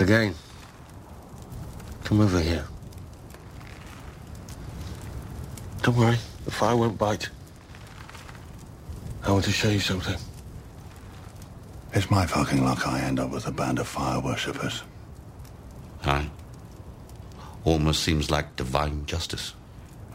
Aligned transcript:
Clegane, 0.00 0.34
come 2.04 2.22
over 2.22 2.40
here. 2.40 2.64
Don't 5.82 5.94
worry, 5.94 6.16
the 6.46 6.50
fire 6.50 6.74
won't 6.74 6.96
bite. 6.96 7.28
I 9.24 9.30
want 9.30 9.44
to 9.44 9.52
show 9.52 9.68
you 9.68 9.78
something. 9.78 10.16
It's 11.92 12.10
my 12.10 12.24
fucking 12.24 12.64
luck 12.64 12.88
I 12.88 13.00
end 13.02 13.20
up 13.20 13.28
with 13.28 13.46
a 13.46 13.50
band 13.50 13.78
of 13.78 13.86
fire 13.86 14.18
worshippers. 14.18 14.84
Aye. 16.04 16.30
Almost 17.64 18.02
seems 18.02 18.30
like 18.30 18.56
divine 18.56 19.04
justice. 19.04 19.52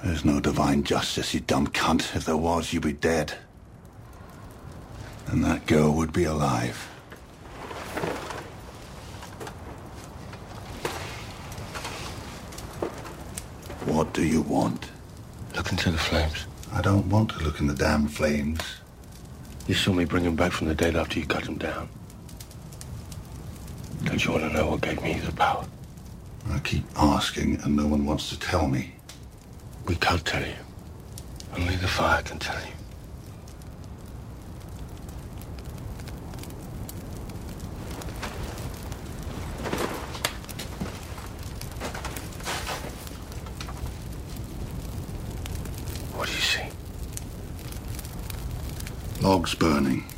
There's 0.03 0.25
no 0.25 0.39
divine 0.39 0.83
justice, 0.83 1.31
you 1.31 1.41
dumb 1.41 1.67
cunt. 1.67 2.15
If 2.15 2.25
there 2.25 2.37
was, 2.37 2.73
you'd 2.73 2.81
be 2.81 2.93
dead. 2.93 3.37
And 5.27 5.45
that 5.45 5.67
girl 5.67 5.91
would 5.91 6.11
be 6.11 6.23
alive. 6.23 6.89
What 13.85 14.03
do 14.15 14.25
you 14.25 14.41
want? 14.43 14.89
Look 15.57 15.71
into 15.71 15.91
the 15.91 15.97
flames. 15.97 16.45
I 16.71 16.81
don't 16.81 17.09
want 17.09 17.31
to 17.31 17.39
look 17.43 17.59
in 17.59 17.67
the 17.67 17.75
damn 17.75 18.07
flames. 18.07 18.61
You 19.67 19.75
saw 19.75 19.91
me 19.91 20.05
bring 20.05 20.23
him 20.23 20.37
back 20.37 20.53
from 20.53 20.67
the 20.69 20.73
dead 20.75 20.95
after 20.95 21.19
you 21.19 21.25
cut 21.25 21.45
him 21.45 21.57
down. 21.57 21.89
Don't 24.05 24.23
you 24.23 24.31
want 24.31 24.45
to 24.45 24.53
know 24.53 24.67
what 24.67 24.81
gave 24.81 25.01
me 25.03 25.15
the 25.15 25.33
power? 25.33 25.65
I 26.49 26.59
keep 26.59 26.85
asking 26.95 27.59
and 27.63 27.75
no 27.75 27.87
one 27.87 28.05
wants 28.05 28.29
to 28.29 28.39
tell 28.39 28.69
me. 28.69 28.93
We 29.85 29.95
can't 29.95 30.23
tell 30.23 30.45
you. 30.45 30.55
Only 31.57 31.75
the 31.75 31.87
fire 31.87 32.21
can 32.21 32.39
tell 32.39 32.59
you. 32.61 32.71
What 46.15 46.27
do 46.27 46.33
you 46.33 46.39
see? 46.39 46.63
Logs 49.35 49.53
burning. 49.53 50.14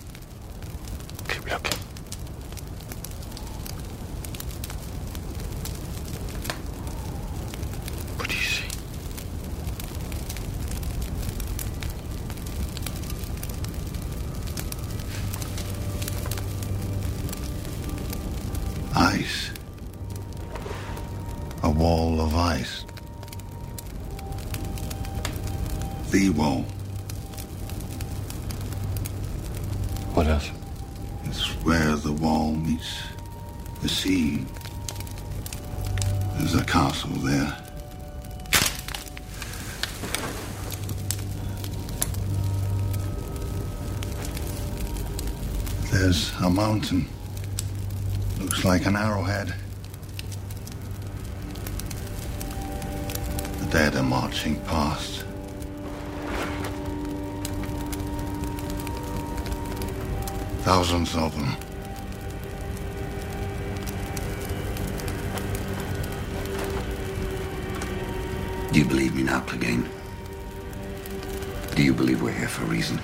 The 33.88 33.94
sea. 33.94 34.46
There's 36.34 36.56
a 36.56 36.66
castle 36.66 37.10
there. 37.24 37.58
There's 45.90 46.34
a 46.42 46.50
mountain. 46.50 47.08
Looks 48.42 48.66
like 48.66 48.86
an 48.88 48.98
arrowhead. 48.98 49.54
The 53.60 53.66
dead 53.72 53.96
are 53.96 54.04
marching 54.04 54.60
past. 54.66 55.24
Thousands 60.64 61.16
of 61.16 61.34
them. 61.34 61.67
Do 68.78 68.84
you 68.84 68.90
believe 68.90 69.16
me 69.16 69.24
now, 69.24 69.42
Clegane? 69.42 69.84
Do 71.76 71.82
you 71.82 71.96
believe 71.96 72.22
we're 72.22 72.32
here 72.32 72.48
for 72.48 72.64
a 72.64 72.68
reason? 72.68 73.00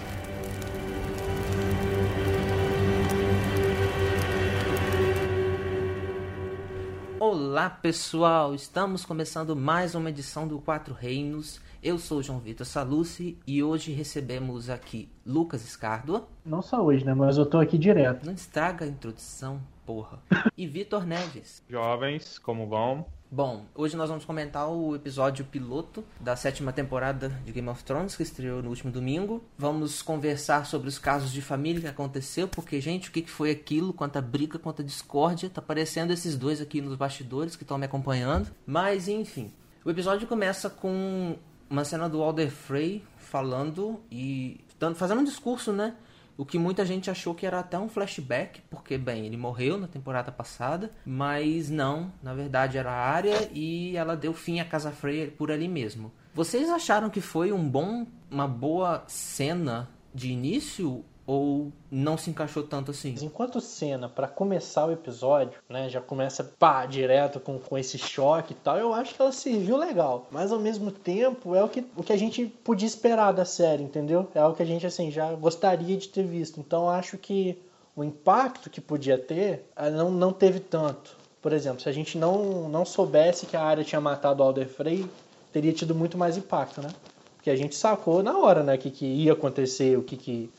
Olá 7.19 7.71
pessoal, 7.71 8.53
estamos 8.53 9.03
começando 9.03 9.55
mais 9.55 9.95
uma 9.95 10.11
edição 10.11 10.47
do 10.47 10.59
Quatro 10.59 10.93
Reinos. 10.93 11.59
Eu 11.81 11.97
sou 11.97 12.19
o 12.19 12.21
João 12.21 12.37
Vitor 12.37 12.67
Salucci 12.67 13.39
e 13.47 13.63
hoje 13.63 13.91
recebemos 13.91 14.69
aqui 14.69 15.09
Lucas 15.25 15.65
Escárdua. 15.65 16.27
Não 16.45 16.61
só 16.61 16.83
hoje, 16.83 17.03
né? 17.03 17.15
Mas 17.15 17.39
eu 17.39 17.47
tô 17.47 17.57
aqui 17.57 17.79
direto. 17.79 18.27
Não 18.27 18.33
estraga 18.33 18.85
a 18.85 18.87
introdução, 18.87 19.59
porra. 19.87 20.19
E 20.55 20.67
Vitor 20.67 21.03
Neves. 21.03 21.63
Jovens, 21.67 22.37
como 22.37 22.67
vão? 22.67 23.07
Bom, 23.35 23.65
hoje 23.73 23.97
nós 23.97 24.09
vamos 24.09 24.25
comentar 24.25 24.69
o 24.69 24.95
episódio 24.95 25.43
piloto 25.43 26.05
da 26.19 26.35
sétima 26.35 26.71
temporada 26.71 27.29
de 27.43 27.51
Game 27.51 27.67
of 27.67 27.83
Thrones, 27.83 28.15
que 28.15 28.21
estreou 28.21 28.61
no 28.61 28.69
último 28.69 28.91
domingo. 28.91 29.43
Vamos 29.57 30.03
conversar 30.03 30.67
sobre 30.67 30.87
os 30.87 30.99
casos 30.99 31.31
de 31.31 31.41
família 31.41 31.81
que 31.81 31.87
aconteceu, 31.87 32.47
porque, 32.47 32.79
gente, 32.79 33.09
o 33.09 33.11
que 33.11 33.25
foi 33.25 33.49
aquilo? 33.49 33.91
Quanta 33.91 34.21
briga, 34.21 34.59
quanta 34.59 34.83
discórdia. 34.83 35.49
Tá 35.49 35.61
aparecendo 35.61 36.13
esses 36.13 36.37
dois 36.37 36.61
aqui 36.61 36.79
nos 36.79 36.95
bastidores 36.95 37.55
que 37.55 37.63
estão 37.63 37.79
me 37.79 37.87
acompanhando. 37.87 38.51
Mas, 38.67 39.07
enfim. 39.07 39.51
O 39.83 39.89
episódio 39.89 40.27
começa 40.27 40.69
com 40.69 41.35
uma 41.67 41.83
cena 41.83 42.07
do 42.07 42.21
Alder 42.21 42.51
Frey 42.51 43.03
falando 43.17 43.99
e 44.11 44.63
fazendo 44.95 45.21
um 45.21 45.23
discurso, 45.23 45.71
né? 45.73 45.95
O 46.37 46.45
que 46.45 46.57
muita 46.57 46.85
gente 46.85 47.11
achou 47.11 47.35
que 47.35 47.45
era 47.45 47.59
até 47.59 47.77
um 47.77 47.87
flashback, 47.87 48.61
porque, 48.69 48.97
bem, 48.97 49.25
ele 49.25 49.37
morreu 49.37 49.77
na 49.77 49.87
temporada 49.87 50.31
passada, 50.31 50.91
mas 51.05 51.69
não, 51.69 52.11
na 52.23 52.33
verdade 52.33 52.77
era 52.77 52.91
a 52.91 53.07
área 53.07 53.49
e 53.53 53.95
ela 53.95 54.15
deu 54.15 54.33
fim 54.33 54.59
à 54.59 54.65
Casa 54.65 54.91
Frey 54.91 55.29
por 55.29 55.51
ali 55.51 55.67
mesmo. 55.67 56.11
Vocês 56.33 56.69
acharam 56.69 57.09
que 57.09 57.21
foi 57.21 57.51
um 57.51 57.69
bom, 57.69 58.07
uma 58.31 58.47
boa 58.47 59.03
cena 59.07 59.89
de 60.13 60.31
início 60.31 61.05
ou 61.25 61.71
não 61.89 62.17
se 62.17 62.29
encaixou 62.29 62.63
tanto 62.63 62.91
assim? 62.91 63.15
Enquanto 63.21 63.61
cena, 63.61 64.09
pra 64.09 64.27
começar 64.27 64.85
o 64.85 64.91
episódio, 64.91 65.59
né? 65.69 65.89
Já 65.89 66.01
começa 66.01 66.43
pá, 66.43 66.85
direto 66.85 67.39
com, 67.39 67.57
com 67.57 67.77
esse 67.77 67.97
choque 67.97 68.53
e 68.53 68.55
tal. 68.55 68.77
Eu 68.77 68.93
acho 68.93 69.15
que 69.15 69.21
ela 69.21 69.31
serviu 69.31 69.77
legal. 69.77 70.27
Mas 70.29 70.51
ao 70.51 70.59
mesmo 70.59 70.91
tempo 70.91 71.55
é 71.55 71.63
o 71.63 71.69
que, 71.69 71.85
o 71.95 72.03
que 72.03 72.13
a 72.13 72.17
gente 72.17 72.45
podia 72.45 72.87
esperar 72.87 73.31
da 73.31 73.45
série, 73.45 73.83
entendeu? 73.83 74.27
É 74.35 74.39
algo 74.39 74.55
que 74.55 74.63
a 74.63 74.65
gente, 74.65 74.85
assim, 74.85 75.09
já 75.09 75.33
gostaria 75.33 75.97
de 75.97 76.09
ter 76.09 76.23
visto. 76.23 76.59
Então 76.59 76.89
acho 76.89 77.17
que 77.17 77.57
o 77.95 78.03
impacto 78.03 78.69
que 78.69 78.81
podia 78.81 79.17
ter 79.17 79.65
eh, 79.75 79.89
não, 79.89 80.11
não 80.11 80.33
teve 80.33 80.59
tanto. 80.59 81.15
Por 81.41 81.53
exemplo, 81.53 81.81
se 81.81 81.89
a 81.89 81.91
gente 81.91 82.17
não, 82.17 82.69
não 82.69 82.85
soubesse 82.85 83.45
que 83.45 83.55
a 83.55 83.63
área 83.63 83.83
tinha 83.83 84.01
matado 84.01 84.41
o 84.41 84.45
Alder 84.45 84.67
Frey, 84.67 85.05
teria 85.51 85.73
tido 85.73 85.93
muito 85.93 86.17
mais 86.17 86.37
impacto, 86.37 86.81
né? 86.81 86.89
Porque 87.35 87.49
a 87.49 87.55
gente 87.55 87.75
sacou 87.75 88.23
na 88.23 88.37
hora, 88.37 88.63
né? 88.63 88.75
O 88.75 88.77
que, 88.77 88.89
que 88.89 89.05
ia 89.05 89.33
acontecer, 89.33 89.97
o 89.97 90.01
que, 90.01 90.15
que 90.15 90.49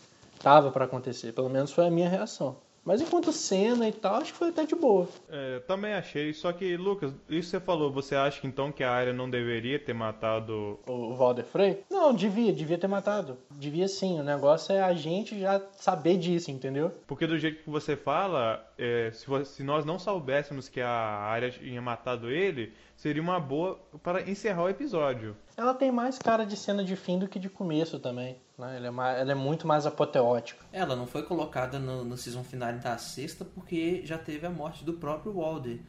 tava 0.44 0.70
pra 0.70 0.84
acontecer. 0.84 1.32
Pelo 1.32 1.48
menos 1.48 1.72
foi 1.72 1.86
a 1.86 1.90
minha 1.90 2.08
reação. 2.08 2.58
Mas 2.84 3.00
enquanto 3.00 3.32
cena 3.32 3.88
e 3.88 3.92
tal, 3.92 4.16
acho 4.16 4.32
que 4.32 4.38
foi 4.38 4.50
até 4.50 4.66
de 4.66 4.74
boa. 4.74 5.08
É, 5.30 5.60
também 5.60 5.94
achei, 5.94 6.34
só 6.34 6.52
que, 6.52 6.76
Lucas, 6.76 7.14
isso 7.30 7.48
você 7.48 7.58
falou, 7.58 7.90
você 7.90 8.14
acha 8.14 8.38
que 8.42 8.46
então 8.46 8.70
que 8.70 8.84
a 8.84 8.90
área 8.90 9.10
não 9.10 9.30
deveria 9.30 9.78
ter 9.78 9.94
matado. 9.94 10.78
O 10.86 11.14
Valder 11.14 11.46
Frey? 11.46 11.82
Não, 11.90 12.12
devia, 12.12 12.52
devia 12.52 12.76
ter 12.76 12.86
matado. 12.86 13.38
Devia 13.52 13.88
sim. 13.88 14.20
O 14.20 14.22
negócio 14.22 14.74
é 14.74 14.82
a 14.82 14.92
gente 14.92 15.40
já 15.40 15.62
saber 15.72 16.18
disso, 16.18 16.50
entendeu? 16.50 16.92
Porque 17.06 17.26
do 17.26 17.38
jeito 17.38 17.62
que 17.62 17.70
você 17.70 17.96
fala, 17.96 18.62
é, 18.76 19.10
se, 19.14 19.24
se 19.46 19.62
nós 19.62 19.86
não 19.86 19.98
soubéssemos 19.98 20.68
que 20.68 20.82
a 20.82 20.90
área 20.90 21.50
tinha 21.50 21.80
matado 21.80 22.30
ele, 22.30 22.74
seria 23.04 23.20
uma 23.20 23.38
boa 23.38 23.78
para 24.02 24.22
encerrar 24.30 24.62
o 24.62 24.68
episódio. 24.70 25.36
Ela 25.58 25.74
tem 25.74 25.92
mais 25.92 26.18
cara 26.18 26.46
de 26.46 26.56
cena 26.56 26.82
de 26.82 26.96
fim 26.96 27.18
do 27.18 27.28
que 27.28 27.38
de 27.38 27.50
começo 27.50 27.98
também. 27.98 28.38
Né? 28.56 28.78
Ela, 28.78 28.86
é 28.86 28.90
mais- 28.90 29.20
ela 29.20 29.32
é 29.32 29.34
muito 29.34 29.66
mais 29.66 29.84
apoteótica. 29.84 30.64
Ela 30.72 30.96
não 30.96 31.06
foi 31.06 31.22
colocada 31.22 31.78
no, 31.78 32.02
no 32.02 32.16
season 32.16 32.42
final 32.42 32.72
da 32.78 32.96
sexta 32.96 33.44
porque 33.44 34.00
já 34.06 34.16
teve 34.16 34.46
a 34.46 34.50
morte 34.50 34.86
do 34.86 34.94
próprio 34.94 35.34
Walder. 35.34 35.80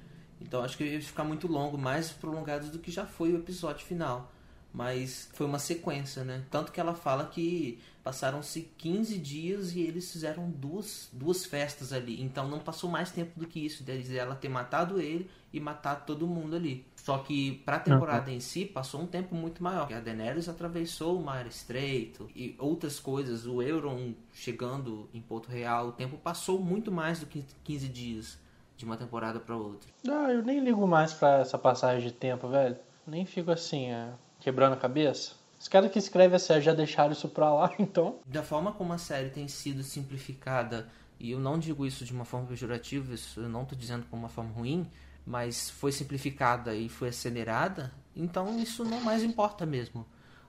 Então 0.41 0.61
acho 0.61 0.75
que 0.75 0.83
ia 0.83 1.01
ficar 1.01 1.23
muito 1.23 1.47
longo, 1.47 1.77
mais 1.77 2.11
prolongado 2.11 2.67
do 2.67 2.79
que 2.79 2.91
já 2.91 3.05
foi 3.05 3.31
o 3.31 3.37
episódio 3.37 3.85
final. 3.85 4.29
Mas 4.73 5.29
foi 5.31 5.45
uma 5.45 5.57
sequência, 5.57 6.25
né? 6.25 6.43
Tanto 6.51 6.69
que 6.73 6.81
ela 6.81 6.93
fala 6.93 7.27
que 7.27 7.79
passaram-se 8.03 8.69
15 8.77 9.17
dias 9.17 9.73
e 9.73 9.79
eles 9.79 10.11
fizeram 10.11 10.51
duas, 10.51 11.07
duas 11.13 11.45
festas 11.45 11.93
ali. 11.93 12.21
Então 12.21 12.45
não 12.49 12.59
passou 12.59 12.89
mais 12.89 13.09
tempo 13.09 13.39
do 13.39 13.47
que 13.47 13.65
isso, 13.65 13.85
de 13.85 14.17
ela 14.17 14.35
ter 14.35 14.49
matado 14.49 14.99
ele 14.99 15.29
e 15.53 15.61
matado 15.61 16.03
todo 16.05 16.27
mundo 16.27 16.57
ali. 16.57 16.85
Só 17.05 17.19
que 17.19 17.61
pra 17.63 17.77
temporada 17.77 18.31
em 18.31 18.39
si 18.39 18.65
passou 18.65 18.99
um 18.99 19.05
tempo 19.05 19.35
muito 19.35 19.61
maior. 19.61 19.93
A 19.93 19.99
Daenerys 19.99 20.49
atravessou 20.49 21.19
o 21.19 21.23
Mar 21.23 21.45
Estreito 21.45 22.27
e 22.35 22.55
outras 22.57 22.99
coisas. 22.99 23.45
O 23.45 23.61
Euron 23.61 24.15
chegando 24.33 25.07
em 25.13 25.21
Porto 25.21 25.47
Real, 25.47 25.89
o 25.89 25.91
tempo 25.91 26.17
passou 26.17 26.59
muito 26.59 26.91
mais 26.91 27.19
do 27.19 27.27
que 27.27 27.45
15 27.63 27.87
dias. 27.89 28.39
de 28.75 28.83
uma 28.85 28.97
temporada 28.97 29.39
para 29.39 29.55
outra. 29.55 29.87
Ah, 30.05 30.33
eu 30.33 30.41
nem 30.41 30.59
ligo 30.59 30.85
mais 30.87 31.13
pra 31.13 31.41
essa 31.41 31.59
passagem 31.59 32.07
de 32.09 32.11
tempo, 32.13 32.49
velho. 32.49 32.75
Nem 33.05 33.23
fico 33.23 33.51
assim, 33.51 33.91
é, 33.91 34.09
quebrando 34.39 34.73
a 34.73 34.77
cabeça. 34.77 35.33
Os 35.59 35.67
caras 35.67 35.91
que 35.91 35.99
escrevem 35.99 36.35
a 36.35 36.39
série 36.39 36.61
já 36.61 36.73
deixaram 36.73 37.13
isso 37.13 37.29
pra 37.29 37.53
lá, 37.53 37.71
então. 37.79 38.17
Da 38.25 38.41
forma 38.41 38.73
como 38.73 38.91
a 38.91 38.97
série 38.97 39.29
tem 39.29 39.47
sido 39.47 39.81
simplificada, 39.83 40.89
e 41.19 41.31
eu 41.31 41.39
não 41.39 41.57
digo 41.57 41.85
isso 41.85 42.03
de 42.03 42.11
uma 42.11 42.25
forma 42.25 42.47
pejorativa, 42.47 43.13
isso 43.13 43.39
eu 43.39 43.47
não 43.47 43.61
estou 43.61 43.77
dizendo 43.77 44.05
como 44.09 44.23
uma 44.23 44.29
forma 44.29 44.51
ruim, 44.51 44.85
mas 45.25 45.69
foi 45.69 45.91
simplificada 45.91 46.75
e 46.75 46.87
foi 46.87 47.09
acelerada, 47.09 47.91
então 48.15 48.59
isso 48.59 48.83
não 48.83 49.01
mais 49.01 49.23
importa 49.23 49.65
mesmo. 49.65 50.05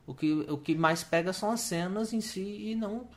O 0.07 0.15
que, 0.15 0.33
o 0.49 0.59
que 0.59 0.75
mais 0.75 1.03
pega 1.03 1.33
são 1.33 1.51
as 1.51 1.61
cenas 1.61 2.13
em 2.13 2.21
si 2.21 2.71
e 2.71 2.75
não 2.77 3.09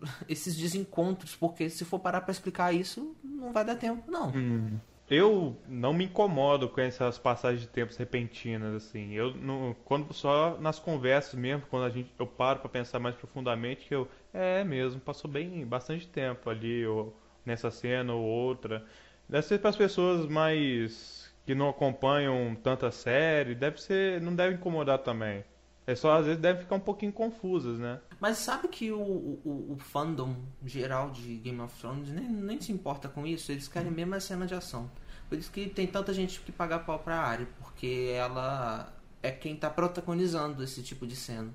esses 0.28 0.56
desencontros, 0.56 1.36
porque 1.36 1.70
se 1.70 1.84
for 1.84 1.98
parar 1.98 2.22
para 2.22 2.32
explicar 2.32 2.72
isso, 2.72 3.14
não 3.22 3.52
vai 3.52 3.64
dar 3.64 3.76
tempo, 3.76 4.10
não. 4.10 4.30
Hum. 4.34 4.78
Eu 5.10 5.56
não 5.68 5.92
me 5.92 6.06
incomodo 6.06 6.70
com 6.70 6.80
essas 6.80 7.18
passagens 7.18 7.60
de 7.60 7.68
tempos 7.68 7.98
repentinas, 7.98 8.74
assim. 8.74 9.12
Eu 9.12 9.34
não, 9.34 9.76
quando 9.84 10.10
só 10.14 10.56
nas 10.58 10.78
conversas 10.78 11.34
mesmo, 11.34 11.66
quando 11.68 11.84
a 11.84 11.90
gente 11.90 12.10
eu 12.18 12.26
paro 12.26 12.60
para 12.60 12.70
pensar 12.70 12.98
mais 12.98 13.14
profundamente, 13.14 13.86
que 13.86 13.94
eu 13.94 14.08
é 14.32 14.64
mesmo, 14.64 15.00
passou 15.00 15.30
bem 15.30 15.66
bastante 15.66 16.08
tempo 16.08 16.48
ali 16.48 16.86
ou 16.86 17.14
nessa 17.44 17.70
cena 17.70 18.14
ou 18.14 18.22
outra. 18.22 18.86
Deve 19.32 19.46
ser 19.46 19.60
para 19.60 19.70
as 19.70 19.76
pessoas 19.76 20.26
mais 20.26 21.32
que 21.46 21.54
não 21.54 21.70
acompanham 21.70 22.54
tanta 22.54 22.90
série, 22.90 23.54
deve 23.54 23.80
ser, 23.80 24.20
não 24.20 24.36
deve 24.36 24.56
incomodar 24.56 24.98
também. 24.98 25.42
É 25.86 25.94
só 25.94 26.12
às 26.18 26.26
vezes 26.26 26.38
deve 26.38 26.60
ficar 26.60 26.74
um 26.74 26.80
pouquinho 26.80 27.14
confusas, 27.14 27.78
né? 27.78 27.98
Mas 28.20 28.36
sabe 28.36 28.68
que 28.68 28.92
o, 28.92 29.00
o, 29.00 29.72
o 29.72 29.76
fandom 29.78 30.36
geral 30.66 31.10
de 31.12 31.36
Game 31.36 31.58
of 31.62 31.74
Thrones 31.80 32.10
nem, 32.10 32.28
nem 32.28 32.60
se 32.60 32.72
importa 32.72 33.08
com 33.08 33.26
isso, 33.26 33.50
eles 33.50 33.68
querem 33.68 33.90
mesmo 33.90 34.14
a 34.14 34.20
cena 34.20 34.46
de 34.46 34.52
ação. 34.52 34.90
Por 35.30 35.38
isso 35.38 35.50
que 35.50 35.66
tem 35.66 35.86
tanta 35.86 36.12
gente 36.12 36.38
que 36.42 36.52
paga 36.52 36.78
pau 36.78 36.98
pra 36.98 37.18
área, 37.18 37.48
porque 37.58 38.12
ela 38.14 38.92
é 39.22 39.30
quem 39.30 39.56
tá 39.56 39.70
protagonizando 39.70 40.62
esse 40.62 40.82
tipo 40.82 41.06
de 41.06 41.16
cena. 41.16 41.48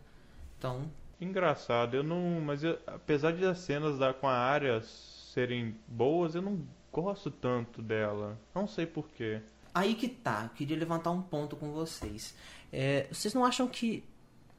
Então. 0.57 0.89
Engraçado, 1.21 1.95
eu 1.95 2.03
não. 2.03 2.41
Mas 2.41 2.63
eu, 2.63 2.79
apesar 2.87 3.33
de 3.33 3.45
as 3.45 3.59
cenas 3.59 3.99
da, 3.99 4.15
com 4.15 4.27
a 4.27 4.35
área 4.35 4.81
serem 4.81 5.75
boas, 5.87 6.33
eu 6.33 6.41
não 6.41 6.65
gosto 6.91 7.29
tanto 7.29 7.81
dela. 7.81 8.37
Não 8.53 8.67
sei 8.67 8.85
porquê. 8.85 9.41
Aí 9.73 9.93
que 9.93 10.07
tá, 10.07 10.43
eu 10.45 10.49
queria 10.49 10.77
levantar 10.77 11.11
um 11.11 11.21
ponto 11.21 11.55
com 11.55 11.71
vocês. 11.71 12.33
É, 12.73 13.07
vocês 13.11 13.33
não 13.33 13.45
acham 13.45 13.67
que 13.67 14.03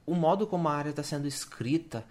o 0.07 0.15
modo 0.15 0.47
como 0.47 0.69
a 0.69 0.73
área 0.73 0.91
está 0.91 1.03
sendo 1.03 1.27
escrita, 1.27 2.05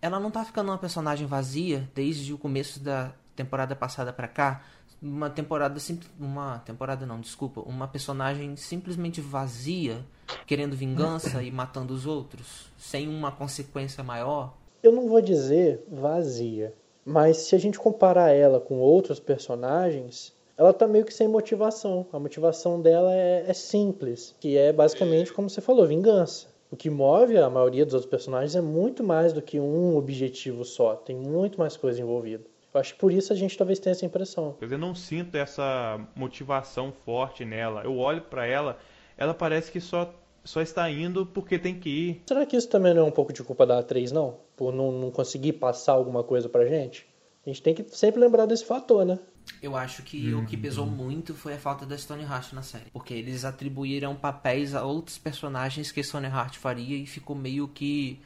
ela 0.00 0.18
não 0.18 0.30
tá 0.30 0.44
ficando 0.44 0.70
uma 0.70 0.78
personagem 0.78 1.26
vazia 1.26 1.88
desde 1.94 2.32
o 2.32 2.38
começo 2.38 2.80
da 2.80 3.12
temporada 3.36 3.76
passada 3.76 4.12
para 4.12 4.28
cá? 4.28 4.62
Uma 5.00 5.28
temporada 5.28 5.78
simples, 5.80 6.08
uma 6.18 6.60
temporada 6.60 7.04
não, 7.04 7.20
desculpa, 7.20 7.60
uma 7.62 7.88
personagem 7.88 8.56
simplesmente 8.56 9.20
vazia, 9.20 10.04
querendo 10.46 10.76
vingança 10.76 11.42
e 11.42 11.50
matando 11.50 11.92
os 11.92 12.06
outros, 12.06 12.70
sem 12.78 13.08
uma 13.08 13.32
consequência 13.32 14.04
maior? 14.04 14.56
Eu 14.82 14.92
não 14.92 15.08
vou 15.08 15.20
dizer 15.20 15.84
vazia, 15.90 16.74
mas 17.04 17.38
se 17.38 17.54
a 17.54 17.58
gente 17.58 17.78
comparar 17.78 18.30
ela 18.30 18.60
com 18.60 18.78
outros 18.78 19.18
personagens, 19.18 20.32
ela 20.56 20.72
tá 20.72 20.86
meio 20.86 21.04
que 21.04 21.12
sem 21.12 21.26
motivação. 21.26 22.06
A 22.12 22.18
motivação 22.18 22.80
dela 22.80 23.14
é, 23.14 23.44
é 23.46 23.52
simples, 23.52 24.34
que 24.38 24.56
é 24.56 24.72
basicamente, 24.72 25.32
como 25.32 25.50
você 25.50 25.60
falou, 25.60 25.86
vingança. 25.86 26.46
O 26.70 26.76
que 26.76 26.88
move 26.88 27.36
a 27.36 27.50
maioria 27.50 27.84
dos 27.84 27.94
outros 27.94 28.10
personagens 28.10 28.56
é 28.56 28.60
muito 28.60 29.04
mais 29.04 29.32
do 29.32 29.42
que 29.42 29.60
um 29.60 29.96
objetivo 29.96 30.64
só. 30.64 30.94
Tem 30.94 31.14
muito 31.14 31.58
mais 31.58 31.76
coisa 31.76 32.00
envolvida. 32.00 32.44
Eu 32.72 32.80
acho 32.80 32.94
que 32.94 33.00
por 33.00 33.12
isso 33.12 33.32
a 33.32 33.36
gente 33.36 33.58
talvez 33.58 33.78
tenha 33.78 33.92
essa 33.92 34.06
impressão. 34.06 34.56
Eu 34.58 34.78
não 34.78 34.94
sinto 34.94 35.36
essa 35.36 36.00
motivação 36.16 36.90
forte 37.04 37.44
nela. 37.44 37.82
Eu 37.84 37.98
olho 37.98 38.22
para 38.22 38.46
ela, 38.46 38.78
ela 39.18 39.34
parece 39.34 39.70
que 39.70 39.80
só 39.80 40.10
só 40.44 40.60
está 40.60 40.90
indo 40.90 41.24
porque 41.24 41.58
tem 41.58 41.78
que 41.78 41.88
ir. 41.88 42.22
Será 42.26 42.44
que 42.44 42.56
isso 42.56 42.68
também 42.68 42.92
não 42.94 43.02
é 43.02 43.04
um 43.04 43.12
pouco 43.12 43.32
de 43.32 43.42
culpa 43.42 43.64
da 43.64 43.78
atriz, 43.78 44.10
não? 44.10 44.38
Por 44.62 44.72
não, 44.72 44.92
não 44.92 45.10
conseguir 45.10 45.54
passar 45.54 45.90
alguma 45.90 46.22
coisa 46.22 46.48
pra 46.48 46.64
gente? 46.64 47.04
A 47.44 47.50
gente 47.50 47.60
tem 47.60 47.74
que 47.74 47.84
sempre 47.96 48.20
lembrar 48.20 48.46
desse 48.46 48.64
fator, 48.64 49.04
né? 49.04 49.18
Eu 49.60 49.74
acho 49.74 50.04
que 50.04 50.32
o 50.32 50.46
que 50.46 50.56
pesou 50.56 50.86
muito 50.86 51.34
foi 51.34 51.54
a 51.54 51.58
falta 51.58 51.84
da 51.84 51.98
Stone 51.98 52.22
Hart 52.22 52.52
na 52.52 52.62
série. 52.62 52.88
Porque 52.92 53.12
eles 53.12 53.44
atribuíram 53.44 54.14
papéis 54.14 54.72
a 54.72 54.84
outros 54.84 55.18
personagens 55.18 55.90
que 55.90 56.00
Stone 56.00 56.28
Hart 56.28 56.58
faria 56.58 56.96
e 56.96 57.06
ficou 57.06 57.34
meio 57.34 57.66
que 57.66 58.20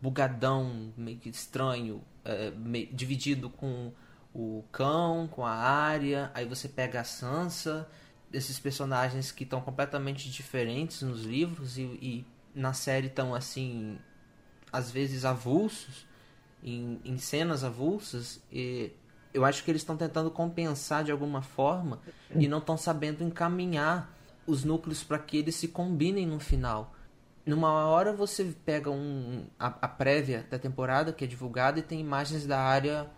bugadão, 0.00 0.92
meio 0.96 1.18
que 1.18 1.28
estranho, 1.28 2.00
é, 2.24 2.52
meio, 2.52 2.86
dividido 2.92 3.50
com 3.50 3.90
o 4.32 4.62
cão, 4.70 5.26
com 5.26 5.44
a 5.44 5.50
área. 5.50 6.30
Aí 6.34 6.46
você 6.46 6.68
pega 6.68 7.00
a 7.00 7.04
Sansa, 7.04 7.88
esses 8.32 8.60
personagens 8.60 9.32
que 9.32 9.42
estão 9.42 9.60
completamente 9.60 10.30
diferentes 10.30 11.02
nos 11.02 11.24
livros 11.24 11.76
e, 11.76 11.82
e 11.82 12.24
na 12.54 12.72
série 12.72 13.08
estão 13.08 13.34
assim, 13.34 13.98
às 14.72 14.90
vezes 14.90 15.24
avulsos, 15.24 16.06
em, 16.62 17.00
em 17.04 17.18
cenas 17.18 17.64
avulsas. 17.64 18.42
E 18.50 18.92
eu 19.32 19.44
acho 19.44 19.64
que 19.64 19.70
eles 19.70 19.82
estão 19.82 19.96
tentando 19.96 20.30
compensar 20.30 21.04
de 21.04 21.12
alguma 21.12 21.42
forma 21.42 22.00
e 22.34 22.48
não 22.48 22.58
estão 22.58 22.76
sabendo 22.76 23.22
encaminhar 23.22 24.14
os 24.46 24.64
núcleos 24.64 25.02
para 25.02 25.18
que 25.18 25.36
eles 25.36 25.54
se 25.54 25.68
combinem 25.68 26.26
no 26.26 26.40
final. 26.40 26.94
Numa 27.46 27.86
hora 27.86 28.12
você 28.12 28.54
pega 28.64 28.90
um, 28.90 29.46
a, 29.58 29.66
a, 29.66 29.88
prévia 29.88 30.46
da 30.50 30.58
temporada 30.58 31.12
que 31.12 31.24
é 31.24 31.26
divulgada 31.26 31.78
e 31.78 31.82
tem 31.82 32.00
imagens 32.00 32.46
da 32.46 32.60
área 32.60 33.08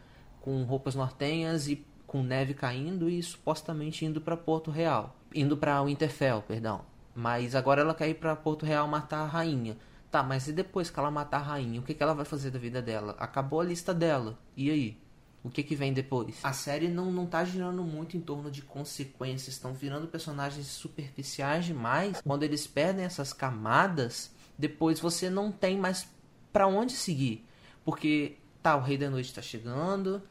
com 0.40 0.62
roupas 0.62 0.94
nortenhas 0.94 1.68
e 1.68 1.84
com 2.06 2.22
neve 2.22 2.54
caindo 2.54 3.08
e 3.08 3.22
supostamente 3.22 4.04
indo 4.04 4.20
para 4.20 4.36
Porto 4.36 4.70
Real, 4.70 5.16
indo 5.34 5.56
para 5.56 5.82
Winterfell, 5.82 6.42
perdão. 6.42 6.82
Mas 7.14 7.54
agora 7.54 7.80
ela 7.80 7.94
quer 7.94 8.08
ir 8.08 8.14
para 8.14 8.36
Porto 8.36 8.64
Real 8.64 8.86
matar 8.86 9.20
a 9.20 9.26
rainha. 9.26 9.76
Tá, 10.12 10.22
mas 10.22 10.46
e 10.46 10.52
depois 10.52 10.90
que 10.90 10.98
ela 10.98 11.10
matar 11.10 11.38
a 11.38 11.42
rainha, 11.42 11.80
o 11.80 11.82
que, 11.82 11.94
que 11.94 12.02
ela 12.02 12.12
vai 12.12 12.26
fazer 12.26 12.50
da 12.50 12.58
vida 12.58 12.82
dela? 12.82 13.16
Acabou 13.18 13.62
a 13.62 13.64
lista 13.64 13.94
dela. 13.94 14.38
E 14.54 14.70
aí? 14.70 14.98
O 15.42 15.48
que 15.48 15.62
que 15.62 15.74
vem 15.74 15.90
depois? 15.90 16.38
A 16.42 16.52
série 16.52 16.86
não, 16.86 17.10
não 17.10 17.26
tá 17.26 17.42
girando 17.46 17.82
muito 17.82 18.14
em 18.14 18.20
torno 18.20 18.50
de 18.50 18.60
consequências, 18.60 19.54
estão 19.54 19.72
virando 19.72 20.06
personagens 20.06 20.66
superficiais 20.66 21.64
demais. 21.64 22.20
Quando 22.20 22.42
eles 22.42 22.66
perdem 22.66 23.06
essas 23.06 23.32
camadas, 23.32 24.30
depois 24.58 25.00
você 25.00 25.30
não 25.30 25.50
tem 25.50 25.78
mais 25.78 26.06
para 26.52 26.66
onde 26.66 26.92
seguir. 26.92 27.48
Porque, 27.82 28.36
tá, 28.62 28.76
o 28.76 28.82
Rei 28.82 28.98
da 28.98 29.08
Noite 29.08 29.32
tá 29.32 29.40
chegando, 29.40 30.22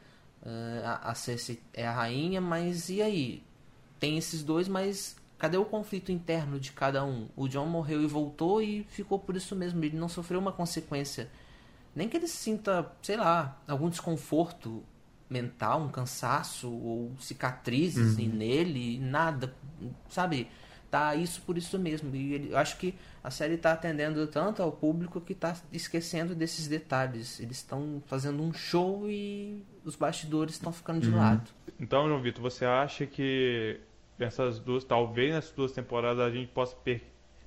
a, 0.84 1.10
a 1.10 1.14
Cersei 1.16 1.60
é 1.74 1.84
a 1.84 1.92
rainha, 1.92 2.40
mas 2.40 2.88
e 2.88 3.02
aí? 3.02 3.42
Tem 3.98 4.16
esses 4.16 4.44
dois, 4.44 4.68
mas 4.68 5.16
cadê 5.42 5.56
o 5.56 5.64
conflito 5.64 6.12
interno 6.12 6.60
de 6.60 6.70
cada 6.70 7.04
um? 7.04 7.26
O 7.34 7.48
John 7.48 7.66
morreu 7.66 8.00
e 8.00 8.06
voltou 8.06 8.62
e 8.62 8.84
ficou 8.84 9.18
por 9.18 9.34
isso 9.34 9.56
mesmo, 9.56 9.84
ele 9.84 9.96
não 9.96 10.08
sofreu 10.08 10.38
uma 10.38 10.52
consequência. 10.52 11.28
Nem 11.96 12.08
que 12.08 12.16
ele 12.16 12.28
sinta, 12.28 12.88
sei 13.02 13.16
lá, 13.16 13.60
algum 13.66 13.90
desconforto 13.90 14.84
mental, 15.28 15.80
um 15.80 15.88
cansaço 15.88 16.70
ou 16.70 17.10
cicatrizes 17.18 18.16
uhum. 18.18 18.28
nele, 18.28 19.00
nada, 19.00 19.52
sabe? 20.08 20.46
Tá 20.88 21.16
isso 21.16 21.42
por 21.42 21.58
isso 21.58 21.76
mesmo. 21.76 22.14
E 22.14 22.34
ele, 22.34 22.52
eu 22.52 22.58
acho 22.58 22.76
que 22.76 22.94
a 23.24 23.30
série 23.30 23.54
está 23.54 23.72
atendendo 23.72 24.24
tanto 24.28 24.62
ao 24.62 24.70
público 24.70 25.20
que 25.20 25.32
está 25.32 25.56
esquecendo 25.72 26.36
desses 26.36 26.68
detalhes. 26.68 27.40
Eles 27.40 27.56
estão 27.56 28.00
fazendo 28.06 28.40
um 28.44 28.52
show 28.52 29.10
e 29.10 29.60
os 29.84 29.96
bastidores 29.96 30.54
estão 30.54 30.72
ficando 30.72 31.00
de 31.00 31.10
uhum. 31.10 31.16
lado. 31.16 31.50
Então, 31.80 32.06
João 32.06 32.22
Vitor, 32.22 32.40
você 32.40 32.64
acha 32.64 33.06
que 33.06 33.80
essas 34.24 34.58
duas, 34.58 34.84
talvez 34.84 35.32
nessas 35.32 35.52
duas 35.52 35.72
temporadas 35.72 36.20
a 36.20 36.30
gente 36.30 36.50
possa 36.52 36.74
per 36.76 37.00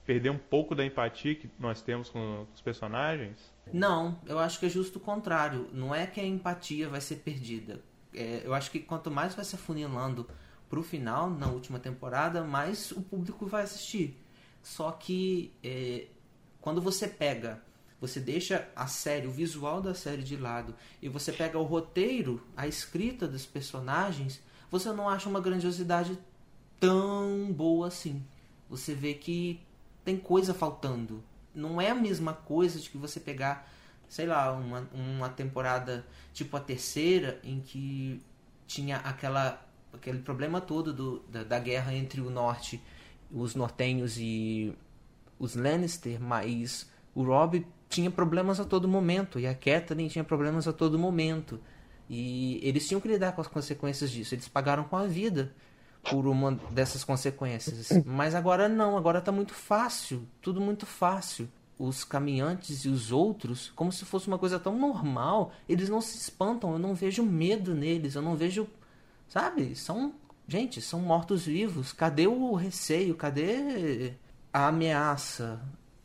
perder 0.06 0.30
um 0.30 0.38
pouco 0.38 0.76
da 0.76 0.86
empatia 0.86 1.34
que 1.34 1.50
nós 1.58 1.82
temos 1.82 2.10
com 2.10 2.46
os 2.54 2.62
personagens? 2.62 3.52
Não, 3.74 4.20
eu 4.28 4.38
acho 4.38 4.60
que 4.60 4.68
é 4.68 4.70
justo 4.70 4.98
o 4.98 5.02
contrário. 5.02 5.68
Não 5.74 5.96
é 5.96 6.06
que 6.06 6.22
a 6.22 6.24
empatia 6.24 6.88
vai 6.88 7.02
ser 7.02 7.16
perdida. 7.16 7.82
É, 8.14 8.44
eu 8.46 8.54
acho 8.54 8.70
que 8.70 8.80
quanto 8.80 9.10
mais 9.10 9.34
vai 9.34 9.44
se 9.44 9.56
afunilando 9.56 10.30
pro 10.70 10.84
final, 10.84 11.30
na 11.30 11.48
última 11.48 11.80
temporada, 11.80 12.44
mais 12.44 12.92
o 12.92 13.02
público 13.02 13.48
vai 13.48 13.64
assistir. 13.64 14.16
Só 14.62 14.92
que 14.92 15.52
é, 15.64 16.06
quando 16.62 16.82
você 16.82 17.08
pega, 17.08 17.62
você 18.00 18.20
deixa 18.20 18.68
a 18.76 18.88
série, 18.88 19.28
o 19.28 19.32
visual 19.32 19.82
da 19.82 19.94
série 19.94 20.24
de 20.24 20.36
lado, 20.36 20.76
e 21.02 21.10
você 21.10 21.32
pega 21.32 21.58
o 21.58 21.64
roteiro, 21.64 22.46
a 22.56 22.68
escrita 22.68 23.28
dos 23.28 23.46
personagens, 23.46 24.42
você 24.70 24.92
não 24.92 25.08
acha 25.10 25.30
uma 25.30 25.40
grandiosidade 25.40 26.18
tão 26.80 27.52
boa 27.52 27.88
assim. 27.88 28.24
Você 28.70 28.94
vê 28.94 29.14
que 29.14 29.60
tem 30.04 30.18
coisa 30.18 30.54
faltando 30.54 31.24
não 31.56 31.80
é 31.80 31.90
a 31.90 31.96
mesma 31.96 32.34
coisa 32.34 32.80
de 32.80 32.90
que 32.90 32.98
você 32.98 33.20
pegar, 33.20 33.68
sei 34.10 34.28
lá, 34.28 34.52
uma, 34.52 34.88
uma 34.94 35.30
temporada 35.30 36.06
tipo 36.34 36.58
a 36.58 36.60
terceira, 36.60 37.40
em 37.44 37.62
que 37.62 38.22
tinha 38.68 38.98
aquela, 38.98 39.66
aquele 39.94 40.20
problema 40.20 40.60
todo 40.60 40.94
do, 40.94 41.20
da, 41.30 41.44
da 41.44 41.60
guerra 41.60 41.94
entre 41.94 42.20
o 42.20 42.30
norte, 42.30 42.82
os 43.32 43.56
nortenhos 43.56 44.18
e 44.18 44.76
os 45.40 45.56
Lannister, 45.56 46.20
mas 46.20 46.90
o 47.14 47.24
Robb 47.24 47.66
tinha 47.88 48.12
problemas 48.12 48.60
a 48.60 48.66
todo 48.66 48.88
momento 48.88 49.40
e 49.40 49.48
a 49.48 49.56
Catelyn 49.56 50.08
tinha 50.08 50.24
problemas 50.24 50.68
a 50.68 50.74
todo 50.74 51.00
momento. 51.00 51.60
E 52.08 52.60
eles 52.62 52.88
tinham 52.88 53.02
que 53.02 53.08
lidar 53.08 53.32
com 53.32 53.42
as 53.42 53.48
consequências 53.48 54.12
disso. 54.12 54.36
Eles 54.36 54.48
pagaram 54.48 54.84
com 54.84 54.96
a 54.96 55.08
vida 55.08 55.56
por 56.10 56.28
uma 56.28 56.52
dessas 56.72 57.04
consequências. 57.04 57.90
Mas 58.06 58.36
agora 58.36 58.68
não, 58.70 58.98
agora 58.98 59.22
tá 59.22 59.32
muito 59.32 59.54
fácil, 59.54 60.24
tudo 60.42 60.62
muito 60.62 60.86
fácil. 60.86 61.48
Os 61.78 62.06
caminhantes 62.06 62.86
e 62.86 62.90
os 62.90 63.12
outros, 63.12 63.72
como 63.76 63.92
se 63.92 64.06
fosse 64.06 64.28
uma 64.28 64.40
coisa 64.40 64.58
tão 64.58 64.78
normal, 64.78 65.52
eles 65.68 65.90
não 65.90 66.00
se 66.00 66.18
espantam, 66.18 66.72
eu 66.72 66.80
não 66.80 66.94
vejo 66.94 67.22
medo 67.22 67.76
neles, 67.76 68.16
eu 68.16 68.22
não 68.22 68.36
vejo, 68.36 68.66
sabe? 69.28 69.76
São, 69.76 70.14
gente, 70.48 70.82
são 70.82 71.02
mortos-vivos. 71.02 71.92
Cadê 71.92 72.28
o 72.28 72.54
receio? 72.54 73.16
Cadê 73.16 74.14
a 74.54 74.68
ameaça? 74.68 75.60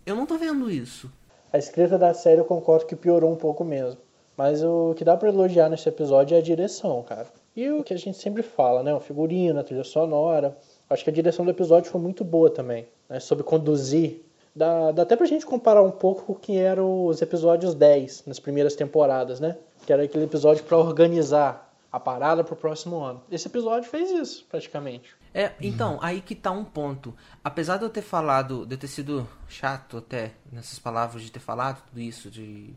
Eu 0.04 0.16
não 0.16 0.26
tô 0.26 0.36
vendo 0.36 0.68
isso. 0.68 1.08
A 1.52 1.58
escrita 1.58 1.96
da 1.96 2.12
série 2.14 2.40
eu 2.40 2.44
concordo 2.44 2.86
que 2.86 2.96
piorou 2.96 3.32
um 3.32 3.36
pouco 3.36 3.64
mesmo. 3.64 4.00
Mas 4.40 4.62
o 4.62 4.94
que 4.96 5.04
dá 5.04 5.18
para 5.18 5.28
elogiar 5.28 5.68
nesse 5.68 5.86
episódio 5.86 6.34
é 6.34 6.38
a 6.38 6.42
direção, 6.42 7.02
cara. 7.02 7.26
E 7.54 7.68
o 7.68 7.84
que 7.84 7.92
a 7.92 7.98
gente 7.98 8.16
sempre 8.16 8.42
fala, 8.42 8.82
né? 8.82 8.94
O 8.94 8.98
figurino, 8.98 9.60
a 9.60 9.62
trilha 9.62 9.84
sonora. 9.84 10.56
Acho 10.88 11.04
que 11.04 11.10
a 11.10 11.12
direção 11.12 11.44
do 11.44 11.50
episódio 11.50 11.90
foi 11.90 12.00
muito 12.00 12.24
boa 12.24 12.48
também, 12.48 12.88
né? 13.06 13.20
Sobre 13.20 13.44
conduzir. 13.44 14.22
Dá, 14.56 14.92
dá 14.92 15.02
até 15.02 15.14
pra 15.14 15.26
gente 15.26 15.44
comparar 15.44 15.82
um 15.82 15.90
pouco 15.90 16.22
com 16.22 16.32
o 16.32 16.36
que 16.36 16.56
eram 16.56 17.04
os 17.04 17.20
episódios 17.20 17.74
10 17.74 18.24
nas 18.26 18.40
primeiras 18.40 18.74
temporadas, 18.74 19.40
né? 19.40 19.58
Que 19.84 19.92
era 19.92 20.04
aquele 20.04 20.24
episódio 20.24 20.64
para 20.64 20.78
organizar 20.78 21.70
a 21.92 22.00
parada 22.00 22.42
pro 22.42 22.56
próximo 22.56 22.98
ano. 22.98 23.22
Esse 23.30 23.46
episódio 23.46 23.90
fez 23.90 24.10
isso, 24.10 24.46
praticamente. 24.48 25.14
É, 25.34 25.52
então, 25.60 25.98
aí 26.00 26.22
que 26.22 26.34
tá 26.34 26.50
um 26.50 26.64
ponto. 26.64 27.14
Apesar 27.44 27.76
de 27.76 27.84
eu 27.84 27.90
ter 27.90 28.00
falado, 28.00 28.64
de 28.64 28.74
eu 28.74 28.78
ter 28.78 28.88
sido 28.88 29.28
chato 29.46 29.98
até 29.98 30.32
nessas 30.50 30.78
palavras 30.78 31.22
de 31.22 31.30
ter 31.30 31.40
falado 31.40 31.82
tudo 31.86 32.00
isso, 32.00 32.30
de 32.30 32.74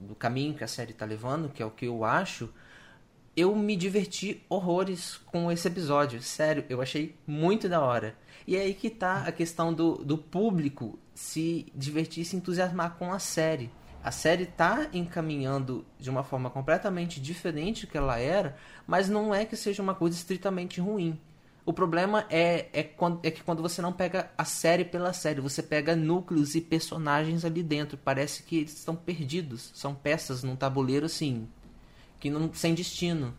do 0.00 0.14
caminho 0.14 0.54
que 0.54 0.64
a 0.64 0.68
série 0.68 0.92
tá 0.92 1.04
levando, 1.04 1.50
que 1.50 1.62
é 1.62 1.66
o 1.66 1.70
que 1.70 1.86
eu 1.86 2.04
acho, 2.04 2.52
eu 3.36 3.54
me 3.54 3.76
diverti 3.76 4.44
horrores 4.48 5.18
com 5.26 5.50
esse 5.52 5.68
episódio. 5.68 6.20
Sério, 6.22 6.64
eu 6.68 6.82
achei 6.82 7.14
muito 7.26 7.68
da 7.68 7.80
hora. 7.80 8.16
E 8.46 8.56
é 8.56 8.60
aí 8.62 8.74
que 8.74 8.90
tá 8.90 9.24
a 9.26 9.32
questão 9.32 9.72
do, 9.72 9.96
do 9.96 10.18
público 10.18 10.98
se 11.14 11.66
divertir, 11.74 12.24
se 12.24 12.36
entusiasmar 12.36 12.96
com 12.96 13.12
a 13.12 13.18
série. 13.18 13.70
A 14.02 14.10
série 14.10 14.46
tá 14.46 14.88
encaminhando 14.92 15.84
de 15.98 16.08
uma 16.08 16.24
forma 16.24 16.48
completamente 16.48 17.20
diferente 17.20 17.84
do 17.84 17.92
que 17.92 17.98
ela 17.98 18.18
era, 18.18 18.56
mas 18.86 19.08
não 19.08 19.34
é 19.34 19.44
que 19.44 19.56
seja 19.56 19.82
uma 19.82 19.94
coisa 19.94 20.16
estritamente 20.16 20.80
ruim. 20.80 21.20
O 21.64 21.72
problema 21.72 22.24
é, 22.30 22.68
é, 22.72 22.82
quando, 22.82 23.20
é 23.22 23.30
que 23.30 23.42
quando 23.42 23.62
você 23.62 23.82
não 23.82 23.92
pega 23.92 24.30
a 24.36 24.44
série 24.44 24.84
pela 24.84 25.12
série, 25.12 25.40
você 25.40 25.62
pega 25.62 25.94
núcleos 25.94 26.54
e 26.54 26.60
personagens 26.60 27.44
ali 27.44 27.62
dentro. 27.62 27.98
Parece 27.98 28.42
que 28.42 28.58
eles 28.58 28.76
estão 28.76 28.96
perdidos. 28.96 29.70
São 29.74 29.94
peças 29.94 30.42
num 30.42 30.56
tabuleiro 30.56 31.06
assim, 31.06 31.48
que 32.18 32.30
não 32.30 32.52
sem 32.52 32.74
destino. 32.74 33.34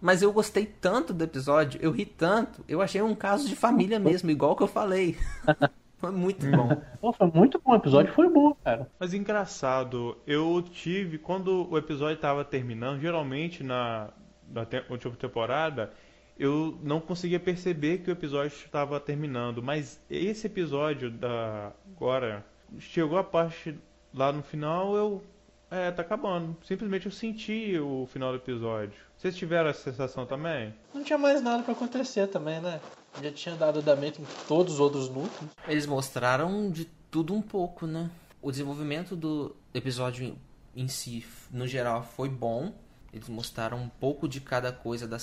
Mas 0.00 0.20
eu 0.20 0.32
gostei 0.32 0.66
tanto 0.66 1.14
do 1.14 1.24
episódio, 1.24 1.80
eu 1.82 1.90
ri 1.90 2.04
tanto, 2.04 2.62
eu 2.68 2.82
achei 2.82 3.00
um 3.00 3.14
caso 3.14 3.48
de 3.48 3.56
família 3.56 3.98
mesmo, 3.98 4.30
igual 4.30 4.54
que 4.54 4.62
eu 4.62 4.66
falei. 4.66 5.16
foi 5.96 6.10
muito 6.10 6.46
bom. 6.50 6.82
Pô, 7.00 7.12
foi 7.12 7.26
muito 7.28 7.58
bom, 7.64 7.72
o 7.72 7.76
episódio 7.76 8.12
foi 8.12 8.28
bom, 8.28 8.54
cara. 8.62 8.90
Mas 9.00 9.14
engraçado, 9.14 10.18
eu 10.26 10.62
tive, 10.70 11.16
quando 11.16 11.66
o 11.70 11.78
episódio 11.78 12.16
estava 12.16 12.44
terminando, 12.44 13.00
geralmente 13.00 13.62
na, 13.62 14.10
na 14.46 14.66
te, 14.66 14.84
última 14.90 15.16
temporada, 15.16 15.90
eu 16.38 16.78
não 16.82 17.00
conseguia 17.00 17.38
perceber 17.38 17.98
que 17.98 18.10
o 18.10 18.12
episódio 18.12 18.54
estava 18.54 18.98
terminando. 19.00 19.62
Mas 19.62 20.00
esse 20.10 20.46
episódio 20.46 21.10
da 21.10 21.72
agora 21.96 22.44
chegou 22.78 23.18
a 23.18 23.24
parte 23.24 23.78
lá 24.12 24.32
no 24.32 24.42
final, 24.42 24.96
eu 24.96 25.22
é, 25.70 25.90
tá 25.90 26.02
acabando. 26.02 26.56
Simplesmente 26.62 27.06
eu 27.06 27.12
senti 27.12 27.76
o 27.78 28.06
final 28.06 28.30
do 28.30 28.38
episódio. 28.38 28.94
Vocês 29.16 29.34
tiveram 29.34 29.70
essa 29.70 29.82
sensação 29.82 30.24
também? 30.24 30.72
Não 30.92 31.02
tinha 31.02 31.18
mais 31.18 31.42
nada 31.42 31.62
para 31.62 31.72
acontecer 31.72 32.28
também, 32.28 32.60
né? 32.60 32.80
Já 33.20 33.32
tinha 33.32 33.56
dado 33.56 33.80
andamento 33.80 34.20
em 34.20 34.24
todos 34.46 34.74
os 34.74 34.80
outros 34.80 35.08
núcleos. 35.08 35.50
Eles 35.66 35.86
mostraram 35.86 36.70
de 36.70 36.84
tudo 37.10 37.34
um 37.34 37.42
pouco, 37.42 37.86
né? 37.86 38.10
O 38.40 38.50
desenvolvimento 38.50 39.16
do 39.16 39.56
episódio 39.72 40.36
em 40.76 40.88
si, 40.88 41.24
no 41.50 41.66
geral, 41.66 42.02
foi 42.02 42.28
bom. 42.28 42.72
Eles 43.14 43.28
mostraram 43.28 43.78
um 43.78 43.88
pouco 43.88 44.28
de 44.28 44.40
cada 44.40 44.72
coisa 44.72 45.06
da, 45.06 45.18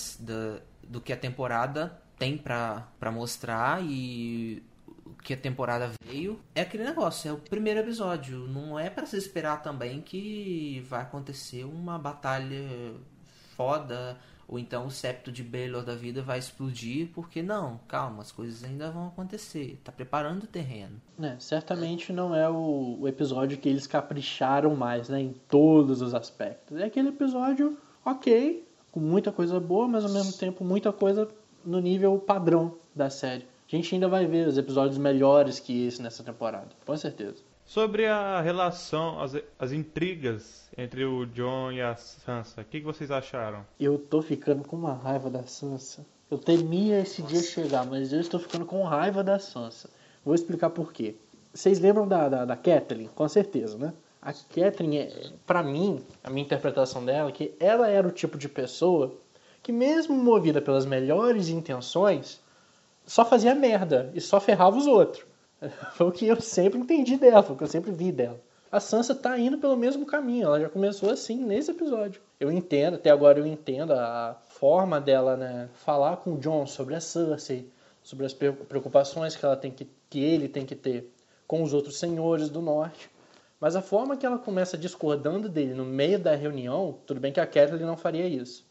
do 0.88 1.02
que 1.02 1.12
a 1.12 1.18
temporada 1.18 2.02
tem 2.18 2.38
pra 2.38 3.12
mostrar 3.12 3.84
e 3.84 4.64
o 5.06 5.14
que 5.22 5.34
a 5.34 5.38
temporada 5.38 5.92
veio. 6.06 6.40
É 6.56 6.62
aquele 6.62 6.86
negócio, 6.86 7.30
é 7.30 7.34
o 7.34 7.38
primeiro 7.38 7.82
episódio. 7.82 8.48
Não 8.48 8.80
é 8.80 8.90
para 8.90 9.06
se 9.06 9.18
esperar 9.18 9.62
também 9.62 10.00
que 10.02 10.82
vai 10.88 11.02
acontecer 11.02 11.66
uma 11.66 12.00
batalha 12.00 12.94
foda 13.58 14.18
ou 14.52 14.60
então 14.60 14.86
o 14.86 14.92
septo 14.92 15.32
de 15.32 15.42
Baelor 15.42 15.82
da 15.82 15.96
vida 15.96 16.22
vai 16.22 16.38
explodir, 16.38 17.08
porque 17.14 17.42
não, 17.42 17.80
calma, 17.88 18.22
as 18.22 18.34
coisas 18.34 18.66
ainda 18.66 18.92
vão 18.92 19.08
acontecer, 19.08 19.80
tá 19.82 19.94
preparando 19.94 20.44
o 20.44 20.48
terreno. 20.48 21.02
É, 21.22 21.38
certamente 21.40 22.12
não 22.12 22.36
é 22.36 22.50
o, 22.50 22.98
o, 23.00 23.08
episódio 23.08 23.58
que 23.58 23.70
eles 23.70 23.88
capricharam 23.88 24.76
mais, 24.76 25.08
né, 25.08 25.22
em 25.22 25.34
todos 25.48 26.02
os 26.02 26.14
aspectos. 26.14 26.78
É 26.78 26.84
aquele 26.84 27.10
episódio 27.10 27.78
ok, 28.04 28.68
com 28.92 29.00
muita 29.00 29.32
coisa 29.32 29.58
boa, 29.58 29.88
mas 29.88 30.04
ao 30.04 30.12
mesmo 30.12 30.34
tempo 30.34 30.66
muita 30.66 30.92
coisa 30.92 31.30
no 31.64 31.80
nível 31.80 32.20
padrão 32.20 32.76
da 32.94 33.10
série. 33.10 33.48
A 33.72 33.74
gente 33.74 33.96
ainda 33.96 34.10
vai 34.10 34.28
ver 34.28 34.50
os 34.50 34.58
episódios 34.58 34.98
melhores 34.98 35.62
que 35.62 35.86
esse 35.86 36.02
nessa 36.02 36.26
temporada, 36.26 36.68
com 36.86 36.98
certeza. 36.98 37.42
Sobre 37.72 38.06
a 38.06 38.42
relação, 38.42 39.22
as, 39.22 39.34
as 39.58 39.72
intrigas 39.72 40.70
entre 40.78 41.06
o 41.06 41.26
John 41.26 41.72
e 41.72 41.82
a 41.82 41.96
Sansa, 41.96 42.60
o 42.60 42.66
que, 42.66 42.82
que 42.82 42.86
vocês 42.86 43.10
acharam? 43.10 43.66
Eu 43.80 43.98
tô 43.98 44.22
ficando 44.22 44.68
com 44.68 44.76
uma 44.76 44.94
raiva 44.94 45.30
da 45.30 45.44
Sansa. 45.44 46.06
Eu 46.30 46.38
temia 46.38 47.00
esse 47.00 47.22
Nossa. 47.22 47.34
dia 47.34 47.42
chegar, 47.42 47.86
mas 47.86 48.12
eu 48.12 48.20
estou 48.20 48.42
ficando 48.42 48.66
com 48.66 48.84
raiva 48.84 49.24
da 49.24 49.40
Sansa. 49.40 49.90
Vou 50.26 50.36
explicar 50.36 50.72
por 50.72 50.92
quê. 50.92 51.16
Vocês 51.54 51.80
lembram 51.80 52.06
da, 52.06 52.28
da, 52.28 52.44
da 52.44 52.58
Kathleen? 52.58 53.10
Com 53.16 53.30
certeza, 53.30 53.78
né? 53.78 53.94
A 54.22 54.34
Catherine, 54.34 54.98
é, 54.98 55.32
para 55.48 55.64
mim, 55.64 56.04
a 56.22 56.30
minha 56.30 56.44
interpretação 56.44 57.06
dela 57.06 57.30
é 57.30 57.32
que 57.32 57.54
ela 57.58 57.88
era 57.88 58.06
o 58.06 58.12
tipo 58.12 58.38
de 58.38 58.50
pessoa 58.50 59.16
que, 59.64 59.72
mesmo 59.72 60.14
movida 60.14 60.62
pelas 60.62 60.86
melhores 60.86 61.48
intenções, 61.48 62.42
só 63.06 63.24
fazia 63.24 63.56
merda 63.56 64.12
e 64.14 64.20
só 64.20 64.42
ferrava 64.42 64.76
os 64.76 64.88
outros. 64.88 65.31
Foi 65.94 66.08
o 66.08 66.12
que 66.12 66.28
eu 66.28 66.42
sempre 66.42 66.80
entendi 66.80 67.18
dela, 67.18 67.44
foi 67.44 67.56
o 67.56 67.58
que 67.58 67.64
eu 67.64 67.68
sempre 67.68 67.92
vi 67.92 68.12
dela. 68.12 68.40
A 68.72 68.80
Sansa 68.80 69.14
tá 69.14 69.38
indo 69.38 69.58
pelo 69.58 69.76
mesmo 69.76 70.06
caminho, 70.06 70.46
ela 70.46 70.60
já 70.60 70.70
começou 70.70 71.10
assim 71.10 71.36
nesse 71.36 71.72
episódio. 71.72 72.22
Eu 72.40 72.52
entendo, 72.52 72.96
até 72.96 73.10
agora 73.10 73.38
eu 73.38 73.46
entendo 73.46 73.92
a 73.92 74.38
forma 74.48 75.00
dela, 75.00 75.36
né, 75.36 75.70
falar 75.74 76.18
com 76.18 76.34
o 76.34 76.38
Jon 76.38 76.66
sobre 76.66 76.96
a 76.96 77.02
Cersei, 77.02 77.70
sobre 78.02 78.26
as 78.26 78.34
preocupações 78.34 79.36
que 79.36 79.46
ela 79.46 79.58
tem 79.58 79.72
que, 79.72 79.88
que 80.10 80.24
ele 80.24 80.48
tem 80.48 80.66
que 80.66 80.74
ter 80.74 81.12
com 81.46 81.62
os 81.62 81.74
outros 81.74 82.00
senhores 82.00 82.50
do 82.50 82.62
norte. 82.62 83.10
Mas 83.60 83.76
a 83.76 83.82
forma 83.82 84.16
que 84.16 84.26
ela 84.26 84.40
começa 84.40 84.78
discordando 84.78 85.50
dele 85.50 85.74
no 85.74 85.86
meio 85.86 86.18
da 86.18 86.34
reunião, 86.34 86.98
tudo 87.06 87.20
bem 87.20 87.32
que 87.32 87.40
a 87.40 87.46
Kathleen 87.46 87.86
não 87.86 87.98
faria 87.98 88.26
isso. 88.26 88.66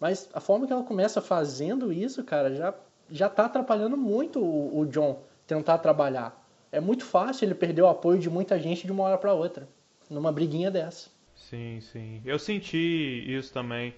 Mas 0.00 0.28
a 0.32 0.40
forma 0.40 0.66
que 0.66 0.72
ela 0.72 0.82
começa 0.82 1.20
fazendo 1.20 1.92
isso, 1.92 2.24
cara, 2.24 2.54
já, 2.54 2.74
já 3.10 3.28
tá 3.28 3.44
atrapalhando 3.44 3.96
muito 3.96 4.40
o, 4.42 4.80
o 4.80 4.86
John 4.86 5.22
tentar 5.46 5.78
trabalhar. 5.78 6.44
É 6.72 6.80
muito 6.80 7.04
fácil 7.04 7.46
ele 7.46 7.54
perder 7.54 7.82
o 7.82 7.88
apoio 7.88 8.18
de 8.18 8.28
muita 8.28 8.58
gente 8.58 8.86
de 8.86 8.92
uma 8.92 9.04
hora 9.04 9.18
para 9.18 9.32
outra, 9.32 9.68
numa 10.10 10.32
briguinha 10.32 10.70
dessa. 10.70 11.08
Sim, 11.34 11.80
sim. 11.80 12.20
Eu 12.24 12.38
senti 12.38 13.24
isso 13.26 13.52
também. 13.52 13.94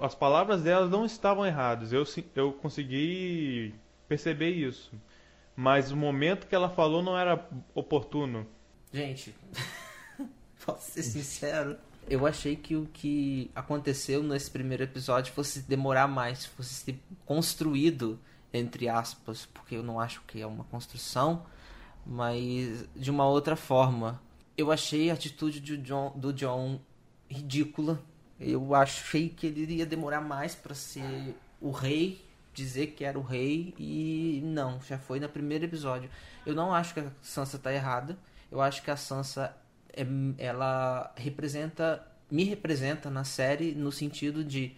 As 0.00 0.14
palavras 0.14 0.62
dela 0.62 0.88
não 0.88 1.04
estavam 1.04 1.44
erradas. 1.44 1.92
Eu, 1.92 2.04
eu 2.34 2.52
consegui 2.52 3.74
perceber 4.08 4.50
isso. 4.50 4.92
Mas 5.54 5.92
o 5.92 5.96
momento 5.96 6.46
que 6.46 6.54
ela 6.54 6.68
falou 6.68 7.02
não 7.02 7.16
era 7.16 7.46
oportuno. 7.74 8.46
Gente, 8.92 9.34
posso 10.64 10.90
ser 10.90 11.02
sincero. 11.02 11.76
Eu 12.08 12.26
achei 12.26 12.56
que 12.56 12.76
o 12.76 12.86
que 12.86 13.50
aconteceu 13.54 14.22
nesse 14.22 14.50
primeiro 14.50 14.82
episódio 14.82 15.32
fosse 15.32 15.62
demorar 15.62 16.06
mais, 16.06 16.44
fosse 16.44 16.74
ser 16.74 17.00
construído, 17.24 18.18
entre 18.54 18.88
aspas, 18.88 19.46
porque 19.46 19.74
eu 19.76 19.82
não 19.82 20.00
acho 20.00 20.22
que 20.26 20.40
é 20.40 20.46
uma 20.46 20.64
construção, 20.64 21.44
mas 22.06 22.86
de 22.96 23.10
uma 23.10 23.26
outra 23.26 23.56
forma. 23.56 24.20
Eu 24.56 24.70
achei 24.70 25.10
a 25.10 25.14
atitude 25.14 25.60
do 25.60 25.76
John, 25.78 26.12
do 26.14 26.32
John 26.32 26.80
ridícula. 27.28 28.00
Eu 28.38 28.74
achei 28.74 29.28
que 29.28 29.46
ele 29.46 29.60
iria 29.62 29.84
demorar 29.84 30.20
mais 30.20 30.54
para 30.54 30.74
ser 30.74 31.34
o 31.60 31.70
rei, 31.70 32.24
dizer 32.54 32.88
que 32.88 33.04
era 33.04 33.18
o 33.18 33.22
rei, 33.22 33.74
e 33.78 34.40
não, 34.44 34.80
já 34.80 34.96
foi 34.96 35.20
no 35.20 35.28
primeiro 35.28 35.64
episódio. 35.64 36.08
Eu 36.46 36.54
não 36.54 36.72
acho 36.72 36.94
que 36.94 37.00
a 37.00 37.10
Sansa 37.20 37.58
tá 37.58 37.72
errada 37.72 38.16
eu 38.54 38.60
acho 38.60 38.84
que 38.84 38.90
a 38.90 38.96
Sansa 38.96 39.52
é, 39.92 40.06
ela 40.38 41.12
representa 41.16 42.06
me 42.30 42.44
representa 42.44 43.10
na 43.10 43.24
série 43.24 43.74
no 43.74 43.90
sentido 43.90 44.44
de 44.44 44.76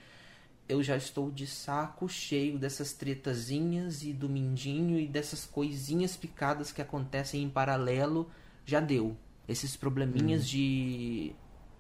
eu 0.68 0.82
já 0.82 0.96
estou 0.96 1.30
de 1.30 1.46
saco 1.46 2.08
cheio 2.08 2.58
dessas 2.58 2.92
tretazinhas 2.92 4.02
e 4.02 4.12
do 4.12 4.28
mindinho 4.28 4.99
e 4.99 5.06
dessas 5.06 5.44
coisinhas 5.44 6.16
picadas 6.16 6.73
que 6.73 6.82
acontecem 6.82 7.42
em 7.42 7.49
paralelo 7.49 8.30
já 8.64 8.80
deu 8.80 9.16
esses 9.49 9.76
probleminhas 9.76 10.42
hum. 10.42 10.46
de 10.46 11.32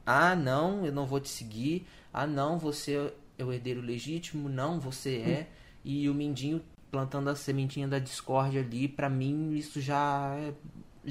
ah 0.04 0.36
não 0.36 0.86
eu 0.86 0.92
não 0.92 1.06
vou 1.06 1.20
te 1.20 1.28
seguir 1.28 1.86
ah 2.12 2.26
não 2.26 2.58
você 2.58 3.12
é 3.38 3.44
o 3.44 3.52
herdeiro 3.52 3.80
legítimo 3.80 4.48
não 4.48 4.78
você 4.78 5.16
é 5.16 5.40
hum. 5.40 5.56
e 5.84 6.08
o 6.08 6.14
Mindinho 6.14 6.62
plantando 6.90 7.28
a 7.28 7.36
sementinha 7.36 7.86
da 7.86 7.98
discórdia 7.98 8.62
ali, 8.62 8.88
para 8.88 9.08
mim 9.10 9.54
isso 9.54 9.80
já 9.82 10.34
é, 10.38 10.54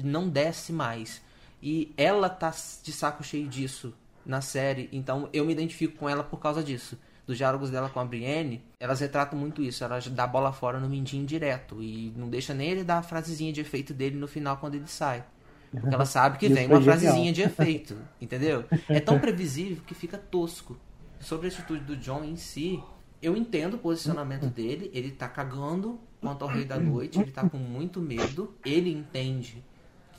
não 0.02 0.28
desce 0.28 0.72
mais. 0.72 1.22
E 1.62 1.92
ela 1.96 2.28
tá 2.28 2.52
de 2.82 2.92
saco 2.92 3.22
cheio 3.22 3.48
disso 3.48 3.94
na 4.24 4.40
série, 4.40 4.88
então 4.92 5.28
eu 5.32 5.44
me 5.44 5.52
identifico 5.52 5.96
com 5.96 6.08
ela 6.08 6.24
por 6.24 6.38
causa 6.38 6.62
disso. 6.62 6.98
Dos 7.26 7.36
diálogos 7.36 7.70
dela 7.70 7.88
com 7.88 7.98
a 7.98 8.04
Brienne, 8.04 8.62
elas 8.78 9.00
retratam 9.00 9.38
muito 9.38 9.60
isso. 9.60 9.82
Ela 9.82 9.98
dá 10.10 10.26
bola 10.26 10.52
fora 10.52 10.78
no 10.78 10.88
Mindinho 10.88 11.26
direto 11.26 11.82
e 11.82 12.12
não 12.16 12.28
deixa 12.28 12.54
nem 12.54 12.70
ele 12.70 12.84
dar 12.84 12.98
a 12.98 13.02
frasezinha 13.02 13.52
de 13.52 13.60
efeito 13.60 13.92
dele 13.92 14.16
no 14.16 14.28
final 14.28 14.58
quando 14.58 14.76
ele 14.76 14.86
sai. 14.86 15.24
Porque 15.70 15.94
ela 15.94 16.06
sabe 16.06 16.38
que 16.38 16.48
vem 16.48 16.66
uma 16.66 16.80
frasezinha 16.80 17.32
de 17.32 17.42
efeito, 17.42 17.96
entendeu? 18.20 18.64
É 18.88 19.00
tão 19.00 19.18
previsível 19.18 19.82
que 19.84 19.94
fica 19.94 20.16
tosco. 20.16 20.76
Sobre 21.18 21.48
a 21.48 21.50
atitude 21.50 21.82
do 21.82 21.96
John 21.96 22.22
em 22.22 22.36
si, 22.36 22.80
eu 23.20 23.36
entendo 23.36 23.74
o 23.74 23.78
posicionamento 23.78 24.46
dele, 24.46 24.90
ele 24.94 25.10
tá 25.10 25.28
cagando 25.28 25.98
quanto 26.20 26.42
ao 26.42 26.48
Rei 26.48 26.64
da 26.64 26.78
Noite, 26.78 27.20
ele 27.20 27.30
tá 27.30 27.48
com 27.48 27.56
muito 27.56 28.00
medo, 28.00 28.54
ele 28.64 28.90
entende 28.90 29.64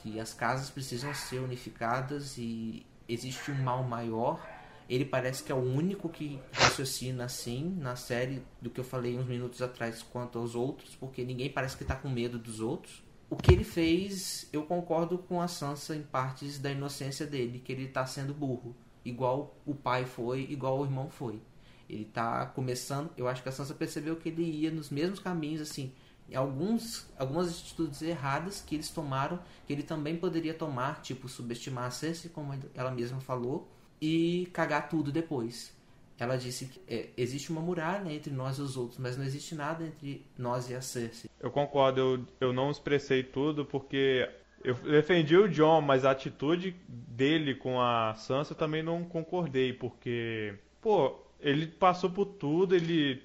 que 0.02 0.20
as 0.20 0.34
casas 0.34 0.70
precisam 0.70 1.14
ser 1.14 1.40
unificadas 1.40 2.38
e 2.38 2.86
existe 3.08 3.52
um 3.52 3.62
mal 3.64 3.84
maior. 3.84 4.40
Ele 4.90 5.04
parece 5.04 5.44
que 5.44 5.52
é 5.52 5.56
o 5.56 5.58
único 5.58 6.08
que 6.08 6.40
raciocina 6.54 7.26
assim 7.26 7.76
na 7.78 7.96
série 7.96 8.42
do 8.62 8.70
que 8.70 8.80
eu 8.80 8.84
falei 8.84 9.18
uns 9.18 9.26
minutos 9.26 9.62
atrás 9.62 10.02
quanto 10.02 10.40
aos 10.40 10.56
outros, 10.56 10.96
porque 10.96 11.24
ninguém 11.24 11.50
parece 11.50 11.76
que 11.76 11.84
tá 11.84 11.96
com 11.96 12.10
medo 12.10 12.40
dos 12.40 12.62
outros. 12.62 13.04
O 13.30 13.36
que 13.36 13.52
ele 13.52 13.66
fez, 13.66 14.48
eu 14.54 14.64
concordo 14.64 15.18
com 15.18 15.42
a 15.42 15.50
Sansa 15.50 15.94
em 15.94 16.02
partes 16.02 16.58
da 16.58 16.72
inocência 16.72 17.26
dele, 17.26 17.60
que 17.60 17.74
ele 17.74 17.88
tá 17.90 18.06
sendo 18.06 18.34
burro, 18.34 18.74
igual 19.04 19.58
o 19.66 19.76
pai 19.76 20.06
foi, 20.06 20.48
igual 20.50 20.80
o 20.80 20.86
irmão 20.86 21.10
foi. 21.10 21.42
Ele 21.90 22.06
tá 22.06 22.46
começando, 22.46 23.10
eu 23.18 23.28
acho 23.28 23.44
que 23.44 23.50
a 23.50 23.52
Sansa 23.52 23.74
percebeu 23.74 24.16
que 24.16 24.30
ele 24.30 24.44
ia 24.44 24.72
nos 24.72 24.90
mesmos 24.90 25.20
caminhos 25.20 25.62
assim, 25.62 25.94
alguns 26.34 27.08
algumas 27.18 27.50
atitudes 27.50 28.02
erradas 28.02 28.62
que 28.62 28.76
eles 28.76 28.90
tomaram, 28.90 29.40
que 29.66 29.74
ele 29.74 29.84
também 29.84 30.18
poderia 30.18 30.54
tomar, 30.54 31.02
tipo 31.02 31.28
subestimar 31.28 31.86
a 31.86 31.92
Cersei, 31.92 32.30
como 32.30 32.54
ela 32.74 32.92
mesma 32.92 33.20
falou, 33.20 33.70
e 34.02 34.50
cagar 34.54 34.90
tudo 34.90 35.12
depois. 35.12 35.76
Ela 36.20 36.36
disse 36.36 36.66
que 36.66 36.82
é, 36.88 37.10
existe 37.16 37.52
uma 37.52 37.62
muralha 37.62 38.12
entre 38.12 38.34
nós 38.34 38.58
e 38.58 38.62
os 38.62 38.76
outros, 38.76 39.00
mas 39.00 39.16
não 39.16 39.24
existe 39.24 39.54
nada 39.54 39.86
entre 39.86 40.26
nós 40.38 40.70
e 40.70 40.76
a 40.76 40.82
Cersei. 40.82 41.30
Eu 41.40 41.52
concordo, 41.52 42.00
eu, 42.00 42.48
eu 42.48 42.54
não 42.54 42.72
expressei 42.72 43.22
tudo 43.22 43.64
porque 43.64 44.28
eu 44.64 44.74
defendi 44.76 45.38
o 45.38 45.48
John, 45.48 45.82
mas 45.82 46.06
a 46.06 46.12
atitude 46.12 46.76
dele 46.88 47.54
com 47.54 47.80
a 47.80 48.16
Sansa 48.16 48.54
eu 48.54 48.58
também 48.58 48.82
não 48.82 49.04
concordei, 49.04 49.72
porque, 49.74 50.56
pô, 50.82 51.16
ele 51.40 51.68
passou 51.68 52.10
por 52.10 52.26
tudo, 52.26 52.76
ele 52.76 53.22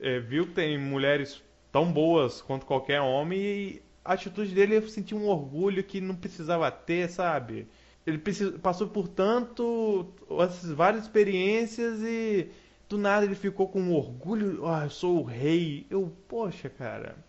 é, 0.00 0.20
viu 0.20 0.46
que 0.46 0.52
tem 0.52 0.78
mulheres 0.78 1.42
tão 1.72 1.92
boas 1.92 2.40
quanto 2.40 2.64
qualquer 2.64 3.00
homem 3.00 3.40
e 3.40 3.82
a 4.04 4.14
atitude 4.14 4.54
dele 4.54 4.76
eu 4.76 4.88
senti 4.88 5.14
um 5.14 5.26
orgulho 5.26 5.84
que 5.84 6.00
não 6.00 6.14
precisava 6.14 6.70
ter, 6.70 7.10
sabe? 7.10 7.68
Ele 8.08 8.18
passou 8.62 8.88
por 8.88 9.06
tanto, 9.06 10.06
essas 10.40 10.70
várias 10.72 11.02
experiências 11.02 12.00
e 12.00 12.48
do 12.88 12.96
nada 12.96 13.26
ele 13.26 13.34
ficou 13.34 13.68
com 13.68 13.82
um 13.82 13.94
orgulho, 13.94 14.66
ah, 14.66 14.84
eu 14.84 14.90
sou 14.90 15.20
o 15.20 15.22
rei. 15.22 15.86
Eu, 15.90 16.10
poxa, 16.26 16.70
cara. 16.70 17.22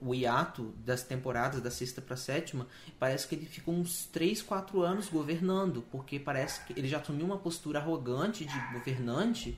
O 0.00 0.12
hiato 0.12 0.74
das 0.84 1.04
temporadas 1.04 1.60
da 1.60 1.70
sexta 1.70 2.00
para 2.02 2.16
sétima, 2.16 2.66
parece 2.98 3.28
que 3.28 3.36
ele 3.36 3.46
ficou 3.46 3.72
uns 3.72 4.06
3, 4.06 4.42
4 4.42 4.82
anos 4.82 5.08
governando, 5.08 5.84
porque 5.92 6.18
parece 6.18 6.64
que 6.64 6.72
ele 6.76 6.88
já 6.88 6.98
assumiu 6.98 7.26
uma 7.26 7.38
postura 7.38 7.78
arrogante 7.78 8.44
de 8.44 8.72
governante 8.72 9.56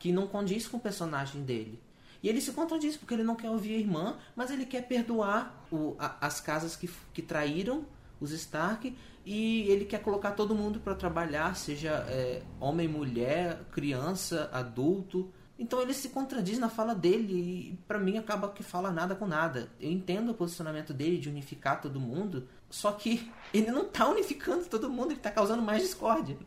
que 0.00 0.10
não 0.10 0.26
condiz 0.26 0.66
com 0.66 0.78
o 0.78 0.80
personagem 0.80 1.44
dele. 1.44 1.80
E 2.20 2.28
ele 2.28 2.40
se 2.40 2.50
contradiz 2.50 2.96
porque 2.96 3.14
ele 3.14 3.22
não 3.22 3.36
quer 3.36 3.50
ouvir 3.50 3.74
a 3.74 3.78
irmã, 3.78 4.16
mas 4.34 4.50
ele 4.50 4.66
quer 4.66 4.82
perdoar 4.88 5.64
o, 5.70 5.94
a, 5.96 6.26
as 6.26 6.40
casas 6.40 6.74
que, 6.74 6.90
que 7.12 7.22
traíram 7.22 7.86
os 8.20 8.32
Stark 8.32 8.96
e 9.30 9.70
ele 9.70 9.84
quer 9.84 10.00
colocar 10.00 10.30
todo 10.30 10.54
mundo 10.54 10.80
para 10.80 10.94
trabalhar, 10.94 11.54
seja 11.54 12.06
é, 12.08 12.40
homem, 12.58 12.88
mulher, 12.88 13.62
criança, 13.70 14.48
adulto. 14.50 15.30
Então 15.58 15.82
ele 15.82 15.92
se 15.92 16.08
contradiz 16.08 16.58
na 16.58 16.70
fala 16.70 16.94
dele 16.94 17.34
e 17.34 17.76
para 17.86 17.98
mim 17.98 18.16
acaba 18.16 18.48
que 18.48 18.62
fala 18.62 18.90
nada 18.90 19.14
com 19.14 19.26
nada. 19.26 19.68
Eu 19.78 19.90
entendo 19.90 20.30
o 20.30 20.34
posicionamento 20.34 20.94
dele 20.94 21.18
de 21.18 21.28
unificar 21.28 21.78
todo 21.78 22.00
mundo, 22.00 22.48
só 22.70 22.90
que 22.92 23.30
ele 23.52 23.70
não 23.70 23.84
tá 23.84 24.08
unificando 24.08 24.64
todo 24.64 24.88
mundo, 24.88 25.10
ele 25.10 25.20
tá 25.20 25.30
causando 25.30 25.62
mais 25.62 25.82
discórdia. 25.82 26.38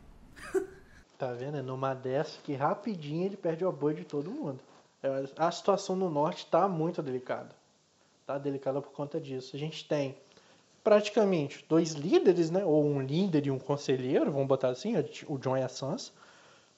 Tá 1.16 1.32
vendo? 1.32 1.56
É 1.56 1.62
numa 1.62 1.94
dessa 1.94 2.40
que 2.42 2.52
rapidinho 2.52 3.26
ele 3.26 3.36
perde 3.36 3.64
o 3.64 3.68
apoio 3.68 3.94
de 3.94 4.04
todo 4.04 4.28
mundo. 4.28 4.58
É, 5.00 5.24
a 5.36 5.52
situação 5.52 5.94
no 5.94 6.10
norte 6.10 6.38
está 6.38 6.66
muito 6.66 7.00
delicada. 7.00 7.54
Está 8.22 8.38
delicada 8.38 8.82
por 8.82 8.90
conta 8.90 9.20
disso. 9.20 9.54
A 9.54 9.58
gente 9.60 9.86
tem 9.86 10.16
praticamente 10.82 11.64
dois 11.68 11.92
líderes, 11.92 12.50
né? 12.50 12.64
ou 12.64 12.84
um 12.84 13.00
líder 13.00 13.46
e 13.46 13.50
um 13.50 13.58
conselheiro, 13.58 14.30
vamos 14.30 14.48
botar 14.48 14.68
assim, 14.68 14.94
o 15.28 15.38
John 15.38 15.56
e 15.56 15.62
a 15.62 15.68
Sansa, 15.68 16.12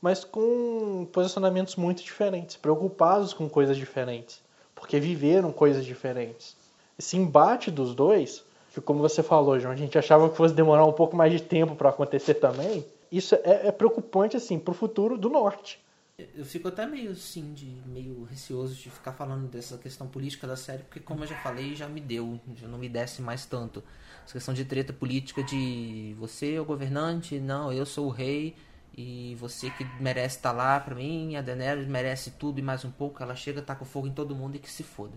mas 0.01 0.25
com 0.25 1.07
posicionamentos 1.13 1.77
muito 1.77 2.03
diferentes, 2.03 2.57
preocupados 2.57 3.33
com 3.33 3.49
coisas 3.49 3.77
diferentes, 3.77 4.43
porque 4.75 5.01
viveram 5.01 5.51
coisas 5.51 5.85
diferentes. 5.85 6.57
Esse 6.99 7.17
embate 7.17 7.71
dos 7.71 7.95
dois, 7.95 8.45
que 8.73 8.81
como 8.81 9.01
você 9.01 9.23
falou, 9.23 9.59
João, 9.59 9.73
a 9.73 9.77
gente 9.77 9.97
achava 9.97 10.29
que 10.29 10.37
fosse 10.37 10.55
demorar 10.55 10.85
um 10.85 10.93
pouco 10.93 11.17
mais 11.17 11.33
de 11.33 11.41
tempo 11.41 11.75
para 11.75 11.89
acontecer 11.89 12.35
também, 12.35 12.85
isso 13.11 13.35
é, 13.37 13.69
é 13.69 13.73
preocupante 13.73 14.37
assim 14.37 14.59
para 14.59 14.73
o 14.73 14.75
futuro 14.75 15.17
do 15.17 15.31
norte 15.31 15.84
eu 16.17 16.45
fico 16.45 16.69
até 16.69 16.87
meio 16.87 17.11
assim, 17.11 17.53
de 17.53 17.67
meio 17.87 18.23
receoso 18.25 18.75
de 18.75 18.89
ficar 18.89 19.13
falando 19.13 19.49
dessa 19.49 19.77
questão 19.77 20.07
política 20.07 20.47
da 20.47 20.57
série, 20.57 20.85
porque 20.85 21.01
como 21.01 21.25
eu 21.25 21.27
já 21.27 21.37
falei, 21.37 21.75
já 21.75 21.89
me 21.89 22.01
deu, 22.01 22.41
já 22.55 22.69
não 22.69 22.79
me 22.79 22.89
desce 22.89 23.21
mais 23.21 23.45
tanto. 23.45 23.83
Essa 24.25 24.35
questão 24.35 24.55
de 24.55 24.65
treta 24.65 24.93
política 24.93 25.43
de 25.43 26.15
você 26.19 26.55
é 26.55 26.61
o 26.61 26.65
governante, 26.65 27.41
não, 27.41 27.73
eu 27.73 27.85
sou 27.85 28.07
o 28.07 28.11
rei 28.11 28.55
e 28.97 29.37
você 29.41 29.71
que 29.71 29.85
merece 30.01 30.37
estar 30.37 30.51
tá 30.51 30.57
lá 30.57 30.79
pra 30.79 30.95
mim, 30.95 31.35
a 31.35 31.43
Daenerys 31.43 31.89
merece 31.89 32.31
tudo 32.31 32.61
e 32.61 32.63
mais 32.63 32.85
um 32.85 32.93
pouco, 32.93 33.21
ela 33.21 33.35
chega, 33.35 33.61
taca 33.61 33.85
fogo 33.85 34.07
em 34.07 34.13
todo 34.13 34.37
mundo 34.37 34.55
e 34.55 34.61
que 34.61 34.71
se 34.71 34.85
foda. 34.85 35.15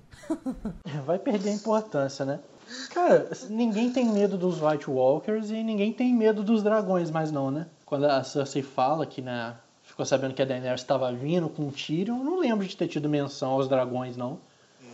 Vai 1.05 1.19
perder 1.19 1.49
a 1.51 1.53
importância, 1.53 2.25
né? 2.25 2.39
Cara, 2.91 3.29
ninguém 3.49 3.93
tem 3.93 4.05
medo 4.05 4.35
dos 4.35 4.59
White 4.61 4.89
Walkers 4.89 5.51
e 5.51 5.63
ninguém 5.63 5.93
tem 5.93 6.11
medo 6.13 6.43
dos 6.43 6.63
dragões 6.63 7.11
mais 7.11 7.31
não, 7.31 7.51
né? 7.51 7.67
Quando 7.85 8.05
a 8.05 8.23
Cersei 8.23 8.63
fala 8.63 9.05
que 9.05 9.21
na 9.21 9.59
ficou 9.97 10.05
sabendo 10.05 10.35
que 10.35 10.43
a 10.43 10.45
Daenerys 10.45 10.81
estava 10.81 11.11
vindo 11.11 11.49
com 11.49 11.63
um 11.63 11.71
Tyrion. 11.71 12.19
Eu 12.19 12.23
não 12.23 12.39
lembro 12.39 12.67
de 12.67 12.77
ter 12.77 12.87
tido 12.87 13.09
menção 13.09 13.53
aos 13.53 13.67
dragões, 13.67 14.15
não. 14.15 14.39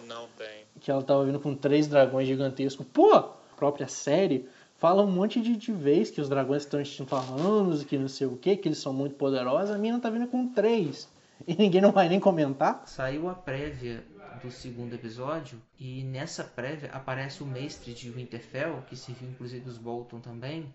Não 0.07 0.29
tem. 0.37 0.63
Que 0.79 0.89
ela 0.89 1.01
estava 1.01 1.25
vindo 1.25 1.41
com 1.41 1.53
três 1.53 1.87
dragões 1.87 2.25
gigantescos. 2.25 2.85
Pô, 2.93 3.13
a 3.13 3.23
própria 3.57 3.85
série 3.89 4.47
fala 4.77 5.03
um 5.03 5.11
monte 5.11 5.41
de, 5.41 5.57
de 5.57 5.73
vez 5.73 6.09
que 6.09 6.21
os 6.21 6.29
dragões 6.29 6.63
estão 6.63 6.79
extintos 6.79 7.83
que 7.83 7.97
não 7.97 8.07
sei 8.07 8.27
o 8.27 8.37
que, 8.37 8.55
que 8.55 8.69
eles 8.69 8.77
são 8.77 8.93
muito 8.93 9.15
poderosos. 9.15 9.71
A 9.71 9.77
mina 9.77 9.99
tá 9.99 10.09
vindo 10.09 10.27
com 10.27 10.47
três. 10.47 11.11
E 11.45 11.55
ninguém 11.55 11.81
não 11.81 11.91
vai 11.91 12.07
nem 12.07 12.21
comentar. 12.21 12.83
Saiu 12.85 13.27
a 13.27 13.33
prévia 13.33 14.01
do 14.41 14.49
segundo 14.49 14.93
episódio 14.93 15.61
e 15.77 16.01
nessa 16.03 16.41
prévia 16.41 16.89
aparece 16.93 17.43
o 17.43 17.45
mestre 17.45 17.93
de 17.93 18.09
Winterfell, 18.09 18.81
que 18.87 18.95
se 18.95 19.11
viu 19.11 19.29
inclusive 19.29 19.67
os 19.67 19.77
Bolton 19.77 20.21
também, 20.21 20.73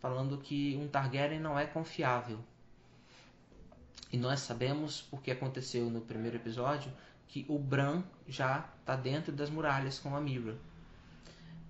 falando 0.00 0.38
que 0.38 0.78
um 0.80 0.88
Targaryen 0.88 1.40
não 1.40 1.58
é 1.58 1.66
confiável. 1.66 2.38
E 4.10 4.16
nós 4.16 4.40
sabemos, 4.40 5.02
porque 5.02 5.30
aconteceu 5.30 5.90
no 5.90 6.00
primeiro 6.00 6.36
episódio, 6.36 6.90
que 7.28 7.44
o 7.46 7.58
Bran 7.58 8.02
já 8.26 8.66
está 8.80 8.96
dentro 8.96 9.30
das 9.30 9.50
muralhas 9.50 9.98
com 9.98 10.16
a 10.16 10.20
Mira. 10.20 10.56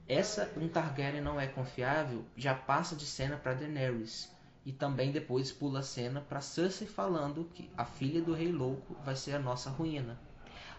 Essa 0.08 0.50
um 0.56 0.68
Targaryen 0.68 1.20
não 1.20 1.40
é 1.40 1.46
confiável 1.46 2.24
já 2.36 2.54
passa 2.54 2.94
de 2.94 3.04
cena 3.04 3.36
para 3.36 3.54
Daenerys 3.54 4.30
e 4.64 4.72
também 4.72 5.10
depois 5.10 5.50
pula 5.50 5.80
a 5.80 5.82
cena 5.82 6.20
para 6.20 6.40
Cersei 6.40 6.86
falando 6.86 7.50
que 7.52 7.68
a 7.76 7.84
filha 7.84 8.22
do 8.22 8.32
Rei 8.32 8.52
Louco 8.52 8.94
vai 9.04 9.16
ser 9.16 9.34
a 9.34 9.38
nossa 9.38 9.68
ruína. 9.68 10.18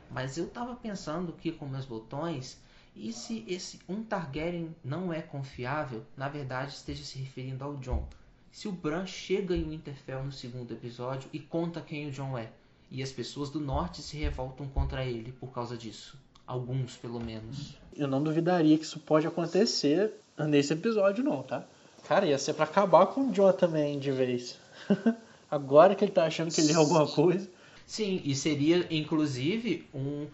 Mas 0.09 0.37
eu 0.37 0.45
estava 0.45 0.75
pensando 0.75 1.33
aqui 1.33 1.51
com 1.51 1.67
meus 1.67 1.85
botões 1.85 2.59
e 2.95 3.11
se 3.11 3.43
esse 3.47 3.79
um 3.87 4.01
Targaryen 4.01 4.73
não 4.83 5.13
é 5.13 5.21
confiável, 5.21 6.05
na 6.15 6.29
verdade 6.29 6.71
esteja 6.71 7.03
se 7.03 7.19
referindo 7.19 7.63
ao 7.63 7.75
Jon 7.77 8.07
se 8.51 8.67
o 8.67 8.71
Bran 8.71 9.05
chega 9.05 9.55
em 9.55 9.69
Winterfell 9.69 10.23
no 10.23 10.31
segundo 10.31 10.73
episódio 10.73 11.29
e 11.31 11.39
conta 11.39 11.81
quem 11.81 12.07
o 12.07 12.11
Jon 12.11 12.37
é, 12.37 12.49
e 12.91 13.03
as 13.03 13.11
pessoas 13.11 13.49
do 13.49 13.59
norte 13.59 14.01
se 14.01 14.17
revoltam 14.17 14.67
contra 14.67 15.05
ele 15.05 15.31
por 15.33 15.51
causa 15.51 15.77
disso. 15.77 16.17
Alguns, 16.45 16.95
pelo 16.95 17.19
menos. 17.19 17.75
Eu 17.95 18.07
não 18.07 18.23
duvidaria 18.23 18.77
que 18.77 18.83
isso 18.83 18.99
pode 18.99 19.27
acontecer 19.27 20.13
nesse 20.37 20.73
episódio, 20.73 21.23
não, 21.23 21.43
tá? 21.43 21.65
Cara, 22.07 22.25
ia 22.25 22.39
ser 22.39 22.53
pra 22.53 22.65
acabar 22.65 23.05
com 23.07 23.29
o 23.29 23.31
Jon 23.31 23.51
também, 23.51 23.99
de 23.99 24.11
vez. 24.11 24.57
Agora 25.51 25.93
que 25.93 26.03
ele 26.03 26.11
tá 26.11 26.25
achando 26.25 26.51
que 26.51 26.61
ele 26.61 26.71
é 26.71 26.75
alguma 26.75 27.07
coisa. 27.07 27.47
Sim, 27.85 28.21
e 28.23 28.35
seria, 28.35 28.85
inclusive, 28.89 29.87
um 29.93 30.27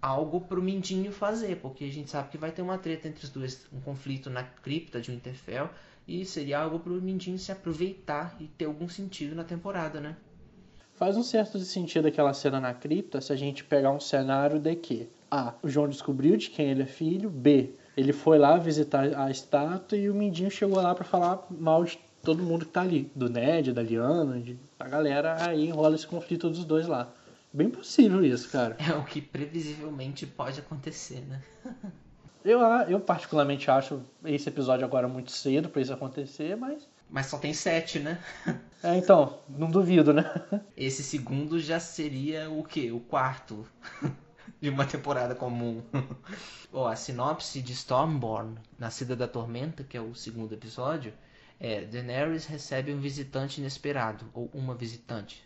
algo 0.00 0.40
pro 0.40 0.60
Mindinho 0.60 1.12
fazer, 1.12 1.56
porque 1.56 1.84
a 1.84 1.90
gente 1.90 2.10
sabe 2.10 2.28
que 2.28 2.36
vai 2.36 2.50
ter 2.50 2.60
uma 2.60 2.76
treta 2.76 3.08
entre 3.08 3.24
os 3.24 3.30
dois, 3.30 3.66
um 3.72 3.80
conflito 3.80 4.28
na 4.28 4.42
cripta 4.42 5.00
de 5.00 5.10
Winterfell, 5.10 5.70
e 6.06 6.24
seria 6.24 6.58
algo 6.58 6.78
pro 6.78 7.00
Mindinho 7.00 7.38
se 7.38 7.52
aproveitar 7.52 8.36
e 8.40 8.46
ter 8.46 8.64
algum 8.64 8.88
sentido 8.88 9.34
na 9.34 9.44
temporada, 9.44 10.00
né? 10.00 10.16
Faz 10.94 11.16
um 11.16 11.22
certo 11.22 11.58
sentido 11.60 12.06
aquela 12.06 12.32
cena 12.32 12.60
na 12.60 12.74
cripta 12.74 13.20
se 13.20 13.32
a 13.32 13.36
gente 13.36 13.64
pegar 13.64 13.90
um 13.90 14.00
cenário 14.00 14.58
de 14.58 14.74
que 14.76 15.08
A. 15.30 15.54
O 15.62 15.68
João 15.68 15.88
descobriu 15.88 16.36
de 16.36 16.50
quem 16.50 16.70
ele 16.70 16.82
é 16.82 16.86
filho. 16.86 17.30
B. 17.30 17.74
Ele 17.96 18.12
foi 18.12 18.38
lá 18.38 18.56
visitar 18.56 19.18
a 19.18 19.30
estátua 19.30 19.98
e 19.98 20.08
o 20.08 20.14
Mindinho 20.14 20.50
chegou 20.50 20.76
lá 20.76 20.94
para 20.94 21.04
falar 21.04 21.46
mal 21.50 21.84
de 21.84 21.98
todo 22.22 22.42
mundo 22.42 22.64
que 22.64 22.72
tá 22.72 22.82
ali. 22.82 23.10
Do 23.14 23.28
Ned, 23.28 23.72
da 23.72 23.82
Liana, 23.82 24.38
de, 24.40 24.58
da 24.78 24.86
galera. 24.86 25.44
Aí 25.44 25.66
enrola 25.66 25.94
esse 25.94 26.06
conflito 26.06 26.48
dos 26.48 26.64
dois 26.64 26.86
lá. 26.86 27.12
Bem 27.52 27.68
possível 27.68 28.24
isso, 28.24 28.48
cara. 28.50 28.76
É 28.78 28.94
o 28.94 29.04
que 29.04 29.20
previsivelmente 29.20 30.26
pode 30.26 30.60
acontecer, 30.60 31.20
né? 31.26 31.42
Eu, 32.44 32.60
eu 32.88 33.00
particularmente 33.00 33.70
acho 33.70 34.02
esse 34.24 34.48
episódio 34.48 34.84
agora 34.84 35.06
muito 35.06 35.30
cedo 35.30 35.68
para 35.68 35.80
isso 35.80 35.92
acontecer, 35.92 36.56
mas. 36.56 36.88
Mas 37.08 37.26
só 37.26 37.38
tem 37.38 37.52
sete, 37.52 37.98
né? 37.98 38.18
É, 38.82 38.96
então, 38.96 39.38
não 39.48 39.70
duvido, 39.70 40.12
né? 40.12 40.24
Esse 40.76 41.04
segundo 41.04 41.60
já 41.60 41.78
seria 41.78 42.50
o 42.50 42.64
quê? 42.64 42.90
O 42.90 42.98
quarto 42.98 43.64
de 44.60 44.68
uma 44.68 44.84
temporada 44.84 45.34
comum. 45.34 45.82
oh, 46.72 46.86
a 46.86 46.96
sinopse 46.96 47.62
de 47.62 47.72
Stormborn, 47.72 48.56
Nascida 48.78 49.14
da 49.14 49.28
Tormenta, 49.28 49.84
que 49.84 49.96
é 49.96 50.00
o 50.00 50.14
segundo 50.14 50.52
episódio, 50.54 51.12
é 51.60 51.82
Daenerys 51.82 52.46
recebe 52.46 52.92
um 52.92 52.98
visitante 52.98 53.60
inesperado, 53.60 54.24
ou 54.34 54.50
uma 54.52 54.74
visitante. 54.74 55.44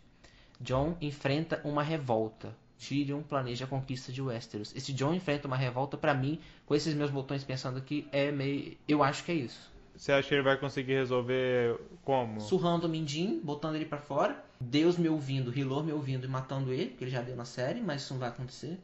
John 0.60 0.96
enfrenta 1.00 1.60
uma 1.62 1.82
revolta. 1.82 2.56
Tyrion 2.78 3.22
planeja 3.22 3.64
a 3.64 3.68
conquista 3.68 4.12
de 4.12 4.20
Westeros. 4.20 4.74
Esse 4.74 4.92
John 4.92 5.14
enfrenta 5.14 5.46
uma 5.46 5.56
revolta, 5.56 5.96
para 5.96 6.14
mim, 6.14 6.40
com 6.64 6.74
esses 6.74 6.94
meus 6.94 7.10
botões 7.10 7.44
pensando 7.44 7.78
aqui, 7.78 8.06
é 8.12 8.30
meio. 8.30 8.76
Eu 8.86 9.02
acho 9.02 9.24
que 9.24 9.32
é 9.32 9.34
isso. 9.34 9.72
Você 9.96 10.12
acha 10.12 10.28
que 10.28 10.34
ele 10.34 10.42
vai 10.42 10.58
conseguir 10.58 10.92
resolver 10.92 11.80
como? 12.04 12.40
Surrando 12.40 12.84
o 12.84 12.88
Mindin, 12.88 13.40
botando 13.42 13.76
ele 13.76 13.86
para 13.86 13.98
fora. 13.98 14.44
Deus 14.60 14.98
me 14.98 15.08
ouvindo, 15.08 15.56
Hilor 15.56 15.82
me 15.82 15.92
ouvindo 15.92 16.26
e 16.26 16.28
matando 16.28 16.72
ele, 16.72 16.90
que 16.90 17.04
ele 17.04 17.10
já 17.10 17.22
deu 17.22 17.34
na 17.34 17.46
série, 17.46 17.80
mas 17.80 18.02
isso 18.02 18.12
não 18.12 18.20
vai 18.20 18.28
acontecer. 18.28 18.78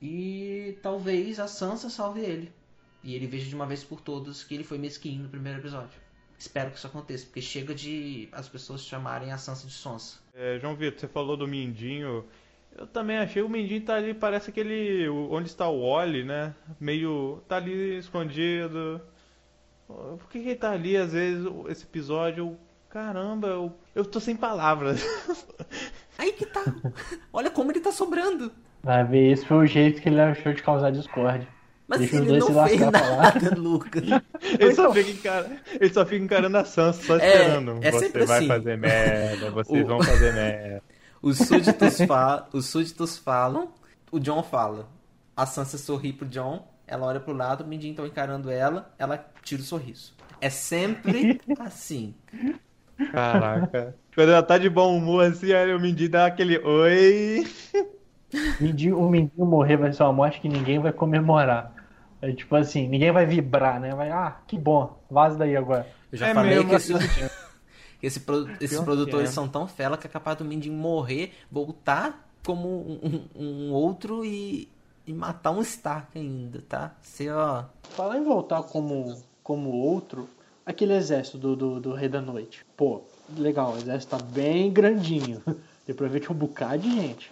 E 0.00 0.78
talvez 0.82 1.38
a 1.38 1.46
Sansa 1.46 1.90
salve 1.90 2.20
ele. 2.20 2.50
E 3.02 3.14
ele 3.14 3.26
veja 3.26 3.48
de 3.48 3.54
uma 3.54 3.66
vez 3.66 3.84
por 3.84 4.00
todas 4.00 4.42
que 4.42 4.54
ele 4.54 4.64
foi 4.64 4.78
mesquinho 4.78 5.22
no 5.22 5.28
primeiro 5.28 5.58
episódio. 5.58 6.00
Espero 6.38 6.70
que 6.70 6.78
isso 6.78 6.86
aconteça, 6.86 7.26
porque 7.26 7.42
chega 7.42 7.74
de 7.74 8.26
as 8.32 8.48
pessoas 8.48 8.82
chamarem 8.82 9.30
a 9.30 9.36
Sansa 9.36 9.66
de 9.66 9.74
Sonsa. 9.74 10.18
É, 10.34 10.58
João 10.58 10.74
Vitor, 10.74 11.00
você 11.00 11.08
falou 11.08 11.36
do 11.36 11.46
Mindinho. 11.46 12.24
Eu 12.76 12.86
também 12.86 13.18
achei 13.18 13.42
o 13.42 13.48
Mindinho 13.48 13.82
tá 13.82 13.94
ali, 13.96 14.14
parece 14.14 14.50
aquele. 14.50 15.08
Onde 15.08 15.48
está 15.48 15.68
o 15.68 15.82
Wally, 15.90 16.24
né? 16.24 16.54
Meio. 16.80 17.42
tá 17.48 17.56
ali 17.56 17.98
escondido. 17.98 19.00
Por 19.86 20.28
que, 20.30 20.40
que 20.40 20.48
ele 20.50 20.54
tá 20.58 20.70
ali, 20.70 20.96
às 20.96 21.12
vezes, 21.12 21.44
esse 21.68 21.84
episódio? 21.84 22.56
Caramba, 22.88 23.48
eu, 23.48 23.72
eu 23.94 24.04
tô 24.04 24.18
sem 24.20 24.36
palavras. 24.36 25.04
Aí 26.18 26.32
que 26.32 26.46
tá. 26.46 26.62
Olha 27.32 27.50
como 27.50 27.70
ele 27.72 27.80
tá 27.80 27.92
sobrando. 27.92 28.52
Vai 28.82 29.04
ver, 29.04 29.30
esse 29.32 29.44
foi 29.46 29.56
o 29.58 29.66
jeito 29.66 30.00
que 30.00 30.08
ele 30.08 30.20
achou 30.20 30.52
de 30.52 30.62
causar 30.62 30.90
discórdia. 30.90 31.46
Mas 31.86 32.00
Deixa 32.00 32.16
os 32.16 32.20
ele 32.22 32.38
dois 32.38 32.40
não 32.54 32.64
se 32.64 32.68
fez 32.70 32.80
lascar 32.80 33.00
pra 33.00 33.10
lá. 33.16 33.22
nada, 33.34 33.60
Lucas. 33.60 34.02
ele, 34.60 34.74
só 34.74 34.92
fica 34.94 35.10
encara... 35.10 35.50
ele 35.80 35.92
só 35.92 36.06
fica 36.06 36.24
encarando 36.24 36.56
a 36.56 36.64
Sansa, 36.64 37.02
só 37.02 37.16
É, 37.18 37.26
esperando. 37.34 37.78
é 37.82 37.90
Você 37.90 37.98
sempre 38.06 38.24
vai 38.26 38.38
assim. 38.38 38.46
fazer 38.46 38.78
merda, 38.78 39.50
vocês 39.50 39.84
O- 39.84 39.86
vão 39.86 40.00
fazer 40.02 40.32
merda. 40.32 40.82
Os 41.22 41.38
súditos, 41.38 42.00
fa... 42.02 42.46
Os 42.52 42.66
súditos 42.66 43.18
falam, 43.18 43.72
o 44.10 44.18
John 44.18 44.42
fala. 44.42 44.88
A 45.36 45.46
Sansa 45.46 45.78
sorri 45.78 46.12
pro 46.12 46.26
John, 46.28 46.66
ela 46.86 47.06
olha 47.06 47.20
pro 47.20 47.32
lado, 47.34 47.62
o 47.64 47.66
Mindinho 47.66 47.94
tá 47.94 48.06
encarando 48.06 48.50
ela, 48.50 48.92
ela 48.98 49.18
tira 49.42 49.62
o 49.62 49.64
sorriso. 49.64 50.14
É 50.40 50.50
sempre 50.50 51.40
assim. 51.60 52.14
Caraca. 53.12 53.94
Quando 54.14 54.30
ela 54.32 54.42
tá 54.42 54.58
de 54.58 54.68
bom 54.68 54.96
humor 54.96 55.24
assim, 55.24 55.52
aí 55.52 55.72
o 55.74 55.80
Mindinho 55.80 56.10
dá 56.10 56.26
aquele 56.26 56.58
oi. 56.58 57.46
Mindinho- 58.60 58.98
o 58.98 59.10
Mindinho 59.10 59.46
morrer 59.46 59.76
vai 59.76 59.92
ser 59.92 60.02
uma 60.02 60.12
morte 60.12 60.40
que 60.40 60.48
ninguém 60.48 60.78
vai 60.78 60.92
comemorar. 60.92 61.74
É 62.22 62.32
tipo 62.32 62.54
assim, 62.54 62.86
ninguém 62.88 63.10
vai 63.12 63.24
vibrar, 63.26 63.80
né? 63.80 63.94
Vai, 63.94 64.10
ah, 64.10 64.36
que 64.46 64.58
bom, 64.58 64.98
vaza 65.10 65.38
daí 65.38 65.56
agora. 65.56 65.86
Eu 66.12 66.18
já 66.18 66.28
É 66.28 66.34
falei 66.34 66.56
mesmo, 66.56 66.68
que 66.68 66.74
esse- 66.76 66.92
assim. 66.94 67.28
esse 68.02 68.20
pro- 68.20 68.48
esses 68.52 68.70
Pior 68.70 68.80
que 68.80 68.84
produtores 68.84 69.30
é. 69.30 69.32
são 69.32 69.48
tão 69.48 69.66
fela 69.66 69.96
que 69.96 70.06
é 70.06 70.10
capaz 70.10 70.36
do 70.38 70.44
Mindinho 70.44 70.74
morrer, 70.76 71.32
voltar 71.50 72.28
como 72.44 72.68
um, 72.68 73.00
um- 73.36 73.42
um 73.44 73.72
outro 73.72 74.24
e, 74.24 74.68
e 75.06 75.12
matar 75.12 75.50
um 75.50 75.60
Stark 75.62 76.18
ainda, 76.18 76.62
tá? 76.68 76.94
Você, 77.02 77.28
ó. 77.30 77.64
Falar 77.90 78.18
em 78.18 78.24
voltar 78.24 78.62
como, 78.62 79.20
como 79.42 79.70
outro, 79.70 80.28
aquele 80.64 80.94
exército 80.94 81.36
do, 81.38 81.54
do, 81.56 81.80
do 81.80 81.92
Rei 81.92 82.08
da 82.08 82.20
Noite. 82.20 82.64
Pô, 82.76 83.02
legal, 83.36 83.74
o 83.74 83.76
exército 83.76 84.16
tá 84.16 84.22
bem 84.24 84.70
grandinho. 84.72 85.42
Deu 85.86 85.94
pra 85.96 86.08
ver 86.08 86.20
que 86.20 86.28
é 86.28 86.30
um 86.30 86.38
bocado 86.38 86.78
de 86.78 86.90
gente. 86.94 87.30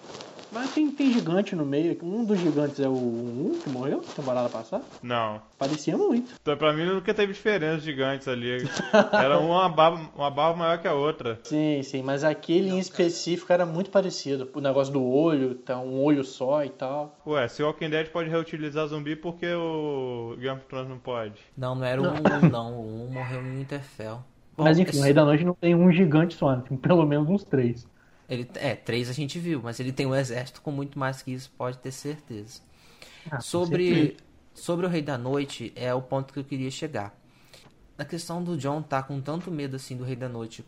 Mas 0.50 0.72
tem, 0.72 0.90
tem 0.90 1.12
gigante 1.12 1.54
no 1.54 1.64
meio. 1.66 1.96
Um 2.02 2.24
dos 2.24 2.38
gigantes 2.38 2.80
é 2.80 2.88
o 2.88 2.92
um 2.92 3.58
que 3.62 3.68
morreu 3.68 3.98
na 3.98 4.12
temporada 4.14 4.48
passada. 4.48 4.82
Não. 5.02 5.40
Parecia 5.58 5.96
muito. 5.96 6.32
Então, 6.40 6.56
pra 6.56 6.72
mim 6.72 6.86
nunca 6.86 7.12
teve 7.12 7.32
diferença 7.34 7.80
gigantes 7.80 8.26
ali. 8.28 8.58
Era 9.12 9.38
uma 9.38 9.68
barba, 9.68 10.08
uma 10.16 10.30
barba 10.30 10.56
maior 10.58 10.78
que 10.80 10.88
a 10.88 10.94
outra. 10.94 11.38
Sim, 11.44 11.82
sim, 11.82 12.02
mas 12.02 12.24
aquele 12.24 12.70
em 12.70 12.78
específico 12.78 13.52
era 13.52 13.66
muito 13.66 13.90
parecido. 13.90 14.48
O 14.54 14.60
negócio 14.60 14.92
do 14.92 15.04
olho, 15.04 15.54
tá 15.54 15.78
um 15.78 16.02
olho 16.02 16.24
só 16.24 16.64
e 16.64 16.70
tal. 16.70 17.18
Ué, 17.26 17.46
se 17.48 17.62
o 17.62 17.66
Walking 17.66 17.90
Dead 17.90 18.08
pode 18.08 18.30
reutilizar 18.30 18.86
zumbi, 18.86 19.16
por 19.16 19.36
que 19.36 19.46
o 19.52 20.34
Game 20.38 20.56
of 20.56 20.66
Thrones 20.66 20.88
não 20.88 20.98
pode? 20.98 21.40
Não, 21.56 21.74
não 21.74 21.84
era 21.84 22.00
o 22.00 22.06
um, 22.06 22.48
não. 22.50 22.72
O 22.80 23.04
um 23.06 23.12
morreu 23.12 23.42
em 23.42 23.58
Winterfell. 23.58 24.20
Bom, 24.56 24.64
mas 24.64 24.78
enfim, 24.78 24.90
esse- 24.90 25.00
o 25.00 25.02
Rei 25.04 25.12
da 25.12 25.24
Noite 25.24 25.44
não 25.44 25.54
tem 25.54 25.74
um 25.74 25.92
gigante 25.92 26.34
só, 26.34 26.56
né? 26.56 26.62
tem 26.68 26.76
pelo 26.76 27.04
menos 27.06 27.28
uns 27.28 27.44
três. 27.44 27.86
Ele, 28.28 28.48
é, 28.56 28.74
três 28.76 29.08
a 29.08 29.12
gente 29.12 29.38
viu, 29.38 29.62
mas 29.62 29.80
ele 29.80 29.92
tem 29.92 30.06
um 30.06 30.14
exército 30.14 30.60
com 30.62 30.70
muito 30.70 30.98
mais 30.98 31.22
que 31.22 31.32
isso, 31.32 31.50
pode 31.56 31.78
ter 31.78 31.92
certeza. 31.92 32.60
Ah, 33.30 33.42
sobre, 33.42 33.84
certeza. 33.84 34.18
sobre 34.54 34.86
o 34.86 34.88
Rei 34.88 35.02
da 35.02 35.18
Noite, 35.18 35.72
é 35.76 35.92
o 35.94 36.02
ponto 36.02 36.32
que 36.32 36.38
eu 36.40 36.44
queria 36.44 36.70
chegar. 36.70 37.18
Na 37.96 38.04
questão 38.04 38.42
do 38.42 38.56
John 38.56 38.82
tá 38.82 39.02
com 39.02 39.20
tanto 39.20 39.50
medo 39.50 39.76
assim 39.76 39.96
do 39.96 40.04
Rei 40.04 40.16
da 40.16 40.28
Noite, 40.28 40.64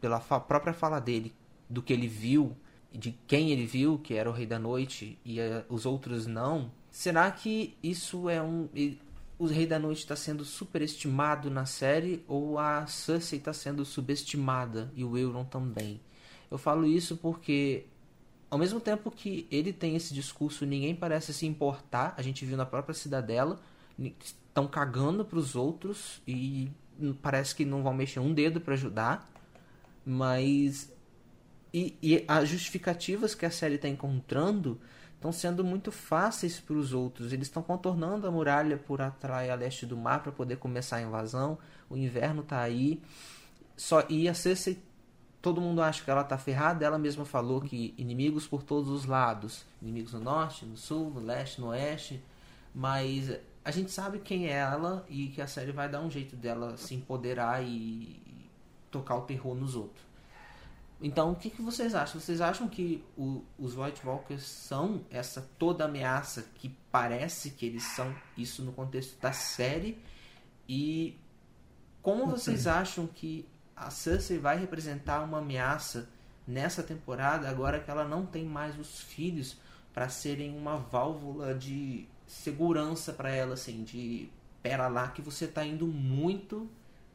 pela 0.00 0.20
fa- 0.20 0.40
própria 0.40 0.72
fala 0.74 1.00
dele, 1.00 1.34
do 1.68 1.82
que 1.82 1.92
ele 1.92 2.08
viu, 2.08 2.56
de 2.92 3.12
quem 3.26 3.50
ele 3.50 3.66
viu, 3.66 3.98
que 3.98 4.14
era 4.14 4.28
o 4.30 4.32
Rei 4.32 4.46
da 4.46 4.58
Noite, 4.58 5.18
e 5.24 5.40
eh, 5.40 5.64
os 5.68 5.86
outros 5.86 6.26
não, 6.26 6.70
será 6.90 7.30
que 7.30 7.76
isso 7.82 8.28
é 8.28 8.42
um. 8.42 8.68
o 9.38 9.46
Rei 9.46 9.66
da 9.66 9.78
Noite 9.78 9.98
está 10.00 10.16
sendo 10.16 10.44
superestimado 10.44 11.50
na 11.50 11.66
série 11.66 12.24
ou 12.28 12.58
a 12.58 12.86
Cersei 12.86 13.38
está 13.38 13.52
sendo 13.52 13.84
subestimada 13.84 14.90
e 14.94 15.04
o 15.04 15.16
Euron 15.18 15.44
também? 15.44 16.00
Eu 16.50 16.58
falo 16.58 16.86
isso 16.86 17.16
porque 17.16 17.86
ao 18.50 18.58
mesmo 18.58 18.80
tempo 18.80 19.10
que 19.10 19.46
ele 19.50 19.72
tem 19.72 19.96
esse 19.96 20.14
discurso, 20.14 20.64
ninguém 20.64 20.94
parece 20.94 21.32
se 21.34 21.46
importar. 21.46 22.14
A 22.16 22.22
gente 22.22 22.44
viu 22.44 22.56
na 22.56 22.66
própria 22.66 22.94
cidadela, 22.94 23.60
estão 23.98 24.66
cagando 24.68 25.24
para 25.24 25.38
os 25.38 25.56
outros 25.56 26.22
e 26.26 26.70
parece 27.20 27.54
que 27.54 27.64
não 27.64 27.82
vão 27.82 27.92
mexer 27.92 28.20
um 28.20 28.32
dedo 28.32 28.60
para 28.60 28.74
ajudar. 28.74 29.30
Mas 30.04 30.92
e, 31.74 31.98
e 32.02 32.24
as 32.28 32.48
justificativas 32.48 33.34
que 33.34 33.44
a 33.44 33.50
série 33.50 33.74
está 33.74 33.88
encontrando 33.88 34.80
estão 35.14 35.32
sendo 35.32 35.64
muito 35.64 35.90
fáceis 35.90 36.60
para 36.60 36.76
os 36.76 36.92
outros. 36.92 37.32
Eles 37.32 37.48
estão 37.48 37.62
contornando 37.62 38.26
a 38.26 38.30
muralha 38.30 38.78
por 38.78 39.02
atrás 39.02 39.50
a 39.50 39.54
leste 39.54 39.84
do 39.84 39.96
mar 39.96 40.22
para 40.22 40.32
poder 40.32 40.56
começar 40.56 40.96
a 40.96 41.02
invasão. 41.02 41.58
O 41.90 41.96
inverno 41.96 42.42
está 42.42 42.60
aí. 42.60 43.02
Só 43.76 44.06
e 44.08 44.28
a 44.28 44.34
Cersei 44.34 44.80
todo 45.46 45.60
mundo 45.60 45.80
acha 45.80 46.02
que 46.02 46.10
ela 46.10 46.24
tá 46.24 46.36
ferrada. 46.36 46.84
Ela 46.84 46.98
mesma 46.98 47.24
falou 47.24 47.60
que 47.60 47.94
inimigos 47.96 48.48
por 48.48 48.64
todos 48.64 48.90
os 48.90 49.04
lados, 49.04 49.64
inimigos 49.80 50.12
no 50.12 50.18
norte, 50.18 50.64
no 50.64 50.76
sul, 50.76 51.08
no 51.10 51.20
leste, 51.20 51.60
no 51.60 51.68
oeste. 51.68 52.20
Mas 52.74 53.30
a 53.64 53.70
gente 53.70 53.92
sabe 53.92 54.18
quem 54.18 54.48
é 54.48 54.54
ela 54.54 55.06
e 55.08 55.28
que 55.28 55.40
a 55.40 55.46
série 55.46 55.70
vai 55.70 55.88
dar 55.88 56.00
um 56.00 56.10
jeito 56.10 56.34
dela 56.34 56.76
se 56.76 56.96
empoderar 56.96 57.62
e 57.64 58.20
tocar 58.90 59.14
o 59.16 59.20
terror 59.22 59.54
nos 59.54 59.76
outros. 59.76 60.04
Então, 61.00 61.30
o 61.30 61.36
que, 61.36 61.48
que 61.50 61.62
vocês 61.62 61.94
acham? 61.94 62.20
Vocês 62.20 62.40
acham 62.40 62.66
que 62.68 63.04
o- 63.16 63.44
os 63.56 63.76
White 63.76 64.04
Walkers 64.04 64.42
são 64.42 65.02
essa 65.10 65.48
toda 65.58 65.84
ameaça 65.84 66.44
que 66.56 66.74
parece 66.90 67.50
que 67.50 67.66
eles 67.66 67.84
são 67.94 68.12
isso 68.36 68.62
no 68.64 68.72
contexto 68.72 69.16
da 69.20 69.30
série? 69.30 69.96
E 70.68 71.16
como 72.02 72.26
vocês 72.26 72.66
acham 72.66 73.06
que 73.06 73.46
a 73.76 73.90
Cersei 73.90 74.38
vai 74.38 74.58
representar 74.58 75.22
uma 75.22 75.38
ameaça 75.38 76.08
nessa 76.46 76.82
temporada 76.82 77.48
agora 77.48 77.80
que 77.80 77.90
ela 77.90 78.04
não 78.04 78.24
tem 78.24 78.44
mais 78.44 78.78
os 78.78 79.00
filhos 79.00 79.58
para 79.92 80.08
serem 80.08 80.56
uma 80.56 80.76
válvula 80.76 81.54
de 81.54 82.06
segurança 82.26 83.12
para 83.12 83.30
ela 83.30 83.54
assim, 83.54 83.82
de 83.84 84.28
pera 84.62 84.88
lá 84.88 85.08
que 85.08 85.22
você 85.22 85.46
tá 85.46 85.64
indo 85.64 85.86
muito 85.86 86.68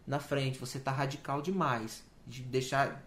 na 0.06 0.20
frente, 0.20 0.60
você 0.60 0.80
tá 0.80 0.92
radical 0.92 1.42
demais, 1.42 2.04
de 2.26 2.42
deixar 2.42 3.04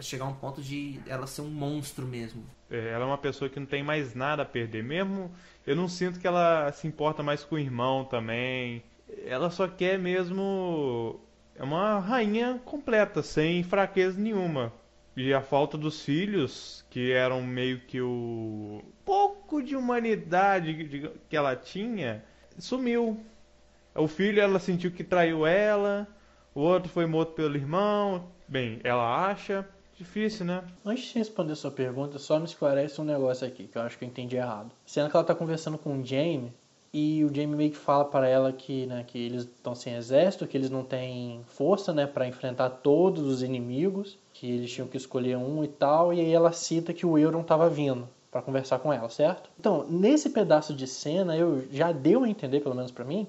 chegar 0.00 0.26
um 0.26 0.34
ponto 0.34 0.62
de 0.62 1.00
ela 1.06 1.26
ser 1.26 1.42
um 1.42 1.50
monstro 1.50 2.06
mesmo. 2.06 2.44
É, 2.70 2.90
Ela 2.90 3.04
é 3.04 3.06
uma 3.06 3.18
pessoa 3.18 3.48
que 3.48 3.58
não 3.58 3.66
tem 3.66 3.82
mais 3.82 4.14
nada 4.14 4.42
a 4.42 4.46
perder. 4.46 4.82
Mesmo 4.82 5.30
eu 5.66 5.76
não 5.76 5.88
sinto 5.88 6.18
que 6.18 6.26
ela 6.26 6.70
se 6.72 6.86
importa 6.86 7.22
mais 7.22 7.44
com 7.44 7.56
o 7.56 7.58
irmão 7.58 8.04
também. 8.04 8.82
Ela 9.24 9.50
só 9.50 9.68
quer 9.68 9.98
mesmo. 9.98 11.20
É 11.56 11.62
uma 11.62 11.98
rainha 11.98 12.60
completa, 12.64 13.22
sem 13.22 13.62
fraqueza 13.62 14.18
nenhuma. 14.18 14.72
E 15.14 15.34
a 15.34 15.42
falta 15.42 15.76
dos 15.76 16.02
filhos, 16.02 16.84
que 16.88 17.12
eram 17.12 17.42
meio 17.42 17.80
que 17.80 18.00
o 18.00 18.82
pouco 19.04 19.62
de 19.62 19.76
humanidade 19.76 21.10
que 21.28 21.36
ela 21.36 21.54
tinha, 21.54 22.24
sumiu. 22.58 23.20
O 23.94 24.08
filho 24.08 24.40
ela 24.40 24.58
sentiu 24.58 24.90
que 24.90 25.04
traiu 25.04 25.46
ela, 25.46 26.08
o 26.54 26.60
outro 26.60 26.88
foi 26.88 27.04
morto 27.04 27.32
pelo 27.34 27.56
irmão. 27.56 28.26
Bem, 28.48 28.80
ela 28.82 29.26
acha. 29.30 29.68
Difícil, 29.94 30.46
né? 30.46 30.64
Antes 30.84 31.12
de 31.12 31.18
responder 31.18 31.54
sua 31.54 31.70
pergunta, 31.70 32.18
só 32.18 32.38
me 32.38 32.46
esclarece 32.46 33.00
um 33.00 33.04
negócio 33.04 33.46
aqui, 33.46 33.68
que 33.68 33.76
eu 33.76 33.82
acho 33.82 33.98
que 33.98 34.04
eu 34.04 34.08
entendi 34.08 34.36
errado. 34.36 34.72
Sendo 34.86 35.10
que 35.10 35.16
ela 35.16 35.24
tá 35.24 35.34
conversando 35.34 35.76
com 35.78 36.00
o 36.00 36.04
Jamie, 36.04 36.52
e 36.92 37.24
o 37.24 37.34
Jamie 37.34 37.56
meio 37.56 37.70
que 37.70 37.78
fala 37.78 38.04
para 38.04 38.28
ela 38.28 38.52
que, 38.52 38.84
né, 38.86 39.02
que 39.06 39.18
eles 39.18 39.44
estão 39.44 39.74
sem 39.74 39.94
exército, 39.94 40.46
que 40.46 40.56
eles 40.56 40.68
não 40.68 40.84
têm 40.84 41.40
força, 41.46 41.92
né, 41.92 42.06
para 42.06 42.28
enfrentar 42.28 42.68
todos 42.68 43.22
os 43.22 43.42
inimigos, 43.42 44.18
que 44.34 44.50
eles 44.50 44.70
tinham 44.70 44.86
que 44.86 44.98
escolher 44.98 45.38
um 45.38 45.64
e 45.64 45.68
tal, 45.68 46.12
e 46.12 46.20
aí 46.20 46.30
ela 46.30 46.52
cita 46.52 46.92
que 46.92 47.06
o 47.06 47.16
Euron 47.16 47.40
estava 47.40 47.68
vindo 47.70 48.06
para 48.30 48.42
conversar 48.42 48.78
com 48.78 48.92
ela, 48.92 49.08
certo? 49.08 49.48
Então, 49.58 49.86
nesse 49.88 50.30
pedaço 50.30 50.74
de 50.74 50.86
cena, 50.86 51.34
eu 51.36 51.64
já 51.70 51.92
deu 51.92 52.24
a 52.24 52.28
entender, 52.28 52.60
pelo 52.60 52.74
menos 52.74 52.90
para 52.90 53.04
mim, 53.04 53.26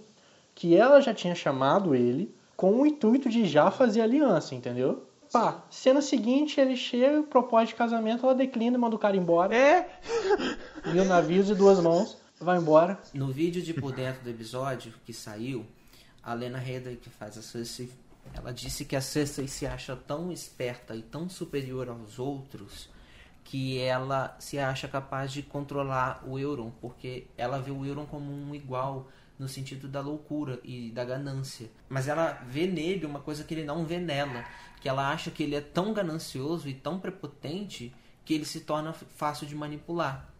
que 0.54 0.76
ela 0.76 1.00
já 1.00 1.14
tinha 1.14 1.36
chamado 1.36 1.96
ele 1.96 2.34
com 2.58 2.82
o 2.82 2.86
intuito 2.86 3.30
de 3.30 3.46
já 3.46 3.72
fazer 3.72 4.02
aliança, 4.02 4.56
entendeu? 4.56 5.04
Pá, 5.32 5.64
cena 5.70 6.02
seguinte, 6.02 6.60
ele 6.60 6.76
chega, 6.76 7.24
propõe 7.24 7.66
de 7.66 7.74
casamento, 7.74 8.26
ela 8.26 8.36
declina 8.36 8.78
e 8.78 8.80
manda 8.80 8.96
o 8.96 9.00
cara 9.00 9.18
embora. 9.18 9.56
É! 9.56 9.90
Mil 10.86 11.06
navios 11.06 11.50
e 11.50 11.56
duas 11.56 11.80
mãos 11.80 12.23
vai 12.44 12.58
embora. 12.58 13.02
No 13.14 13.32
vídeo 13.32 13.62
de 13.62 13.74
por 13.74 13.94
dentro 13.94 14.22
do 14.24 14.30
episódio 14.30 14.94
que 15.06 15.14
saiu, 15.14 15.66
a 16.22 16.34
Lena 16.34 16.58
Headey, 16.58 16.98
que 16.98 17.10
faz 17.10 17.38
a 17.38 17.42
Cersei, 17.42 17.90
ela 18.34 18.54
disse 18.54 18.86
que 18.86 18.96
a 18.96 19.02
Cersei 19.02 19.48
se 19.48 19.66
acha 19.66 19.96
tão 19.96 20.32
esperta 20.32 20.96
e 20.96 21.02
tão 21.02 21.28
superior 21.28 21.90
aos 21.90 22.20
outros 22.20 22.90
que 23.44 23.78
ela 23.80 24.36
se 24.40 24.58
acha 24.58 24.88
capaz 24.88 25.32
de 25.32 25.44
controlar 25.44 26.24
o 26.26 26.40
Euron, 26.40 26.72
porque 26.82 27.28
ela 27.38 27.60
vê 27.60 27.72
o 27.72 27.86
Euron 27.86 28.06
como 28.06 28.32
um 28.32 28.56
igual 28.56 29.10
no 29.38 29.48
sentido 29.48 29.88
da 29.88 30.00
loucura 30.00 30.60
e 30.64 30.92
da 30.92 31.04
ganância. 31.04 31.70
Mas 31.90 32.08
ela 32.08 32.42
vê 32.48 32.68
nele 32.68 33.06
uma 33.06 33.20
coisa 33.20 33.44
que 33.44 33.54
ele 33.54 33.66
não 33.66 33.86
vê 33.86 34.00
nela, 34.00 34.46
que 34.80 34.88
ela 34.88 35.12
acha 35.12 35.30
que 35.30 35.44
ele 35.44 35.56
é 35.56 35.62
tão 35.62 35.94
ganancioso 35.94 36.70
e 36.70 36.74
tão 36.74 37.00
prepotente 37.00 37.94
que 38.24 38.34
ele 38.34 38.46
se 38.46 38.62
torna 38.62 38.94
fácil 38.94 39.46
de 39.46 39.56
manipular. 39.56 40.33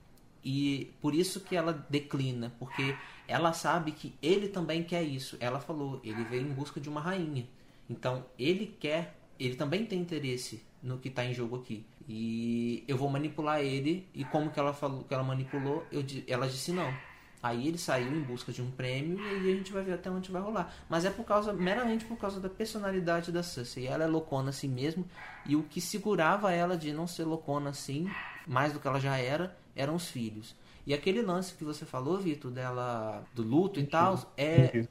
E 0.44 0.94
por 1.02 1.16
isso 1.16 1.40
que 1.40 1.56
ela 1.56 1.86
declina, 1.90 2.54
porque 2.60 2.96
ela 3.28 3.54
sabe 3.54 3.92
que 3.92 4.14
ele 4.22 4.48
também 4.48 4.84
quer 4.84 5.04
isso. 5.04 5.38
Ela 5.40 5.60
falou, 5.60 6.02
ele 6.04 6.24
veio 6.26 6.44
em 6.44 6.54
busca 6.54 6.82
de 6.82 6.90
uma 6.90 7.00
rainha. 7.00 7.48
Então 7.90 8.26
ele 8.38 8.76
quer, 8.80 9.18
ele 9.40 9.56
também 9.56 9.86
tem 9.86 10.00
interesse 10.00 10.64
no 10.82 10.98
que 10.98 11.08
está 11.08 11.24
em 11.24 11.34
jogo 11.34 11.56
aqui. 11.58 11.86
E 12.08 12.84
eu 12.88 12.98
vou 12.98 13.10
manipular 13.10 13.62
ele. 13.62 14.08
E 14.14 14.26
como 14.26 14.52
que 14.52 14.60
ela 14.60 14.74
falou 14.74 15.04
que 15.04 15.14
ela 15.14 15.24
manipulou, 15.24 15.86
eu, 15.92 16.04
ela 16.28 16.48
disse 16.48 16.72
não. 16.72 16.94
Aí 17.42 17.68
ele 17.68 17.78
saiu 17.78 18.08
em 18.08 18.22
busca 18.22 18.54
de 18.54 18.62
um 18.62 18.72
prêmio 18.72 19.20
e 19.20 19.28
aí 19.28 19.54
a 19.54 19.56
gente 19.58 19.74
vai 19.74 19.84
ver 19.84 19.94
até 19.94 20.10
onde 20.10 20.32
vai 20.32 20.42
rolar. 20.42 20.74
Mas 20.90 21.04
é 21.04 21.10
por 21.10 21.26
causa, 21.26 21.52
meramente 21.52 22.06
por 22.06 22.18
causa 22.18 22.40
da 22.40 22.50
personalidade 22.50 23.34
da 23.34 23.44
Cersei. 23.44 23.86
Ela 23.86 24.06
é 24.06 24.08
loucona 24.08 24.50
assim 24.50 24.70
mesmo. 24.70 25.06
E 25.46 25.56
o 25.56 25.64
que 25.64 25.82
segurava 25.82 26.54
ela 26.54 26.78
de 26.78 26.94
não 26.94 27.06
ser 27.06 27.26
loucona 27.26 27.72
assim, 27.72 28.10
mais 28.48 28.72
do 28.72 28.80
que 28.80 28.88
ela 28.88 29.00
já 29.00 29.18
era, 29.18 29.58
eram 29.76 29.96
os 29.96 30.08
filhos. 30.08 30.56
E 30.86 30.94
aquele 30.94 31.22
lance 31.22 31.54
que 31.56 31.64
você 31.64 31.86
falou, 31.86 32.18
Vitor, 32.18 32.52
dela 32.52 33.24
do 33.34 33.42
luto 33.42 33.80
e 33.80 33.86
tal, 33.86 34.20
é 34.38 34.86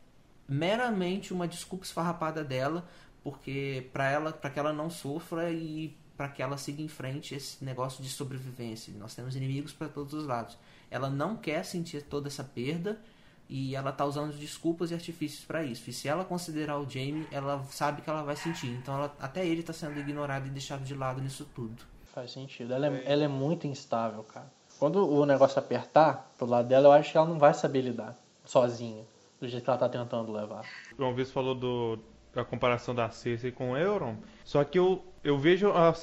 meramente 0.48 1.32
uma 1.32 1.46
desculpa 1.46 1.84
esfarrapada 1.84 2.42
dela, 2.42 2.88
porque 3.22 3.88
para 3.92 4.10
ela, 4.10 4.32
para 4.32 4.50
que 4.50 4.58
ela 4.58 4.72
não 4.72 4.88
sofra 4.88 5.50
e 5.50 5.94
para 6.16 6.28
que 6.28 6.42
ela 6.42 6.56
siga 6.56 6.82
em 6.82 6.88
frente 6.88 7.34
esse 7.34 7.64
negócio 7.64 8.02
de 8.02 8.08
sobrevivência. 8.08 8.92
Nós 8.98 9.14
temos 9.14 9.34
inimigos 9.36 9.72
para 9.72 9.88
todos 9.88 10.14
os 10.14 10.26
lados. 10.26 10.58
Ela 10.90 11.10
não 11.10 11.36
quer 11.36 11.64
sentir 11.64 12.02
toda 12.02 12.28
essa 12.28 12.44
perda 12.44 13.00
e 13.48 13.74
ela 13.74 13.92
tá 13.92 14.04
usando 14.04 14.32
desculpas 14.36 14.90
e 14.90 14.94
artifícios 14.94 15.44
para 15.44 15.64
isso. 15.64 15.90
E 15.90 15.92
se 15.92 16.08
ela 16.08 16.24
considerar 16.24 16.78
o 16.78 16.88
Jamie, 16.88 17.26
ela 17.30 17.62
sabe 17.70 18.02
que 18.02 18.08
ela 18.08 18.22
vai 18.22 18.36
sentir. 18.36 18.68
Então 18.68 18.94
ela, 18.94 19.16
até 19.20 19.46
ele 19.46 19.62
tá 19.62 19.72
sendo 19.72 19.98
ignorado 19.98 20.46
e 20.46 20.50
deixado 20.50 20.84
de 20.84 20.94
lado 20.94 21.20
nisso 21.20 21.46
tudo. 21.54 21.82
Faz 22.14 22.30
sentido. 22.30 22.72
Ela 22.72 22.86
é, 22.86 23.02
ela 23.04 23.24
é 23.24 23.28
muito 23.28 23.66
instável, 23.66 24.22
cara. 24.22 24.50
Quando 24.82 25.08
o 25.08 25.24
negócio 25.24 25.60
apertar 25.60 26.34
pro 26.36 26.44
lado 26.44 26.66
dela, 26.66 26.88
eu 26.88 26.92
acho 26.92 27.12
que 27.12 27.16
ela 27.16 27.28
não 27.28 27.38
vai 27.38 27.54
saber 27.54 27.82
lidar 27.82 28.18
sozinha, 28.44 29.04
do 29.40 29.46
jeito 29.46 29.62
que 29.62 29.70
ela 29.70 29.78
tá 29.78 29.88
tentando 29.88 30.32
levar. 30.32 30.64
O 30.94 30.96
João 30.96 31.14
Vitor 31.14 31.32
falou 31.32 31.54
do, 31.54 32.00
da 32.34 32.44
comparação 32.44 32.92
da 32.92 33.08
Cersei 33.08 33.52
com 33.52 33.70
o 33.70 33.76
Euron, 33.76 34.16
só 34.44 34.64
que 34.64 34.76
eu, 34.76 35.00
eu 35.22 35.38
vejo 35.38 35.70
a, 35.70 35.94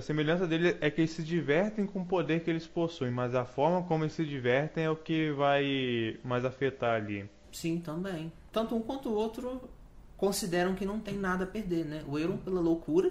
semelhança 0.00 0.46
dele 0.46 0.78
é 0.80 0.88
que 0.88 1.00
eles 1.00 1.10
se 1.10 1.24
divertem 1.24 1.84
com 1.84 2.02
o 2.02 2.06
poder 2.06 2.44
que 2.44 2.48
eles 2.48 2.64
possuem, 2.64 3.10
mas 3.10 3.34
a 3.34 3.44
forma 3.44 3.82
como 3.82 4.04
eles 4.04 4.12
se 4.12 4.24
divertem 4.24 4.84
é 4.84 4.90
o 4.90 4.94
que 4.94 5.32
vai 5.32 6.16
mais 6.22 6.44
afetar 6.44 6.94
ali. 6.94 7.28
Sim, 7.50 7.80
também. 7.80 8.32
Tanto 8.52 8.76
um 8.76 8.80
quanto 8.80 9.08
o 9.08 9.14
outro 9.14 9.68
consideram 10.16 10.76
que 10.76 10.86
não 10.86 11.00
tem 11.00 11.14
nada 11.14 11.42
a 11.42 11.46
perder, 11.48 11.84
né? 11.84 12.04
O 12.06 12.16
Euron 12.16 12.36
pela 12.36 12.60
loucura, 12.60 13.10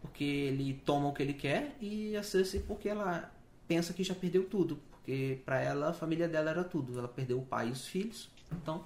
porque 0.00 0.22
ele 0.22 0.80
toma 0.86 1.08
o 1.08 1.12
que 1.12 1.24
ele 1.24 1.34
quer, 1.34 1.74
e 1.80 2.16
a 2.16 2.22
Cersei 2.22 2.60
porque 2.60 2.88
ela 2.88 3.32
pensa 3.70 3.92
que 3.92 4.02
já 4.02 4.16
perdeu 4.16 4.42
tudo, 4.42 4.80
porque 4.90 5.38
para 5.46 5.60
ela 5.60 5.90
a 5.90 5.92
família 5.92 6.26
dela 6.26 6.50
era 6.50 6.64
tudo. 6.64 6.98
Ela 6.98 7.06
perdeu 7.06 7.38
o 7.38 7.42
pai 7.42 7.68
e 7.68 7.70
os 7.70 7.86
filhos, 7.86 8.28
então 8.50 8.82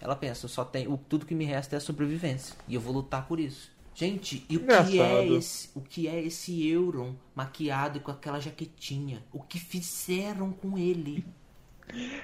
ela 0.00 0.16
pensa, 0.16 0.48
só 0.48 0.64
tem 0.64 0.88
o 0.88 0.96
tudo 0.96 1.26
que 1.26 1.34
me 1.34 1.44
resta 1.44 1.76
é 1.76 1.78
a 1.78 1.80
sobrevivência 1.80 2.56
e 2.66 2.74
eu 2.74 2.80
vou 2.80 2.94
lutar 2.94 3.28
por 3.28 3.38
isso. 3.38 3.70
Gente, 3.94 4.46
e 4.48 4.56
o 4.56 4.60
que 4.60 5.00
é 5.00 5.26
esse, 5.28 5.70
o 5.74 5.82
que 5.82 6.08
é 6.08 6.18
esse 6.18 6.66
Euron 6.66 7.14
maquiado 7.34 8.00
com 8.00 8.10
aquela 8.10 8.40
jaquetinha? 8.40 9.22
O 9.30 9.42
que 9.42 9.58
fizeram 9.58 10.50
com 10.50 10.78
ele? 10.78 11.22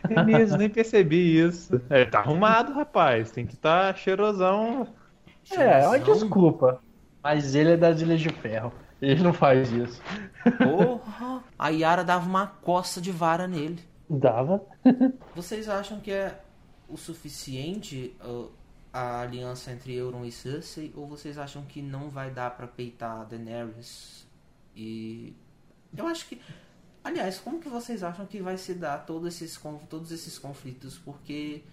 É 0.09 0.22
mesmo, 0.24 0.57
nem 0.57 0.70
percebi 0.70 1.38
isso. 1.38 1.78
É, 1.90 2.07
tá 2.07 2.20
arrumado, 2.20 2.72
rapaz. 2.72 3.31
Tem 3.31 3.46
que 3.46 3.55
estar 3.55 3.92
tá 3.92 3.98
cheirosão. 3.98 4.88
cheirosão. 5.44 5.72
É, 5.72 5.85
é 5.85 5.88
uma 5.88 5.98
desculpa. 5.98 6.83
Mas 7.22 7.55
ele 7.55 7.72
é 7.72 7.76
das 7.76 8.00
Ilhas 8.00 8.20
de 8.20 8.31
Ferro. 8.31 8.72
Ele 9.02 9.20
não 9.20 9.32
faz 9.32 9.72
isso. 9.72 10.00
Porra! 10.56 11.42
A 11.58 11.68
Yara 11.70 12.04
dava 12.04 12.28
uma 12.28 12.46
coça 12.46 13.00
de 13.00 13.10
vara 13.10 13.48
nele. 13.48 13.82
Dava. 14.08 14.64
Vocês 15.34 15.68
acham 15.68 15.98
que 15.98 16.12
é 16.12 16.40
o 16.88 16.96
suficiente 16.96 18.14
uh, 18.24 18.48
a 18.92 19.22
aliança 19.22 19.72
entre 19.72 19.94
Euron 19.94 20.24
e 20.24 20.30
Cersei? 20.30 20.92
Ou 20.94 21.06
vocês 21.08 21.36
acham 21.36 21.62
que 21.64 21.82
não 21.82 22.08
vai 22.08 22.30
dar 22.30 22.50
para 22.50 22.68
peitar 22.68 23.26
Daenerys? 23.26 24.24
E. 24.76 25.34
Eu 25.96 26.06
acho 26.06 26.28
que. 26.28 26.40
Aliás, 27.02 27.40
como 27.40 27.58
que 27.58 27.68
vocês 27.68 28.04
acham 28.04 28.24
que 28.24 28.40
vai 28.40 28.56
se 28.56 28.72
dar 28.72 28.98
todos 28.98 29.34
esses, 29.34 29.60
todos 29.88 30.12
esses 30.12 30.38
conflitos? 30.38 30.96
Porque 30.96 31.64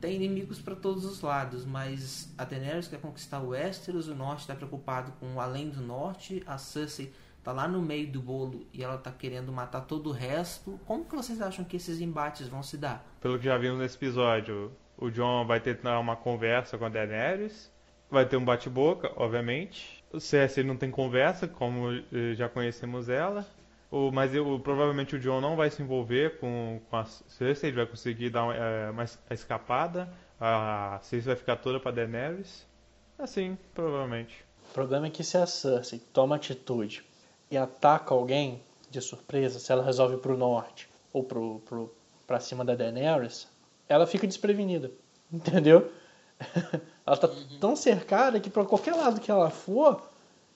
tem 0.00 0.14
inimigos 0.14 0.60
para 0.60 0.74
todos 0.74 1.04
os 1.04 1.20
lados, 1.20 1.64
mas 1.64 2.32
a 2.38 2.44
Daenerys 2.44 2.88
quer 2.88 3.00
conquistar 3.00 3.40
o 3.40 3.48
Westeros, 3.48 4.08
o 4.08 4.14
Norte 4.14 4.40
está 4.40 4.54
preocupado 4.54 5.12
com 5.20 5.34
o 5.34 5.40
Além 5.40 5.68
do 5.68 5.80
Norte, 5.80 6.42
a 6.46 6.56
Cersei 6.58 7.12
tá 7.42 7.52
lá 7.52 7.66
no 7.66 7.80
meio 7.80 8.10
do 8.10 8.20
bolo 8.20 8.66
e 8.72 8.82
ela 8.82 8.98
tá 8.98 9.10
querendo 9.10 9.50
matar 9.50 9.82
todo 9.82 10.10
o 10.10 10.12
resto. 10.12 10.78
Como 10.86 11.04
que 11.04 11.14
vocês 11.14 11.40
acham 11.40 11.64
que 11.64 11.76
esses 11.76 12.00
embates 12.00 12.46
vão 12.48 12.62
se 12.62 12.76
dar? 12.76 13.06
Pelo 13.20 13.38
que 13.38 13.44
já 13.44 13.56
vimos 13.56 13.78
nesse 13.78 13.96
episódio, 13.96 14.72
o 14.96 15.10
John 15.10 15.46
vai 15.46 15.60
ter 15.60 15.80
uma 15.86 16.16
conversa 16.16 16.76
com 16.76 16.84
a 16.84 16.88
Daenerys, 16.88 17.72
vai 18.10 18.26
ter 18.26 18.36
um 18.36 18.44
bate-boca, 18.44 19.12
obviamente. 19.16 20.04
O 20.12 20.20
Cersei 20.20 20.64
não 20.64 20.76
tem 20.76 20.90
conversa, 20.90 21.46
como 21.46 21.92
eh, 21.92 22.34
já 22.34 22.48
conhecemos 22.48 23.08
ela. 23.08 23.46
O, 23.90 24.10
mas 24.10 24.34
eu, 24.34 24.60
provavelmente 24.60 25.16
o 25.16 25.18
John 25.18 25.40
não 25.40 25.56
vai 25.56 25.70
se 25.70 25.82
envolver 25.82 26.38
com, 26.38 26.80
com 26.90 26.96
a 26.96 27.04
Cersei, 27.04 27.70
ele 27.70 27.76
vai 27.76 27.86
conseguir 27.86 28.28
dar 28.28 28.44
uma, 28.44 28.54
é, 28.54 28.90
uma 28.90 29.04
escapada. 29.30 30.12
A 30.38 30.98
Cersei 31.02 31.32
vai 31.32 31.36
ficar 31.36 31.56
toda 31.56 31.80
pra 31.80 31.90
Daenerys. 31.90 32.66
Assim, 33.18 33.56
provavelmente. 33.74 34.44
O 34.70 34.74
problema 34.74 35.06
é 35.06 35.10
que 35.10 35.24
se 35.24 35.38
a 35.38 35.46
Cersei 35.46 35.98
toma 36.12 36.36
atitude 36.36 37.04
e 37.50 37.56
ataca 37.56 38.14
alguém 38.14 38.62
de 38.90 39.00
surpresa, 39.00 39.58
se 39.58 39.72
ela 39.72 39.82
resolve 39.82 40.18
pro 40.18 40.36
norte 40.36 40.88
ou 41.12 41.24
pro, 41.24 41.60
pro, 41.60 41.94
pra 42.26 42.40
cima 42.40 42.64
da 42.64 42.74
Daenerys, 42.74 43.48
ela 43.88 44.06
fica 44.06 44.26
desprevenida. 44.26 44.90
Entendeu? 45.32 45.90
ela 47.04 47.16
tá 47.16 47.26
uhum. 47.26 47.58
tão 47.58 47.74
cercada 47.74 48.38
que 48.38 48.50
para 48.50 48.64
qualquer 48.64 48.94
lado 48.94 49.20
que 49.20 49.30
ela 49.30 49.50
for, 49.50 50.08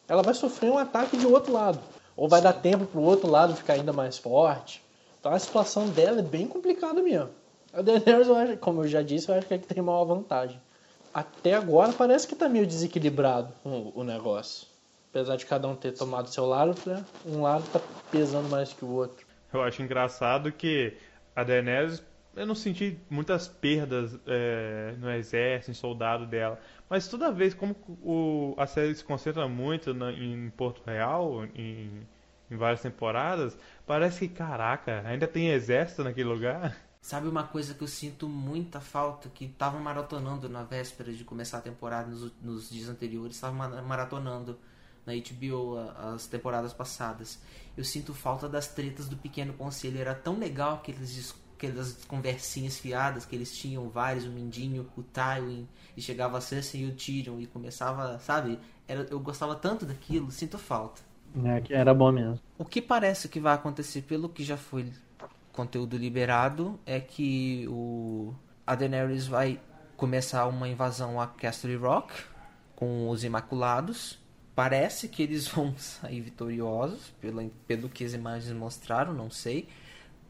ela 0.07 0.23
vai 0.23 0.35
sofrer 0.35 0.71
um 0.71 0.79
ataque 0.79 1.17
de 1.17 1.27
outro 1.27 1.53
lado. 1.53 1.81
Ou 2.17 2.29
vai 2.29 2.41
dar 2.41 2.53
tempo 2.53 2.85
pro 2.87 3.01
outro 3.01 3.29
lado 3.29 3.57
ficar 3.57 3.75
ainda 3.75 3.93
mais 3.93 4.19
forte. 4.19 4.83
Então 5.19 5.33
a 5.33 5.39
situação 5.39 5.89
dela 5.89 6.19
é 6.19 6.23
bem 6.23 6.47
complicada 6.47 7.01
mesmo. 7.01 7.31
A 7.73 7.81
Daenerys, 7.81 8.29
eu 8.29 8.37
acho, 8.37 8.57
como 8.59 8.83
eu 8.83 8.89
já 8.89 9.03
disse, 9.03 9.29
eu 9.29 9.35
acho 9.35 9.47
que 9.47 9.55
é 9.55 9.59
que 9.59 9.67
tem 9.67 9.83
maior 9.83 10.05
vantagem. 10.05 10.61
Até 11.15 11.55
agora 11.55 11.93
parece 11.93 12.27
que 12.27 12.35
tá 12.35 12.49
meio 12.49 12.67
desequilibrado 12.67 13.53
o, 13.65 14.01
o 14.01 14.05
negócio. 14.05 14.67
Apesar 15.11 15.37
de 15.37 15.47
cada 15.47 15.69
um 15.69 15.75
ter 15.75 15.93
tomado 15.93 16.29
seu 16.29 16.47
lado, 16.47 16.75
né? 16.87 17.05
um 17.27 17.43
lado 17.43 17.65
tá 17.71 17.81
pesando 18.11 18.49
mais 18.49 18.73
que 18.73 18.85
o 18.85 18.91
outro. 18.91 19.27
Eu 19.53 19.63
acho 19.63 19.83
engraçado 19.83 20.51
que 20.51 20.97
a 21.37 21.45
Daenerys 21.45 22.03
eu 22.35 22.47
não 22.47 22.55
senti 22.55 22.99
muitas 23.11 23.47
perdas 23.49 24.19
é, 24.27 24.95
no 24.99 25.11
exército, 25.11 25.71
em 25.71 25.75
soldado 25.75 26.27
dela. 26.27 26.59
Mas 26.89 27.09
toda 27.09 27.31
vez, 27.31 27.55
como 27.55 27.75
o, 28.03 28.55
a 28.57 28.67
série 28.67 28.95
se 28.95 29.05
concentra 29.05 29.47
muito 29.47 29.93
na, 29.93 30.13
em 30.13 30.51
Porto 30.51 30.83
Real, 30.85 31.45
em, 31.55 32.07
em 32.51 32.57
várias 32.57 32.81
temporadas, 32.81 33.57
parece 33.87 34.29
que, 34.29 34.35
caraca, 34.35 35.03
ainda 35.07 35.27
tem 35.27 35.49
exército 35.51 36.03
naquele 36.05 36.29
lugar. 36.29 36.77
Sabe 37.01 37.27
uma 37.29 37.43
coisa 37.43 37.75
que 37.75 37.83
eu 37.83 37.89
sinto 37.89 38.29
muita 38.29 38.81
falta, 38.81 39.29
que 39.29 39.49
tava 39.49 39.79
maratonando 39.81 40.49
na 40.49 40.63
véspera 40.63 41.13
de 41.13 41.25
começar 41.25 41.59
a 41.59 41.63
temporada, 41.63 42.09
nos, 42.09 42.33
nos 42.41 42.71
dias 42.71 42.89
anteriores, 42.89 43.41
tava 43.41 43.83
maratonando 43.83 44.59
na 45.05 45.13
HBO 45.13 45.79
as 46.15 46.27
temporadas 46.27 46.73
passadas. 46.73 47.41
Eu 47.77 47.85
sinto 47.85 48.15
falta 48.15 48.49
das 48.49 48.69
tretas 48.69 49.09
do 49.09 49.17
Pequeno 49.17 49.53
Conselho. 49.55 49.99
Era 49.99 50.15
tão 50.15 50.39
legal 50.39 50.75
aqueles, 50.75 51.35
aquelas 51.67 52.05
conversinhas 52.09 52.79
fiadas 52.79 53.25
que 53.25 53.37
eles 53.37 53.57
tinham 53.57 53.89
vários, 53.89 54.25
o 54.25 54.31
Mindinho, 54.31 54.89
o 54.97 55.03
Tywin, 55.03 55.69
e 55.97 56.03
chegava 56.03 56.39
a 56.39 56.41
Cersei 56.41 56.83
e 56.83 56.87
o 56.87 56.93
Tyrion 56.93 57.39
e 57.39 57.47
começava, 57.47 58.19
sabe? 58.19 58.59
Era, 58.89 59.07
eu 59.11 59.21
gostava 59.21 59.55
tanto 59.55 59.87
daquilo, 59.87 60.31
sinto 60.33 60.59
falta. 60.59 61.01
É, 61.45 61.61
que 61.61 61.73
era 61.73 61.95
bom 61.95 62.11
mesmo. 62.11 62.41
O 62.59 62.65
que 62.65 62.83
parece 62.83 63.29
que 63.29 63.41
vai 63.41 63.55
acontecer, 63.55 64.03
pelo 64.03 64.29
que 64.29 64.43
já 64.43 64.57
foi 64.57 64.93
conteúdo 65.53 65.97
liberado 65.97 66.81
é 66.85 66.99
que 66.99 67.67
o 67.69 68.35
a 68.67 68.75
Daenerys 68.75 69.27
vai 69.27 69.61
começar 69.97 70.47
uma 70.47 70.69
invasão 70.69 71.21
a 71.21 71.27
Castle 71.27 71.77
Rock 71.77 72.13
com 72.75 73.09
os 73.09 73.23
Imaculados. 73.23 74.19
Parece 74.55 75.09
que 75.09 75.23
eles 75.23 75.47
vão 75.49 75.77
sair 75.77 76.21
vitoriosos, 76.21 77.13
pelo, 77.21 77.51
pelo 77.67 77.89
que 77.89 78.05
as 78.05 78.13
imagens 78.13 78.53
mostraram, 78.57 79.13
não 79.13 79.31
sei. 79.31 79.69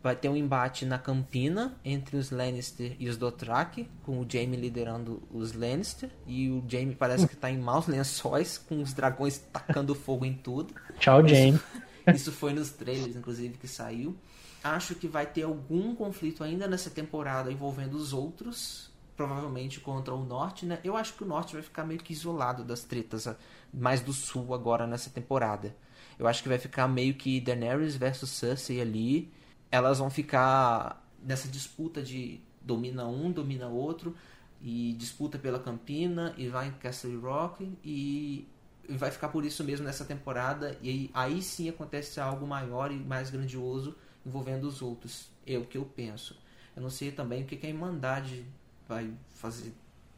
Vai 0.02 0.16
ter 0.16 0.28
um 0.28 0.36
embate 0.36 0.84
na 0.84 0.98
Campina 0.98 1.76
entre 1.84 2.16
os 2.16 2.30
Lannister 2.30 2.96
e 2.98 3.08
os 3.08 3.16
Dothraki, 3.16 3.88
com 4.02 4.18
o 4.18 4.26
Jaime 4.28 4.56
liderando 4.56 5.22
os 5.30 5.52
Lannister. 5.52 6.10
E 6.26 6.50
o 6.50 6.64
Jaime 6.66 6.94
parece 6.94 7.28
que 7.28 7.34
está 7.34 7.50
em 7.50 7.58
maus 7.58 7.86
lençóis, 7.86 8.58
com 8.58 8.82
os 8.82 8.92
dragões 8.92 9.38
tacando 9.38 9.94
fogo 9.94 10.24
em 10.24 10.34
tudo. 10.34 10.74
Tchau, 10.98 11.26
Jaime. 11.26 11.60
Isso, 12.08 12.16
isso 12.30 12.32
foi 12.32 12.52
nos 12.52 12.70
trailers, 12.70 13.14
inclusive, 13.14 13.56
que 13.58 13.68
saiu. 13.68 14.16
Acho 14.64 14.94
que 14.94 15.06
vai 15.06 15.26
ter 15.26 15.42
algum 15.42 15.94
conflito 15.94 16.42
ainda 16.42 16.66
nessa 16.66 16.90
temporada 16.90 17.50
envolvendo 17.50 17.94
os 17.94 18.12
outros, 18.12 18.90
provavelmente 19.16 19.80
contra 19.80 20.14
o 20.14 20.24
norte, 20.24 20.66
né? 20.66 20.78
Eu 20.82 20.96
acho 20.96 21.14
que 21.14 21.24
o 21.24 21.26
norte 21.26 21.54
vai 21.54 21.62
ficar 21.62 21.84
meio 21.84 22.00
que 22.00 22.12
isolado 22.12 22.64
das 22.64 22.82
tretas 22.82 23.28
mais 23.72 24.00
do 24.00 24.12
sul 24.12 24.54
agora 24.54 24.86
nessa 24.86 25.10
temporada. 25.10 25.74
Eu 26.18 26.28
acho 26.28 26.42
que 26.42 26.48
vai 26.48 26.58
ficar 26.58 26.86
meio 26.86 27.14
que 27.14 27.40
Daenerys 27.40 27.96
versus 27.96 28.30
Cersei 28.30 28.80
ali. 28.80 29.32
Elas 29.72 29.98
vão 29.98 30.10
ficar 30.10 31.04
nessa 31.20 31.48
disputa 31.48 32.00
de 32.00 32.40
domina 32.60 33.06
um, 33.06 33.32
domina 33.32 33.66
outro 33.66 34.14
e 34.60 34.94
disputa 34.96 35.38
pela 35.38 35.58
Campina 35.58 36.32
e 36.38 36.46
vai 36.48 36.68
em 36.68 36.72
Castle 36.72 37.18
Rock 37.18 37.76
e 37.84 38.46
vai 38.88 39.10
ficar 39.10 39.28
por 39.28 39.44
isso 39.44 39.64
mesmo 39.64 39.84
nessa 39.84 40.04
temporada 40.04 40.78
e 40.82 41.10
aí 41.12 41.42
sim 41.42 41.68
acontece 41.68 42.20
algo 42.20 42.46
maior 42.46 42.92
e 42.92 42.96
mais 42.96 43.30
grandioso 43.30 43.96
envolvendo 44.24 44.64
os 44.64 44.80
outros. 44.80 45.28
É 45.46 45.58
o 45.58 45.64
que 45.64 45.76
eu 45.76 45.84
penso. 45.84 46.38
Eu 46.76 46.82
não 46.82 46.90
sei 46.90 47.10
também 47.10 47.42
o 47.42 47.46
que, 47.46 47.66
a 47.66 47.68
Irmandade 47.68 48.46
vai 48.88 49.12
fazer 49.34 49.72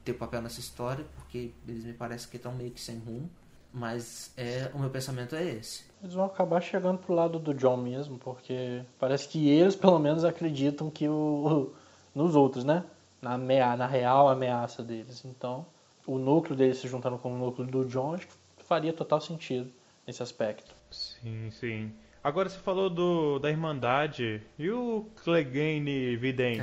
ter 0.05 0.13
papel 0.13 0.43
nessa 0.43 0.61
história, 0.61 1.05
porque 1.17 1.53
eles 1.67 1.85
me 1.85 1.95
parecem 1.95 2.29
que 2.29 2.37
estão 2.37 2.55
meio 2.55 2.71
que 2.71 2.81
sem 2.81 2.99
rumo. 2.99 3.31
Mas 3.73 4.33
é, 4.37 4.71
o 4.73 4.79
meu 4.79 4.91
pensamento 4.91 5.35
é 5.35 5.43
esse. 5.43 5.85
Eles 6.05 6.13
vão 6.13 6.27
acabar 6.27 6.61
chegando 6.61 6.99
pro 6.99 7.15
lado 7.15 7.39
do 7.39 7.55
John 7.55 7.79
mesmo, 7.79 8.19
porque 8.19 8.83
parece 8.99 9.27
que 9.27 9.49
eles 9.49 9.75
pelo 9.75 9.99
menos 9.99 10.23
acreditam 10.23 10.91
que 10.91 11.09
o, 11.09 11.73
nos 12.15 12.37
outros, 12.37 12.63
né? 12.63 12.85
Na, 13.23 13.33
amea 13.33 13.75
na 13.75 13.87
real 13.87 14.29
ameaça 14.29 14.83
deles. 14.83 15.25
Então, 15.25 15.65
o 16.07 16.19
núcleo 16.19 16.55
deles 16.55 16.77
se 16.77 16.87
juntando 16.89 17.17
com 17.17 17.33
o 17.33 17.39
núcleo 17.39 17.67
do 17.67 17.87
John 17.87 18.13
acho 18.17 18.27
que 18.27 18.35
faria 18.59 18.93
total 18.93 19.19
sentido 19.19 19.73
nesse 20.07 20.23
aspecto. 20.23 20.75
Sim, 20.91 21.51
sim. 21.51 21.91
Agora 22.23 22.51
você 22.51 22.59
falou 22.59 22.91
do, 22.91 23.39
da 23.39 23.49
Irmandade 23.49 24.43
e 24.59 24.71
o 24.71 25.07
Clegane 25.23 26.19
Vidente. 26.19 26.61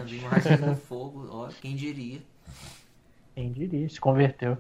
Fogo, 0.76 1.28
ó, 1.32 1.48
quem 1.48 1.76
diria. 1.76 2.22
Quem 3.34 3.52
diria, 3.52 3.90
se 3.90 4.00
converteu. 4.00 4.56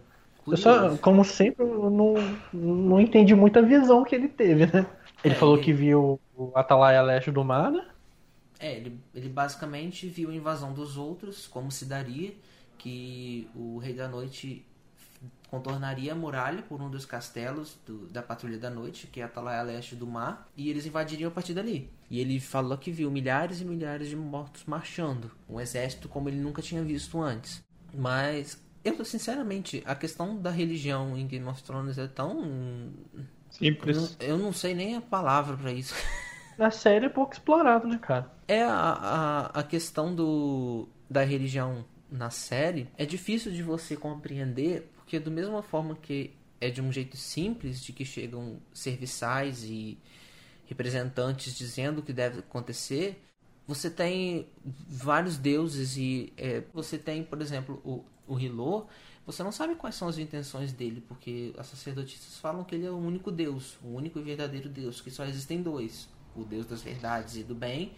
Eu 0.47 0.57
só, 0.57 0.97
como 0.97 1.23
sempre, 1.23 1.63
eu 1.63 1.89
não, 1.89 2.15
não 2.51 2.99
entendi 2.99 3.35
muita 3.35 3.61
visão 3.61 4.03
que 4.03 4.15
ele 4.15 4.27
teve, 4.27 4.65
né? 4.65 4.85
Ele 5.23 5.35
é, 5.35 5.37
falou 5.37 5.55
ele... 5.55 5.63
que 5.63 5.73
viu 5.73 6.19
o 6.35 6.51
Atalaia 6.55 7.01
Leste 7.01 7.31
do 7.31 7.43
Mar, 7.43 7.71
né? 7.71 7.85
É, 8.59 8.75
ele, 8.75 8.99
ele 9.13 9.29
basicamente 9.29 10.07
viu 10.07 10.29
a 10.29 10.33
invasão 10.33 10.73
dos 10.73 10.97
outros, 10.97 11.47
como 11.47 11.71
se 11.71 11.85
daria, 11.85 12.33
que 12.77 13.47
o 13.55 13.77
Rei 13.77 13.93
da 13.93 14.07
Noite 14.07 14.65
contornaria 15.49 16.13
a 16.13 16.15
muralha 16.15 16.61
por 16.61 16.81
um 16.81 16.89
dos 16.89 17.05
castelos 17.05 17.77
do, 17.85 18.07
da 18.07 18.23
Patrulha 18.23 18.57
da 18.57 18.69
Noite, 18.69 19.07
que 19.07 19.19
é 19.19 19.23
a 19.23 19.25
Atalaia 19.25 19.61
Leste 19.63 19.95
do 19.95 20.07
Mar, 20.07 20.47
e 20.55 20.69
eles 20.69 20.85
invadiriam 20.85 21.27
a 21.27 21.31
partir 21.31 21.53
dali. 21.53 21.89
E 22.09 22.19
ele 22.19 22.39
falou 22.39 22.77
que 22.77 22.91
viu 22.91 23.11
milhares 23.11 23.61
e 23.61 23.65
milhares 23.65 24.07
de 24.07 24.15
mortos 24.15 24.63
marchando, 24.65 25.29
um 25.49 25.59
exército 25.59 26.07
como 26.07 26.29
ele 26.29 26.39
nunca 26.39 26.61
tinha 26.61 26.81
visto 26.81 27.19
antes. 27.19 27.63
Mas 27.93 28.57
eu, 28.83 29.03
sinceramente, 29.05 29.83
a 29.85 29.95
questão 29.95 30.39
da 30.41 30.49
religião 30.49 31.17
em 31.17 31.27
Game 31.27 31.45
of 31.47 31.61
Thrones 31.63 31.97
é 31.97 32.07
tão 32.07 32.91
simples. 33.49 34.17
Eu, 34.19 34.29
eu 34.29 34.37
não 34.37 34.51
sei 34.53 34.73
nem 34.73 34.95
a 34.95 35.01
palavra 35.01 35.55
para 35.57 35.71
isso. 35.71 35.93
Na 36.57 36.69
série 36.69 37.05
é 37.05 37.09
pouco 37.09 37.33
explorado, 37.33 37.87
né, 37.87 37.97
cara? 37.97 38.31
É 38.47 38.61
a, 38.61 38.73
a, 38.73 39.45
a 39.59 39.63
questão 39.63 40.13
do 40.13 40.87
da 41.09 41.23
religião 41.23 41.83
na 42.09 42.29
série 42.29 42.87
é 42.97 43.05
difícil 43.05 43.51
de 43.51 43.63
você 43.63 43.97
compreender 43.97 44.91
porque 45.11 45.19
do 45.19 45.29
mesma 45.29 45.61
forma 45.61 45.93
que 45.95 46.31
é 46.61 46.69
de 46.69 46.81
um 46.81 46.89
jeito 46.89 47.17
simples, 47.17 47.83
de 47.83 47.91
que 47.91 48.05
chegam 48.05 48.61
serviçais 48.71 49.63
e 49.65 49.97
representantes 50.67 51.53
dizendo 51.53 51.99
o 51.99 52.01
que 52.01 52.13
deve 52.13 52.39
acontecer, 52.39 53.21
você 53.67 53.89
tem 53.89 54.47
vários 54.87 55.37
deuses 55.37 55.97
e 55.97 56.31
é, 56.37 56.63
você 56.73 56.97
tem, 56.97 57.23
por 57.25 57.41
exemplo, 57.41 57.81
o, 57.83 58.05
o 58.31 58.39
Hilo, 58.39 58.87
você 59.25 59.43
não 59.43 59.51
sabe 59.51 59.75
quais 59.75 59.95
são 59.95 60.07
as 60.07 60.17
intenções 60.17 60.71
dele, 60.71 61.03
porque 61.07 61.53
as 61.57 61.67
sacerdotisas 61.67 62.37
falam 62.37 62.63
que 62.63 62.75
ele 62.75 62.85
é 62.85 62.91
o 62.91 62.97
único 62.97 63.31
Deus, 63.31 63.77
o 63.83 63.89
único 63.89 64.19
e 64.19 64.23
verdadeiro 64.23 64.69
Deus, 64.69 65.01
que 65.01 65.11
só 65.11 65.25
existem 65.25 65.61
dois: 65.61 66.07
o 66.35 66.43
Deus 66.43 66.65
das 66.65 66.81
verdades 66.81 67.35
e 67.35 67.43
do 67.43 67.53
bem, 67.53 67.93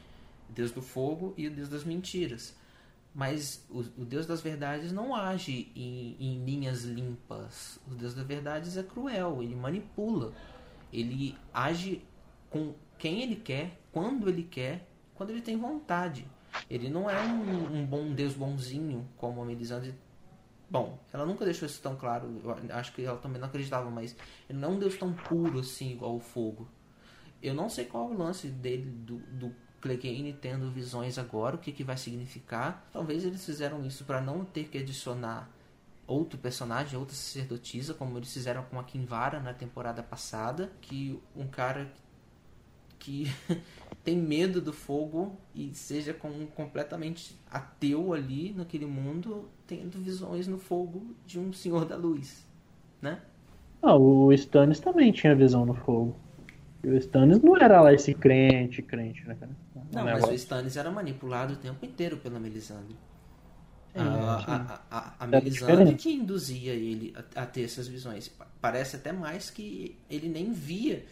o 0.50 0.54
Deus 0.54 0.72
do 0.72 0.82
fogo 0.82 1.34
e 1.38 1.48
o 1.48 1.52
Deus 1.52 1.70
das 1.70 1.84
mentiras. 1.84 2.56
Mas 3.16 3.64
o, 3.70 3.80
o, 3.80 4.06
Deus 4.06 4.26
das 4.26 4.42
verdades 4.42 4.92
não 4.92 5.14
age 5.14 5.72
em, 5.76 6.18
em, 6.20 6.44
linhas 6.44 6.84
limpas. 6.84 7.80
O 7.88 7.94
Deus 7.94 8.16
das 8.16 8.26
verdades 8.26 8.76
é 8.76 8.82
cruel, 8.82 9.44
ele 9.44 9.56
manipula. 9.56 10.34
Ele 10.92 11.38
age 11.54 12.04
com 12.50 12.74
quem 12.98 13.22
ele 13.22 13.36
quer, 13.36 13.80
quando 13.92 14.28
ele 14.28 14.42
quer, 14.42 14.90
quando 15.14 15.30
ele 15.30 15.42
tem 15.42 15.56
vontade. 15.56 16.26
Ele 16.70 16.90
não 16.90 17.08
é 17.08 17.22
um, 17.22 17.78
um 17.78 17.86
bom 17.86 18.12
Deus 18.14 18.34
bonzinho, 18.34 19.08
como 19.16 19.42
a 19.42 19.46
Melisandre. 19.46 19.94
Bom, 20.74 20.98
ela 21.14 21.24
nunca 21.24 21.46
deixou 21.46 21.68
isso 21.68 21.80
tão 21.84 21.96
claro. 21.96 22.42
Eu 22.44 22.76
acho 22.76 22.94
que 22.94 23.06
ela 23.06 23.20
também 23.20 23.40
não 23.40 23.48
acreditava, 23.48 23.92
mas 23.92 24.16
ele 24.50 24.58
não 24.58 24.70
é 24.70 24.72
um 24.72 24.80
Deus 24.80 24.98
tão 24.98 25.14
puro 25.14 25.60
assim, 25.60 25.92
igual 25.92 26.16
o 26.16 26.20
fogo. 26.20 26.68
Eu 27.44 27.54
não 27.54 27.70
sei 27.70 27.86
qual 27.86 28.10
é 28.10 28.16
o 28.16 28.18
lance 28.18 28.48
dele, 28.48 28.90
do, 28.90 29.18
do 29.18 29.56
Clegane 29.80 30.34
tendo 30.34 30.72
visões 30.72 31.20
agora, 31.20 31.58
o 31.58 31.60
que, 31.60 31.72
que 31.72 31.84
vai 31.84 31.96
significar. 31.96 32.90
Talvez 32.92 33.24
eles 33.24 33.46
fizeram 33.46 33.86
isso 33.86 34.04
para 34.04 34.20
não 34.20 34.44
ter 34.44 34.64
que 34.68 34.80
adicionar 34.80 35.48
outro 36.08 36.40
personagem, 36.40 36.98
outra 36.98 37.14
sacerdotisa, 37.16 37.94
como 37.94 38.18
eles 38.18 38.34
fizeram 38.34 38.64
com 38.64 38.80
a 38.80 38.84
Kinvara 38.84 39.40
na 39.40 39.54
temporada 39.54 40.02
passada, 40.02 40.72
que 40.82 41.22
um 41.36 41.46
cara 41.46 41.94
que 42.98 43.26
tem 44.04 44.18
medo 44.18 44.60
do 44.60 44.74
fogo 44.74 45.38
e 45.54 45.76
seja 45.76 46.14
como 46.14 46.48
completamente 46.48 47.38
ateu 47.52 48.14
ali 48.14 48.54
naquele 48.54 48.86
mundo, 48.86 49.50
tendo 49.78 50.00
visões 50.00 50.48
no 50.48 50.58
fogo 50.58 51.16
de 51.26 51.40
um 51.40 51.52
Senhor 51.52 51.86
da 51.86 51.96
Luz, 51.96 52.46
né? 53.02 53.20
Ah, 53.82 53.96
o 53.96 54.32
Stannis 54.32 54.80
também 54.80 55.12
tinha 55.12 55.36
visão 55.36 55.66
no 55.66 55.74
fogo. 55.74 56.16
E 56.84 56.90
o 56.90 56.98
Stannis 56.98 57.42
não 57.42 57.56
era 57.58 57.82
lá 57.82 57.94
esse 57.94 58.14
crente, 58.14 58.82
crente, 58.82 59.26
né, 59.28 59.36
cara? 59.36 59.52
Não, 59.92 60.04
mas 60.04 60.24
o 60.24 60.34
Stannis 60.34 60.78
era 60.78 60.92
manipulado 60.92 61.54
o 61.54 61.58
tempo 61.58 61.86
inteiro 61.86 62.18
pela 62.18 62.40
Melisandre. 62.40 62.96
Sim, 63.94 64.00
a, 64.00 64.82
a, 64.90 64.98
a, 64.98 65.14
a, 65.20 65.28
Melisandre 65.28 65.96
que 65.96 66.12
induzia 66.12 66.74
ele 66.74 67.14
a, 67.16 67.44
a, 67.44 67.46
ter 67.46 67.64
essas 67.64 67.88
visões. 67.88 68.32
Parece 68.60 68.96
até 68.96 69.12
mais 69.12 69.50
que 69.50 69.98
ele 70.10 70.28
nem 70.28 70.52
via 70.52 71.06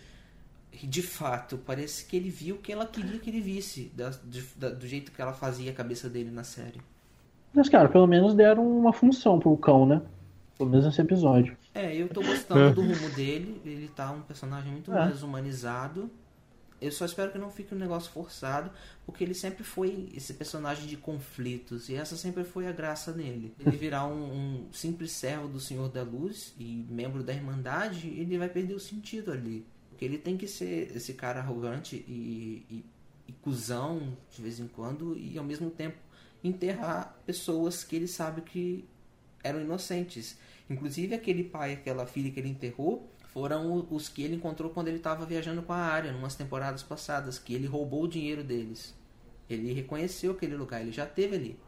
de 0.83 1.01
fato. 1.01 1.57
Parece 1.57 2.05
que 2.05 2.15
ele 2.15 2.29
viu 2.29 2.55
o 2.55 2.59
que 2.59 2.71
ela 2.71 2.85
queria 2.85 3.19
que 3.19 3.29
ele 3.29 3.41
visse, 3.41 3.91
da, 3.93 4.09
de, 4.09 4.41
da, 4.55 4.69
do 4.69 4.87
jeito 4.87 5.11
que 5.11 5.21
ela 5.21 5.33
fazia 5.33 5.71
a 5.71 5.73
cabeça 5.73 6.09
dele 6.09 6.31
na 6.31 6.43
série. 6.43 6.81
Mas, 7.53 7.69
cara, 7.69 7.89
pelo 7.89 8.07
menos 8.07 8.33
deram 8.33 8.65
uma 8.65 8.93
função 8.93 9.39
pro 9.39 9.55
cão, 9.57 9.85
né? 9.85 10.01
Pelo 10.57 10.69
menos 10.69 10.85
nesse 10.85 11.01
episódio. 11.01 11.57
É, 11.73 11.95
eu 11.95 12.07
tô 12.07 12.21
gostando 12.21 12.75
do 12.75 12.81
rumo 12.81 13.09
dele. 13.09 13.61
Ele 13.65 13.87
tá 13.87 14.11
um 14.11 14.21
personagem 14.21 14.71
muito 14.71 14.91
é. 14.91 14.95
mais 14.95 15.23
humanizado. 15.23 16.09
Eu 16.81 16.91
só 16.91 17.05
espero 17.05 17.31
que 17.31 17.37
não 17.37 17.51
fique 17.51 17.75
um 17.75 17.77
negócio 17.77 18.11
forçado, 18.11 18.71
porque 19.05 19.23
ele 19.23 19.35
sempre 19.35 19.63
foi 19.63 20.09
esse 20.15 20.33
personagem 20.33 20.87
de 20.87 20.97
conflitos, 20.97 21.89
e 21.89 21.95
essa 21.95 22.17
sempre 22.17 22.43
foi 22.43 22.67
a 22.67 22.71
graça 22.71 23.11
nele. 23.11 23.53
Ele 23.59 23.77
virar 23.77 24.07
um, 24.07 24.33
um 24.33 24.67
simples 24.71 25.11
servo 25.11 25.47
do 25.47 25.59
Senhor 25.59 25.89
da 25.89 26.01
Luz 26.01 26.55
e 26.57 26.83
membro 26.89 27.21
da 27.21 27.33
Irmandade, 27.33 28.07
ele 28.07 28.35
vai 28.35 28.49
perder 28.49 28.73
o 28.73 28.79
sentido 28.79 29.31
ali. 29.31 29.63
Porque 29.89 30.03
ele 30.03 30.17
tem 30.17 30.35
que 30.35 30.47
ser 30.47 30.91
esse 30.95 31.13
cara 31.13 31.39
arrogante 31.39 32.03
e, 32.07 32.65
e, 32.67 32.85
e 33.27 33.31
cuzão 33.43 34.17
de 34.35 34.41
vez 34.41 34.59
em 34.59 34.67
quando, 34.67 35.15
e 35.15 35.37
ao 35.37 35.43
mesmo 35.43 35.69
tempo 35.69 35.97
enterrar 36.43 37.15
pessoas 37.25 37.83
que 37.83 37.95
ele 37.95 38.07
sabe 38.07 38.41
que 38.41 38.85
eram 39.43 39.61
inocentes. 39.61 40.37
Inclusive 40.69 41.13
aquele 41.15 41.43
pai 41.43 41.71
e 41.71 41.73
aquela 41.73 42.05
filha 42.05 42.31
que 42.31 42.39
ele 42.39 42.49
enterrou 42.49 43.09
foram 43.27 43.87
os 43.89 44.09
que 44.09 44.23
ele 44.23 44.35
encontrou 44.35 44.69
quando 44.71 44.87
ele 44.89 44.97
estava 44.97 45.25
viajando 45.25 45.61
com 45.61 45.73
a 45.73 45.77
área, 45.77 46.11
umas 46.11 46.35
temporadas 46.35 46.83
passadas, 46.83 47.39
que 47.39 47.53
ele 47.53 47.65
roubou 47.67 48.03
o 48.03 48.07
dinheiro 48.07 48.43
deles. 48.43 48.93
Ele 49.49 49.71
reconheceu 49.73 50.31
aquele 50.31 50.55
lugar, 50.55 50.81
ele 50.81 50.91
já 50.91 51.05
teve 51.05 51.35
ali. 51.35 51.59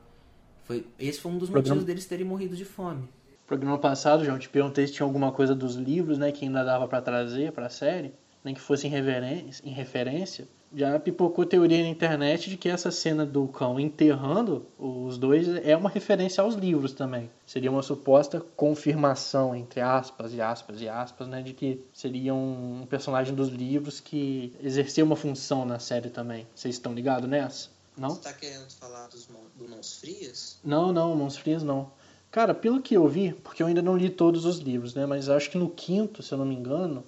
Foi, 0.63 0.85
esse 0.99 1.19
foi 1.19 1.31
um 1.31 1.37
dos 1.37 1.49
Programa- 1.49 1.75
motivos 1.75 1.85
deles 1.85 2.05
terem 2.05 2.25
morrido 2.25 2.55
de 2.55 2.65
fome. 2.65 3.09
programa 3.45 3.77
passado, 3.77 4.23
João, 4.25 4.39
te 4.39 4.47
perguntei 4.49 4.87
se 4.87 4.93
tinha 4.93 5.05
alguma 5.05 5.31
coisa 5.31 5.53
dos 5.53 5.75
livros, 5.75 6.17
né, 6.17 6.31
que 6.31 6.45
ainda 6.45 6.63
dava 6.63 6.87
pra 6.87 7.01
trazer 7.01 7.51
pra 7.51 7.69
série, 7.69 8.13
nem 8.43 8.53
que 8.53 8.61
fosse 8.61 8.87
em 8.87 8.91
em 8.91 9.71
referência. 9.73 10.47
Já 10.75 10.99
pipocou 10.99 11.45
teoria 11.45 11.83
na 11.83 11.89
internet 11.89 12.49
de 12.49 12.57
que 12.57 12.67
essa 12.67 12.89
cena 12.89 13.25
do 13.25 13.47
cão 13.47 13.79
enterrando 13.79 14.65
os 14.77 15.17
dois 15.17 15.47
é 15.47 15.77
uma 15.77 15.89
referência 15.89 16.43
aos 16.43 16.55
livros 16.55 16.93
também. 16.93 17.29
Seria 17.45 17.69
uma 17.69 17.83
suposta 17.83 18.41
confirmação, 18.55 19.55
entre 19.55 19.81
aspas 19.81 20.33
e 20.33 20.41
aspas 20.41 20.81
e 20.81 20.89
aspas, 20.89 21.27
né, 21.27 21.41
de 21.41 21.53
que 21.53 21.85
seria 21.93 22.33
um 22.33 22.87
personagem 22.89 23.35
dos 23.35 23.49
livros 23.49 23.99
que 23.99 24.51
exercia 24.61 25.03
uma 25.03 25.15
função 25.15 25.63
na 25.63 25.77
série 25.77 26.09
também. 26.09 26.47
Vocês 26.55 26.75
estão 26.75 26.93
ligados 26.93 27.29
nessa? 27.29 27.69
Não? 27.95 28.09
Você 28.09 28.21
tá 28.21 28.33
querendo 28.33 28.69
falar 28.71 29.07
dos 29.07 29.27
do 29.55 29.69
Mãos 29.69 29.99
Frias? 29.99 30.57
Não, 30.63 30.91
não, 30.91 31.15
Mãos 31.15 31.37
Frias 31.37 31.61
não. 31.61 31.91
Cara, 32.31 32.55
pelo 32.55 32.81
que 32.81 32.95
eu 32.95 33.07
vi, 33.07 33.31
porque 33.43 33.61
eu 33.61 33.67
ainda 33.67 33.81
não 33.81 33.95
li 33.95 34.09
todos 34.09 34.43
os 34.45 34.57
livros, 34.57 34.95
né? 34.95 35.05
Mas 35.05 35.29
acho 35.29 35.51
que 35.51 35.57
no 35.57 35.69
quinto, 35.69 36.23
se 36.23 36.33
eu 36.33 36.37
não 36.39 36.45
me 36.45 36.55
engano, 36.55 37.03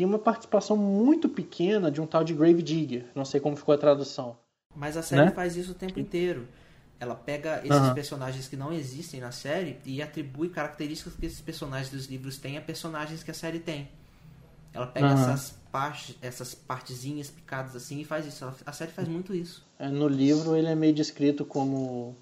tem 0.00 0.06
uma 0.06 0.18
participação 0.18 0.78
muito 0.78 1.28
pequena 1.28 1.90
de 1.90 2.00
um 2.00 2.06
tal 2.06 2.24
de 2.24 2.32
Grave 2.32 2.62
Digger. 2.62 3.04
Não 3.14 3.22
sei 3.22 3.38
como 3.38 3.54
ficou 3.54 3.74
a 3.74 3.76
tradução. 3.76 4.34
Mas 4.74 4.96
a 4.96 5.02
série 5.02 5.26
Né? 5.26 5.30
faz 5.30 5.58
isso 5.58 5.72
o 5.72 5.74
tempo 5.74 6.00
inteiro. 6.00 6.48
Ela 6.98 7.14
pega 7.14 7.58
esses 7.58 7.70
Aham. 7.70 7.92
personagens 7.92 8.48
que 8.48 8.56
não 8.56 8.72
existem 8.72 9.20
na 9.20 9.30
série 9.30 9.78
e 9.84 10.00
atribui 10.00 10.48
características 10.48 11.12
que 11.16 11.26
esses 11.26 11.42
personagens 11.42 11.90
dos 11.90 12.06
livros 12.06 12.38
têm 12.38 12.56
a 12.56 12.62
personagens 12.62 13.22
que 13.22 13.30
a 13.30 13.34
série 13.34 13.58
tem. 13.58 13.90
Ela 14.72 14.86
pega 14.86 15.04
Aham. 15.04 15.32
essas, 15.32 15.54
partes, 15.70 16.16
essas 16.22 16.54
partezinhas 16.54 17.28
picadas 17.28 17.76
assim 17.76 18.00
e 18.00 18.04
faz 18.06 18.24
isso. 18.24 18.50
A 18.64 18.72
série 18.72 18.92
faz 18.92 19.06
muito 19.06 19.34
isso. 19.34 19.66
É, 19.78 19.88
No 19.88 20.08
livro 20.08 20.56
ele 20.56 20.68
é 20.68 20.74
meio 20.74 20.94
descrito 20.94 21.44
como. 21.44 22.16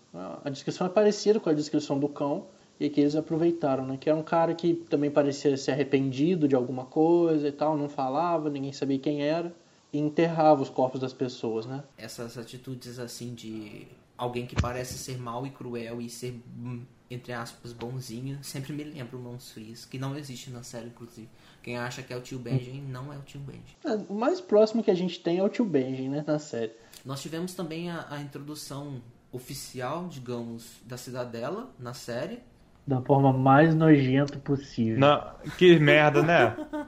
A 0.44 0.50
descrição 0.50 0.84
é 0.84 0.90
parecida 0.90 1.38
com 1.38 1.48
a 1.48 1.54
descrição 1.54 1.96
do 1.96 2.08
cão. 2.08 2.48
E 2.80 2.88
que 2.88 3.00
eles 3.00 3.16
aproveitaram, 3.16 3.84
né? 3.86 3.96
Que 3.96 4.08
era 4.08 4.18
um 4.18 4.22
cara 4.22 4.54
que 4.54 4.74
também 4.74 5.10
parecia 5.10 5.56
ser 5.56 5.72
arrependido 5.72 6.46
de 6.46 6.54
alguma 6.54 6.84
coisa 6.84 7.48
e 7.48 7.52
tal, 7.52 7.76
não 7.76 7.88
falava, 7.88 8.48
ninguém 8.48 8.72
sabia 8.72 8.98
quem 8.98 9.22
era. 9.22 9.54
E 9.92 9.98
enterrava 9.98 10.62
os 10.62 10.68
corpos 10.68 11.00
das 11.00 11.12
pessoas, 11.12 11.66
né? 11.66 11.82
Essas 11.96 12.36
atitudes 12.36 12.98
assim 12.98 13.34
de 13.34 13.86
alguém 14.16 14.46
que 14.46 14.56
parece 14.60 14.98
ser 14.98 15.18
mal 15.18 15.46
e 15.46 15.50
cruel 15.50 16.00
e 16.00 16.10
ser, 16.10 16.40
hum, 16.58 16.82
entre 17.10 17.32
aspas, 17.32 17.72
bonzinho, 17.72 18.38
sempre 18.44 18.72
me 18.72 18.84
lembra 18.84 19.16
o 19.16 19.20
Mãos 19.20 19.50
Frias, 19.52 19.84
que 19.84 19.98
não 19.98 20.16
existe 20.18 20.50
na 20.50 20.62
série, 20.62 20.88
inclusive. 20.88 21.28
Quem 21.62 21.78
acha 21.78 22.02
que 22.02 22.12
é 22.12 22.16
o 22.16 22.20
tio 22.20 22.38
Benjamin 22.38 22.82
não 22.82 23.12
é 23.12 23.16
o 23.16 23.22
tio 23.22 23.40
Benjamin. 23.40 23.64
É, 23.84 24.12
o 24.12 24.14
mais 24.14 24.40
próximo 24.40 24.82
que 24.82 24.90
a 24.90 24.94
gente 24.94 25.20
tem 25.20 25.38
é 25.38 25.42
o 25.42 25.48
tio 25.48 25.64
Benjen, 25.64 26.10
né? 26.10 26.24
Na 26.26 26.38
série. 26.38 26.72
Nós 27.04 27.22
tivemos 27.22 27.54
também 27.54 27.90
a, 27.90 28.06
a 28.10 28.20
introdução 28.20 29.00
oficial, 29.32 30.08
digamos, 30.08 30.64
da 30.84 30.96
Cidadela 30.96 31.70
na 31.78 31.94
série. 31.94 32.40
Da 32.88 33.02
forma 33.02 33.34
mais 33.34 33.74
nojenta 33.74 34.38
possível. 34.38 34.98
Não, 34.98 35.22
que 35.58 35.78
merda, 35.78 36.22
né? 36.22 36.56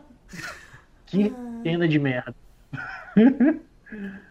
Que 1.05 1.35
cena 1.65 1.89
de 1.89 1.99
merda. 1.99 2.35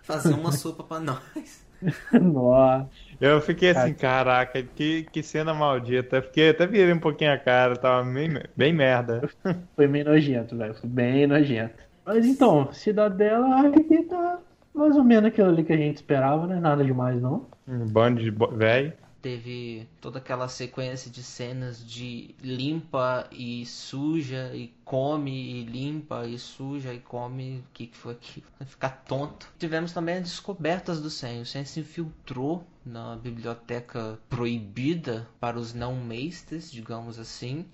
Fazer 0.01 0.33
uma 0.33 0.53
sopa 0.53 0.81
pra 0.81 0.99
nós. 1.01 1.67
Nossa. 2.13 2.87
Eu 3.19 3.41
fiquei 3.41 3.71
assim, 3.71 3.93
caraca, 3.93 4.63
que, 4.63 5.03
que 5.11 5.21
cena 5.21 5.53
maldita. 5.53 6.21
Fiquei, 6.21 6.51
até 6.51 6.65
virei 6.65 6.93
um 6.93 6.99
pouquinho 6.99 7.33
a 7.33 7.37
cara, 7.37 7.75
tava 7.75 8.09
bem, 8.09 8.29
bem 8.55 8.71
merda. 8.71 9.29
Foi 9.75 9.87
meio 9.87 10.05
nojento, 10.05 10.57
velho. 10.57 10.73
Foi 10.73 10.89
bem 10.89 11.27
nojento. 11.27 11.83
Mas 12.05 12.25
então, 12.25 12.71
Cidadela, 12.71 13.47
acho 13.57 13.83
que 13.83 14.03
tá 14.03 14.39
mais 14.73 14.95
ou 14.95 15.03
menos 15.03 15.25
aquilo 15.25 15.49
ali 15.49 15.65
que 15.65 15.73
a 15.73 15.77
gente 15.77 15.97
esperava, 15.97 16.47
né? 16.47 16.61
Nada 16.61 16.83
demais, 16.83 17.21
não. 17.21 17.45
Um 17.67 17.85
bando 17.85 18.21
de 18.21 18.31
véi. 18.55 18.93
Teve 19.21 19.87
toda 19.99 20.19
aquela 20.19 20.47
sequência 20.47 21.11
de 21.11 21.21
cenas 21.21 21.85
de 21.85 22.33
limpa 22.41 23.27
e 23.31 23.65
suja 23.65 24.51
e 24.55 24.73
come 24.85 25.31
e 25.31 25.63
limpa 25.65 26.25
e 26.25 26.39
suja 26.39 26.93
e 26.93 26.99
come. 26.99 27.59
O 27.59 27.73
que, 27.73 27.87
que 27.87 27.97
foi 27.97 28.13
aquilo? 28.13 28.45
Ficar 28.65 29.03
tonto. 29.05 29.51
Tivemos 29.59 29.91
também 29.91 30.15
as 30.15 30.23
descobertas 30.23 31.01
do 31.01 31.09
Sen. 31.09 31.41
O 31.41 31.45
Sen 31.45 31.65
se 31.65 31.81
infiltrou 31.81 32.65
na 32.85 33.17
biblioteca 33.17 34.17
proibida 34.29 35.27
para 35.39 35.59
os 35.59 35.73
não-meisters, 35.73 36.71
digamos 36.71 37.19
assim. 37.19 37.65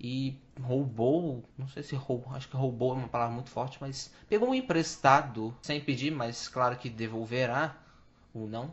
E 0.00 0.36
roubou, 0.60 1.44
não 1.56 1.66
sei 1.68 1.82
se 1.82 1.96
roubou, 1.96 2.32
acho 2.34 2.48
que 2.48 2.56
roubou 2.56 2.92
é 2.92 2.98
uma 2.98 3.08
palavra 3.08 3.34
muito 3.34 3.50
forte, 3.50 3.78
mas 3.80 4.12
pegou 4.28 4.50
um 4.50 4.54
emprestado 4.54 5.56
sem 5.62 5.80
pedir, 5.80 6.12
mas 6.12 6.46
claro 6.48 6.76
que 6.76 6.88
devolverá 6.88 7.76
ou 8.32 8.46
não 8.46 8.72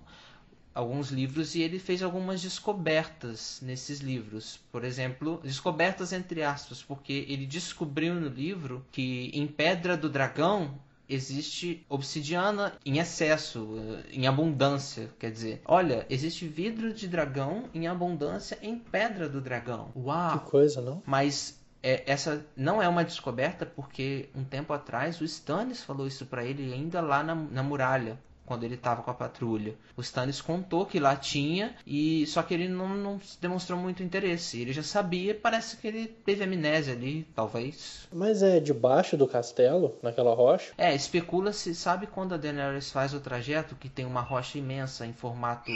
alguns 0.75 1.09
livros 1.09 1.55
e 1.55 1.61
ele 1.61 1.79
fez 1.79 2.03
algumas 2.03 2.41
descobertas 2.41 3.59
nesses 3.61 4.01
livros. 4.01 4.59
Por 4.71 4.83
exemplo, 4.83 5.39
descobertas 5.41 6.11
entre 6.11 6.43
aspas, 6.43 6.83
porque 6.83 7.25
ele 7.29 7.45
descobriu 7.45 8.13
no 8.13 8.27
livro 8.27 8.85
que 8.91 9.31
em 9.33 9.47
Pedra 9.47 9.95
do 9.95 10.09
Dragão 10.09 10.77
existe 11.07 11.85
obsidiana 11.87 12.73
em 12.85 12.97
excesso, 12.97 13.77
eh, 13.77 14.09
em 14.11 14.27
abundância, 14.27 15.09
quer 15.19 15.31
dizer. 15.31 15.61
Olha, 15.65 16.05
existe 16.09 16.47
vidro 16.47 16.91
de 16.93 17.07
dragão 17.07 17.65
em 17.73 17.87
abundância 17.87 18.57
em 18.61 18.77
Pedra 18.77 19.29
do 19.29 19.39
Dragão. 19.39 19.91
Uau! 19.95 20.39
Que 20.39 20.45
coisa, 20.45 20.81
não? 20.81 21.01
Mas 21.05 21.59
é, 21.83 22.03
essa 22.07 22.43
não 22.57 22.81
é 22.81 22.89
uma 22.89 23.03
descoberta 23.03 23.65
porque 23.65 24.29
um 24.35 24.43
tempo 24.43 24.73
atrás 24.73 25.21
o 25.21 25.23
Stannis 25.23 25.83
falou 25.83 26.07
isso 26.07 26.25
pra 26.25 26.43
ele 26.43 26.73
ainda 26.73 26.99
lá 26.99 27.21
na, 27.21 27.35
na 27.35 27.61
muralha. 27.61 28.17
Quando 28.45 28.63
ele 28.63 28.75
estava 28.75 29.01
com 29.01 29.11
a 29.11 29.13
patrulha. 29.13 29.75
O 29.97 30.01
Stannis 30.01 30.41
contou 30.41 30.85
que 30.85 30.99
lá 30.99 31.15
tinha, 31.15 31.75
e 31.85 32.25
só 32.27 32.43
que 32.43 32.53
ele 32.53 32.67
não, 32.67 32.89
não 32.89 33.19
demonstrou 33.41 33.79
muito 33.79 34.03
interesse. 34.03 34.61
Ele 34.61 34.71
já 34.71 34.83
sabia, 34.83 35.33
parece 35.33 35.77
que 35.77 35.87
ele 35.87 36.07
teve 36.07 36.43
amnésia 36.43 36.93
ali, 36.93 37.27
talvez. 37.35 38.07
Mas 38.13 38.43
é 38.43 38.59
debaixo 38.59 39.17
do 39.17 39.27
castelo, 39.27 39.97
naquela 40.01 40.33
rocha? 40.35 40.73
É, 40.77 40.93
especula-se, 40.93 41.73
sabe 41.73 42.07
quando 42.07 42.33
a 42.33 42.37
Daenerys 42.37 42.91
faz 42.91 43.13
o 43.13 43.19
trajeto 43.19 43.75
que 43.75 43.89
tem 43.89 44.05
uma 44.05 44.21
rocha 44.21 44.57
imensa 44.57 45.05
em 45.05 45.13
formato 45.13 45.71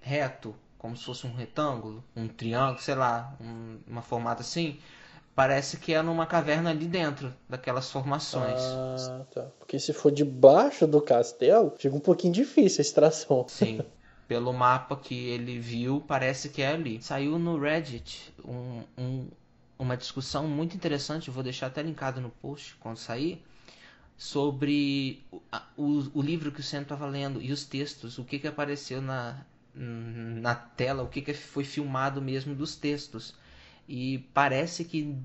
reto, 0.00 0.54
como 0.76 0.96
se 0.96 1.04
fosse 1.04 1.26
um 1.26 1.34
retângulo, 1.34 2.04
um 2.14 2.28
triângulo, 2.28 2.78
sei 2.78 2.94
lá, 2.94 3.34
um, 3.40 3.78
uma 3.86 4.02
formato 4.02 4.42
assim? 4.42 4.78
Parece 5.34 5.78
que 5.78 5.92
é 5.92 6.00
numa 6.00 6.26
caverna 6.26 6.70
ali 6.70 6.86
dentro 6.86 7.34
daquelas 7.48 7.90
formações. 7.90 8.56
Ah, 8.56 9.24
tá. 9.34 9.42
Porque 9.58 9.80
se 9.80 9.92
for 9.92 10.12
debaixo 10.12 10.86
do 10.86 11.00
castelo, 11.00 11.72
fica 11.76 11.94
um 11.94 12.00
pouquinho 12.00 12.32
difícil 12.32 12.80
a 12.80 12.82
extração. 12.82 13.44
Sim. 13.48 13.80
Pelo 14.28 14.52
mapa 14.52 14.96
que 14.96 15.14
ele 15.28 15.58
viu, 15.58 16.00
parece 16.06 16.48
que 16.48 16.62
é 16.62 16.68
ali. 16.68 17.02
Saiu 17.02 17.38
no 17.38 17.58
Reddit 17.58 18.32
um, 18.44 18.82
um- 18.96 19.28
uma 19.78 19.96
discussão 19.96 20.46
muito 20.46 20.74
interessante, 20.76 21.28
eu 21.28 21.34
vou 21.34 21.42
deixar 21.42 21.66
até 21.66 21.82
linkado 21.82 22.20
no 22.20 22.30
post 22.30 22.76
quando 22.80 22.96
sair, 22.96 23.44
sobre 24.16 25.22
o, 25.30 25.40
o, 25.76 26.10
o 26.14 26.22
livro 26.22 26.52
que 26.52 26.60
o 26.60 26.62
Sam 26.62 26.82
estava 26.82 27.06
lendo 27.06 27.42
e 27.42 27.50
os 27.52 27.64
textos, 27.64 28.18
o 28.18 28.24
que, 28.24 28.38
que 28.38 28.46
apareceu 28.46 29.02
na, 29.02 29.44
na 29.74 30.54
tela, 30.54 31.02
o 31.02 31.08
que, 31.08 31.20
que 31.20 31.34
foi 31.34 31.64
filmado 31.64 32.22
mesmo 32.22 32.54
dos 32.54 32.76
textos. 32.76 33.34
E 33.88 34.18
parece 34.32 34.84
que 34.84 35.16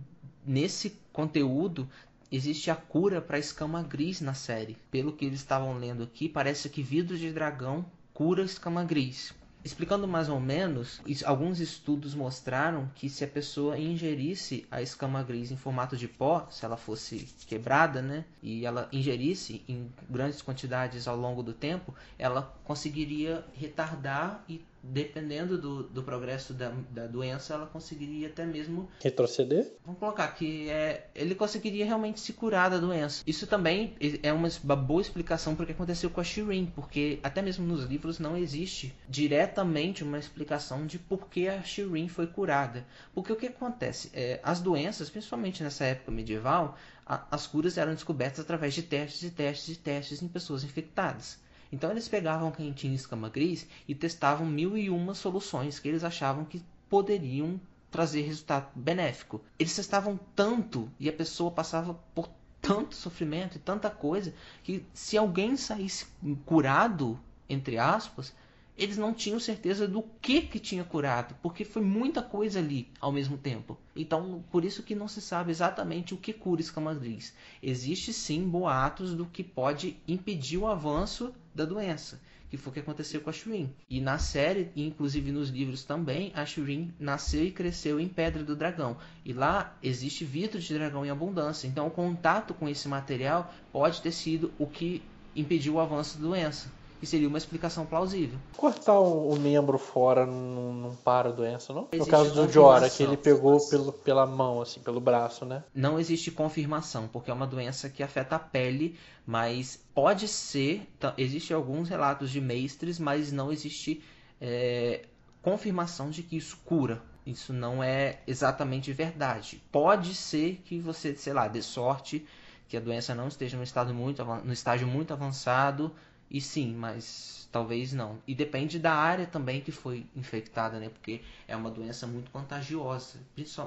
nesse 0.45 0.97
conteúdo 1.13 1.89
existe 2.31 2.69
a 2.69 2.75
cura 2.75 3.21
para 3.21 3.39
escama 3.39 3.81
gris 3.81 4.21
na 4.21 4.33
série. 4.33 4.77
Pelo 4.91 5.13
que 5.13 5.25
eles 5.25 5.39
estavam 5.39 5.77
lendo 5.77 6.03
aqui, 6.03 6.29
parece 6.29 6.69
que 6.69 6.83
vidro 6.83 7.17
de 7.17 7.31
dragão 7.31 7.85
cura 8.13 8.43
escama 8.43 8.83
gris. 8.83 9.33
Explicando 9.63 10.07
mais 10.07 10.29
ou 10.29 10.39
menos, 10.39 11.01
alguns 11.25 11.59
estudos 11.59 12.15
mostraram 12.15 12.89
que 12.95 13.09
se 13.09 13.25
a 13.25 13.27
pessoa 13.27 13.77
ingerisse 13.77 14.65
a 14.71 14.81
escama 14.81 15.21
gris 15.21 15.51
em 15.51 15.57
formato 15.57 15.97
de 15.97 16.07
pó, 16.07 16.47
se 16.49 16.63
ela 16.63 16.77
fosse 16.77 17.27
quebrada, 17.45 18.01
né, 18.01 18.23
e 18.41 18.65
ela 18.65 18.87
ingerisse 18.89 19.61
em 19.67 19.91
grandes 20.09 20.41
quantidades 20.41 21.09
ao 21.09 21.17
longo 21.17 21.43
do 21.43 21.51
tempo, 21.51 21.93
ela 22.17 22.57
conseguiria 22.63 23.45
retardar 23.53 24.41
e 24.47 24.61
dependendo 24.81 25.57
do, 25.57 25.83
do 25.83 26.03
progresso 26.03 26.53
da, 26.53 26.71
da 26.89 27.07
doença, 27.07 27.53
ela 27.53 27.65
conseguiria 27.65 28.27
até 28.27 28.45
mesmo 28.45 28.89
Retroceder? 29.01 29.73
Vamos 29.85 29.99
colocar 29.99 30.27
que 30.29 30.69
é, 30.69 31.09
ele 31.13 31.35
conseguiria 31.35 31.85
realmente 31.85 32.19
se 32.19 32.33
curar 32.33 32.69
da 32.69 32.77
doença. 32.77 33.23
Isso 33.25 33.45
também 33.47 33.95
é 34.23 34.31
uma, 34.31 34.49
uma 34.63 34.75
boa 34.75 35.01
explicação 35.01 35.55
para 35.55 35.63
o 35.63 35.65
que 35.65 35.73
aconteceu 35.73 36.09
com 36.09 36.21
a 36.21 36.23
Shirin, 36.23 36.65
porque 36.67 37.19
até 37.23 37.41
mesmo 37.41 37.65
nos 37.65 37.83
livros 37.83 38.19
não 38.19 38.37
existe 38.37 38.95
diretamente 39.07 40.03
uma 40.03 40.17
explicação 40.17 40.85
de 40.85 40.97
por 40.97 41.27
que 41.29 41.47
a 41.47 41.61
Shirin 41.61 42.07
foi 42.07 42.27
curada. 42.27 42.85
Porque 43.13 43.31
o 43.33 43.35
que 43.35 43.47
acontece? 43.47 44.09
É, 44.13 44.39
as 44.43 44.59
doenças, 44.59 45.09
principalmente 45.09 45.63
nessa 45.63 45.85
época 45.85 46.11
medieval, 46.11 46.77
a, 47.05 47.25
as 47.31 47.47
curas 47.47 47.77
eram 47.77 47.93
descobertas 47.93 48.39
através 48.39 48.73
de 48.73 48.83
testes 48.83 49.23
e 49.23 49.31
testes 49.31 49.75
e 49.75 49.79
testes 49.79 50.21
em 50.21 50.27
pessoas 50.27 50.63
infectadas. 50.63 51.39
Então 51.71 51.91
eles 51.91 52.07
pegavam 52.07 52.51
quem 52.51 52.71
tinha 52.71 52.95
escama 52.95 53.29
gris 53.29 53.67
e 53.87 53.93
testavam 53.93 54.45
mil 54.45 54.77
e 54.77 54.89
uma 54.89 55.13
soluções 55.13 55.79
que 55.79 55.87
eles 55.87 56.03
achavam 56.03 56.45
que 56.45 56.63
poderiam 56.89 57.59
trazer 57.91 58.21
resultado 58.21 58.69
benéfico. 58.75 59.41
Eles 59.57 59.75
testavam 59.75 60.19
tanto 60.35 60.91
e 60.99 61.09
a 61.09 61.13
pessoa 61.13 61.51
passava 61.51 61.93
por 62.13 62.29
tanto 62.61 62.95
sofrimento 62.95 63.57
e 63.57 63.59
tanta 63.59 63.89
coisa 63.89 64.33
que 64.63 64.85
se 64.93 65.17
alguém 65.17 65.55
saísse 65.55 66.07
curado, 66.45 67.19
entre 67.47 67.77
aspas, 67.77 68.33
eles 68.79 68.97
não 68.97 69.13
tinham 69.13 69.39
certeza 69.41 69.85
do 69.85 70.01
que 70.21 70.41
que 70.41 70.57
tinha 70.57 70.85
curado, 70.85 71.35
porque 71.41 71.65
foi 71.65 71.81
muita 71.81 72.21
coisa 72.21 72.59
ali 72.59 72.87
ao 73.01 73.11
mesmo 73.11 73.37
tempo. 73.37 73.77
Então, 73.93 74.41
por 74.49 74.63
isso 74.63 74.83
que 74.83 74.95
não 74.95 75.07
se 75.07 75.21
sabe 75.21 75.51
exatamente 75.51 76.13
o 76.13 76.17
que 76.17 76.31
cura 76.31 76.61
escama 76.61 76.93
gris. 76.93 77.35
Existe 77.61 78.13
sim 78.13 78.47
boatos 78.47 79.13
do 79.13 79.25
que 79.25 79.43
pode 79.43 79.97
impedir 80.07 80.57
o 80.57 80.65
avanço 80.65 81.35
da 81.53 81.65
doença, 81.65 82.21
que 82.49 82.55
foi 82.55 82.71
o 82.71 82.73
que 82.73 82.79
aconteceu 82.79 83.19
com 83.19 83.29
a 83.29 83.33
Shireen. 83.33 83.69
E 83.89 83.99
na 83.99 84.17
série, 84.17 84.71
e 84.73 84.87
inclusive 84.87 85.29
nos 85.29 85.49
livros 85.49 85.83
também, 85.83 86.31
a 86.33 86.45
Shireen 86.45 86.93
nasceu 86.97 87.43
e 87.43 87.51
cresceu 87.51 87.99
em 87.99 88.07
Pedra 88.07 88.45
do 88.45 88.55
Dragão. 88.55 88.95
E 89.25 89.33
lá 89.33 89.77
existe 89.83 90.23
vidro 90.23 90.57
de 90.57 90.73
dragão 90.73 91.05
em 91.05 91.09
abundância. 91.09 91.67
Então, 91.67 91.85
o 91.87 91.91
contato 91.91 92.53
com 92.53 92.69
esse 92.69 92.87
material 92.87 93.53
pode 93.73 94.01
ter 94.01 94.13
sido 94.13 94.53
o 94.57 94.65
que 94.65 95.03
impediu 95.35 95.73
o 95.73 95.79
avanço 95.81 96.17
da 96.17 96.27
doença 96.27 96.78
que 96.99 97.07
seria 97.07 97.27
uma 97.27 97.37
explicação 97.37 97.85
plausível. 97.85 98.37
Cortar 98.57 98.99
o, 98.99 99.29
o 99.29 99.39
membro 99.39 99.77
fora 99.77 100.25
não, 100.25 100.73
não 100.73 100.95
para 100.95 101.29
a 101.29 101.31
doença, 101.31 101.73
não? 101.73 101.87
Existe 101.91 102.11
no 102.11 102.17
caso 102.17 102.33
do. 102.33 102.51
Jorah, 102.51 102.89
que 102.89 103.03
ele 103.03 103.15
pegou 103.15 103.57
pelo, 103.69 103.93
pela 103.93 104.25
mão, 104.25 104.61
assim, 104.61 104.81
pelo 104.81 104.99
braço, 104.99 105.45
né? 105.45 105.63
Não 105.73 105.99
existe 105.99 106.29
confirmação, 106.29 107.07
porque 107.07 107.31
é 107.31 107.33
uma 107.33 107.47
doença 107.47 107.89
que 107.89 108.03
afeta 108.03 108.35
a 108.35 108.39
pele, 108.39 108.97
mas 109.25 109.79
pode 109.93 110.27
ser. 110.27 110.87
tá, 110.99 111.13
Existem 111.17 111.55
alguns 111.55 111.87
relatos 111.87 112.29
de 112.29 112.41
mestres, 112.41 112.99
mas 112.99 113.31
não 113.31 113.51
existe 113.51 114.03
é, 114.41 115.05
confirmação 115.41 116.09
de 116.09 116.21
que 116.21 116.35
isso 116.35 116.57
cura. 116.65 117.01
Isso 117.25 117.53
não 117.53 117.83
é 117.83 118.19
exatamente 118.25 118.91
verdade. 118.91 119.61
Pode 119.71 120.15
ser 120.15 120.61
que 120.65 120.79
você, 120.79 121.15
sei 121.15 121.31
lá, 121.31 121.47
dê 121.47 121.61
sorte, 121.61 122.25
que 122.67 122.75
a 122.75 122.79
doença 122.79 123.13
não 123.15 123.27
esteja 123.27 123.55
no, 123.57 123.63
estado 123.63 123.93
muito, 123.93 124.23
no 124.23 124.53
estágio 124.53 124.87
muito 124.87 125.13
avançado, 125.13 125.93
e 126.29 126.39
sim, 126.39 126.73
mas 126.73 127.47
talvez 127.51 127.93
não. 127.93 128.19
E 128.27 128.35
depende 128.35 128.77
da 128.77 128.93
área 128.93 129.25
também 129.25 129.61
que 129.61 129.71
foi 129.71 130.05
infectada, 130.15 130.79
né? 130.79 130.89
Porque 130.89 131.21
é 131.47 131.55
uma 131.55 131.71
doença 131.71 132.05
muito 132.05 132.29
contagiosa. 132.31 133.19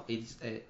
Eles, 0.08 0.38
é, 0.40 0.62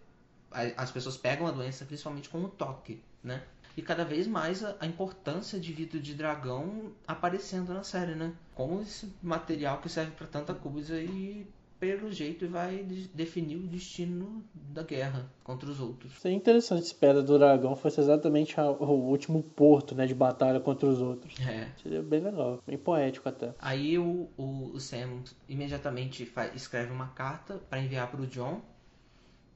as 0.77 0.91
pessoas 0.91 1.17
pegam 1.17 1.47
a 1.47 1.51
doença 1.51 1.85
principalmente 1.85 2.29
com 2.29 2.43
o 2.43 2.49
toque, 2.49 3.03
né? 3.23 3.43
E 3.77 3.83
cada 3.83 4.05
vez 4.05 4.27
mais 4.27 4.63
a, 4.63 4.77
a 4.81 4.87
importância 4.87 5.59
de 5.59 5.73
vidro 5.73 6.01
de 6.01 6.15
dragão 6.15 6.93
aparecendo 7.07 7.73
na 7.73 7.83
série, 7.83 8.15
né? 8.15 8.33
Como 8.55 8.81
esse 8.83 9.13
material 9.23 9.79
que 9.79 9.89
serve 9.89 10.13
para 10.13 10.27
tanta 10.27 10.55
coisa 10.55 11.01
e 11.01 11.47
pelo 11.83 12.13
jeito 12.13 12.47
vai 12.49 12.85
de- 12.85 13.09
definir 13.09 13.57
o 13.57 13.67
destino 13.67 14.45
da 14.55 14.85
guerra 14.85 15.29
contra 15.43 15.69
os 15.69 15.81
outros. 15.81 16.13
Seria 16.21 16.37
interessante 16.37 16.87
se 16.87 16.95
Pedra 16.95 17.21
do 17.25 17.37
Dragão 17.37 17.75
fosse 17.75 18.01
exatamente 18.01 18.61
a- 18.61 18.71
o 18.71 19.09
último 19.09 19.43
porto, 19.43 19.93
né, 19.93 20.07
de 20.07 20.15
batalha 20.15 20.61
contra 20.61 20.89
os 20.89 21.01
outros. 21.03 21.35
É. 21.41 21.67
Seria 21.83 22.01
bem 22.01 22.21
legal, 22.21 22.63
bem 22.65 22.79
poético 22.79 23.29
até. 23.29 23.53
Aí 23.59 23.99
o, 23.99 24.29
o, 24.37 24.71
o 24.75 24.79
Sam 24.79 25.25
imediatamente 25.49 26.25
fa- 26.25 26.53
escreve 26.55 26.93
uma 26.93 27.09
carta 27.09 27.61
para 27.69 27.81
enviar 27.83 28.09
para 28.09 28.21
o 28.23 28.27
John 28.29 28.61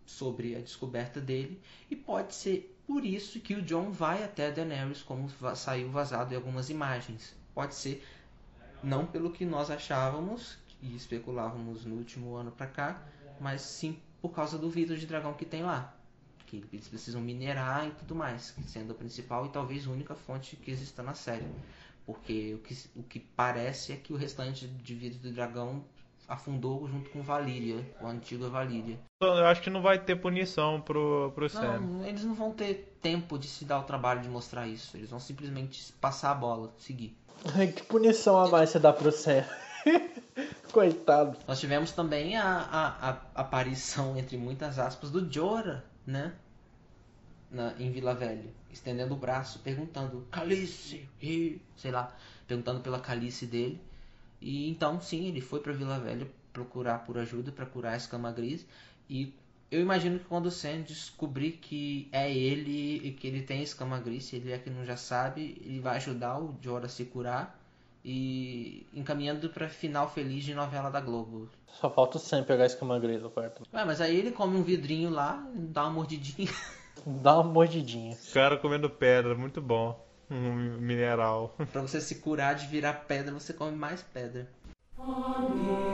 sobre 0.05 0.57
a 0.57 0.59
descoberta 0.61 1.21
dele 1.21 1.61
e 1.89 1.95
pode 1.95 2.35
ser 2.35 2.77
por 2.89 3.05
isso 3.05 3.39
que 3.39 3.55
o 3.55 3.63
John 3.63 3.93
vai 3.93 4.25
até 4.25 4.51
Daenerys 4.51 5.01
como 5.01 5.29
saiu 5.55 5.91
vazado 5.93 6.35
em 6.35 6.37
algumas 6.37 6.71
imagens. 6.71 7.37
Pode 7.55 7.77
ser 7.77 8.05
não 8.83 9.07
pelo 9.07 9.31
que 9.31 9.45
nós 9.45 9.71
achávamos 9.71 10.59
e 10.87 10.97
especulávamos 10.97 11.85
no 11.85 11.97
último 11.97 12.35
ano 12.37 12.51
para 12.51 12.67
cá, 12.67 13.03
mas 13.41 13.63
sim 13.63 13.99
por 14.21 14.31
causa 14.31 14.59
do 14.59 14.71
vidro 14.71 14.97
de 14.97 15.07
dragão 15.07 15.35
que 15.35 15.45
tem 15.45 15.63
lá. 15.63 15.95
Que 16.47 16.65
eles 16.73 16.89
precisam 16.89 17.21
minerar 17.21 17.89
e 17.89 17.91
tudo 17.91 18.15
mais, 18.15 18.55
sendo 18.67 18.93
a 18.93 18.95
principal 18.95 19.47
e 19.47 19.49
talvez 19.49 19.87
única 19.87 20.15
fonte 20.15 20.57
que 20.57 20.71
exista 20.71 21.03
na 21.03 21.15
série. 21.15 21.47
Porque 22.05 22.55
o 22.55 22.59
que, 22.59 22.79
o 22.95 23.03
que 23.03 23.19
parece 23.19 23.93
é 23.93 23.97
que 23.97 24.13
o 24.13 24.17
restante 24.17 24.67
de 24.69 24.95
vidro 24.95 25.19
do 25.19 25.33
dragão 25.33 25.85
afundou 26.29 26.87
junto 26.89 27.11
com 27.11 27.23
Valíria, 27.23 27.85
com 27.99 28.07
a 28.07 28.11
antiga 28.11 28.49
Valíria. 28.49 28.99
Eu 29.21 29.47
acho 29.47 29.63
que 29.63 29.71
não 29.71 29.81
vai 29.81 29.99
ter 29.99 30.17
punição 30.17 30.81
pro, 30.81 31.33
pro 31.35 31.49
Sam. 31.49 31.81
Não, 31.81 32.07
eles 32.07 32.25
não 32.25 32.35
vão 32.35 32.53
ter 32.53 32.97
tempo 33.01 33.39
de 33.39 33.49
se 33.49 33.65
dar 33.65 33.81
o 33.81 33.85
trabalho 33.85 34.21
de 34.21 34.29
mostrar 34.29 34.67
isso. 34.67 34.97
Eles 34.97 35.11
vão 35.11 35.21
simplesmente 35.21 35.93
passar 36.01 36.33
a 36.33 36.35
bola, 36.35 36.73
seguir. 36.79 37.17
Ai, 37.55 37.69
que 37.69 37.83
punição 37.83 38.39
a 38.39 38.49
mais 38.49 38.71
você 38.71 38.79
dá 38.79 38.93
pro 38.93 39.13
Sam. 39.13 39.45
Coitado. 40.77 41.39
Nós 41.49 41.59
tivemos 41.59 41.91
também 41.93 42.37
a, 42.37 42.45
a, 42.45 43.09
a 43.09 43.21
aparição, 43.35 44.15
entre 44.15 44.37
muitas 44.37 44.79
aspas, 44.79 45.11
do 45.11 45.27
Jorah, 45.33 45.83
né? 46.07 46.35
Na, 47.51 47.73
em 47.79 47.91
Vila 47.91 48.15
Velha, 48.15 48.53
estendendo 48.71 49.15
o 49.15 49.17
braço, 49.17 49.61
perguntando 49.61 50.27
Calice, 50.31 51.09
e 51.23 51.63
sei 51.79 51.91
lá, 51.91 52.15
perguntando 52.47 52.81
pela 52.81 53.01
Calice 53.01 53.47
dele. 53.47 53.81
E 54.39 54.69
então, 54.69 55.01
sim, 55.01 55.27
ele 55.27 55.41
foi 55.41 55.61
para 55.61 55.73
Vila 55.73 55.99
Velha 55.99 56.29
procurar 56.53 56.99
por 57.07 57.17
ajuda 57.17 57.51
para 57.51 57.65
curar 57.65 57.95
a 57.95 57.97
escama 57.97 58.31
gris. 58.31 58.67
E 59.09 59.33
eu 59.71 59.81
imagino 59.81 60.19
que 60.19 60.27
quando 60.27 60.45
o 60.45 60.51
Sam 60.51 60.83
descobrir 60.83 61.53
que 61.53 62.07
é 62.13 62.31
ele 62.31 63.01
e 63.03 63.13
que 63.13 63.27
ele 63.27 63.41
tem 63.41 63.63
escama 63.63 63.99
gris, 63.99 64.31
ele 64.31 64.53
é 64.53 64.59
que 64.59 64.69
não 64.69 64.85
já 64.85 64.99
sabe, 64.99 65.57
ele 65.65 65.81
vai 65.81 65.97
ajudar 65.97 66.39
o 66.39 66.55
Jorah 66.61 66.85
a 66.85 66.91
se 66.91 67.07
curar 67.07 67.66
e 68.09 68.87
encaminhando 68.95 69.51
para 69.51 69.69
final 69.69 70.09
feliz 70.09 70.45
de 70.45 70.55
novela 70.55 70.89
da 70.91 71.01
Globo. 71.01 71.51
Só 71.67 71.91
falta 71.91 72.19
o 72.19 72.21
Sam 72.21 72.45
pegar 72.45 72.65
esse 72.65 72.79
gris 73.01 73.21
no 73.21 73.31
quarto. 73.31 73.65
Ué, 73.75 73.85
mas 73.85 74.01
aí 74.01 74.17
ele 74.17 74.31
come 74.31 74.57
um 74.57 74.63
vidrinho 74.63 75.11
lá, 75.11 75.45
dá 75.53 75.83
uma 75.83 75.91
mordidinha. 75.91 76.49
Dá 77.05 77.35
uma 77.35 77.53
mordidinha. 77.53 78.17
O 78.31 78.33
cara 78.33 78.57
comendo 78.57 78.89
pedra, 78.89 79.35
muito 79.35 79.61
bom. 79.61 80.05
Um 80.29 80.79
mineral. 80.79 81.55
pra 81.71 81.83
você 81.83 82.01
se 82.01 82.17
curar 82.17 82.55
de 82.55 82.67
virar 82.67 83.05
pedra, 83.07 83.33
você 83.33 83.53
come 83.53 83.77
mais 83.77 84.03
pedra. 84.03 84.49
finalmente, 84.97 85.86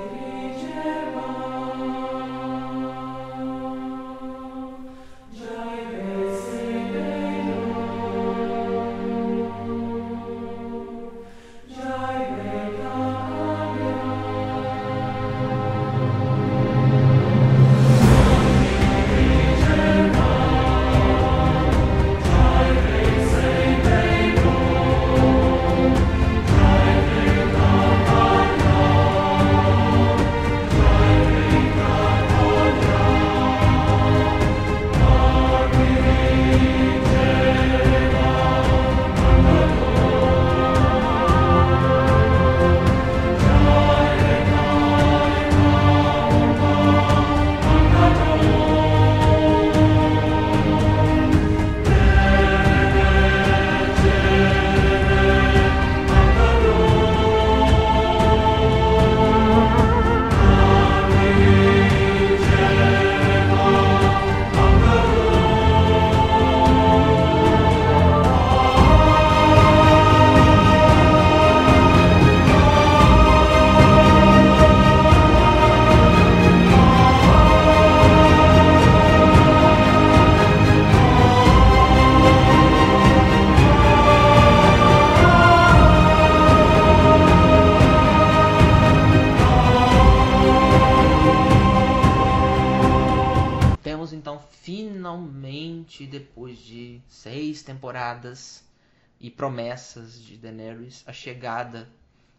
A 101.07 101.12
chegada 101.12 101.88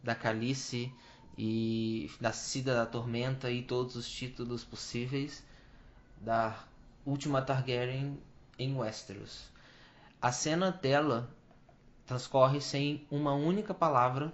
da 0.03 0.13
Calice 0.13 0.91
e 1.37 2.11
da 2.19 2.31
Cida 2.31 2.75
da 2.75 2.85
Tormenta 2.85 3.49
e 3.49 3.63
todos 3.63 3.95
os 3.95 4.09
títulos 4.09 4.63
possíveis 4.63 5.43
da 6.21 6.63
última 7.05 7.41
Targaryen 7.41 8.19
em 8.57 8.75
Westeros. 8.75 9.49
A 10.21 10.31
cena 10.31 10.71
dela 10.71 11.29
transcorre 12.05 12.61
sem 12.61 13.05
uma 13.09 13.33
única 13.33 13.73
palavra, 13.73 14.33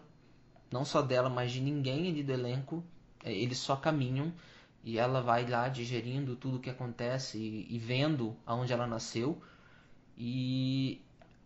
não 0.71 0.85
só 0.85 1.01
dela, 1.01 1.29
mas 1.29 1.51
de 1.51 1.61
ninguém 1.61 2.09
ali 2.09 2.23
do 2.23 2.31
elenco. 2.31 2.83
É, 3.23 3.33
eles 3.33 3.57
só 3.57 3.75
caminham 3.75 4.33
e 4.83 4.97
ela 4.97 5.21
vai 5.21 5.47
lá 5.47 5.67
digerindo 5.67 6.35
tudo 6.35 6.57
o 6.57 6.59
que 6.59 6.69
acontece 6.69 7.37
e, 7.37 7.67
e 7.69 7.79
vendo 7.79 8.35
aonde 8.45 8.71
ela 8.71 8.87
nasceu. 8.87 9.41
E 10.17 11.01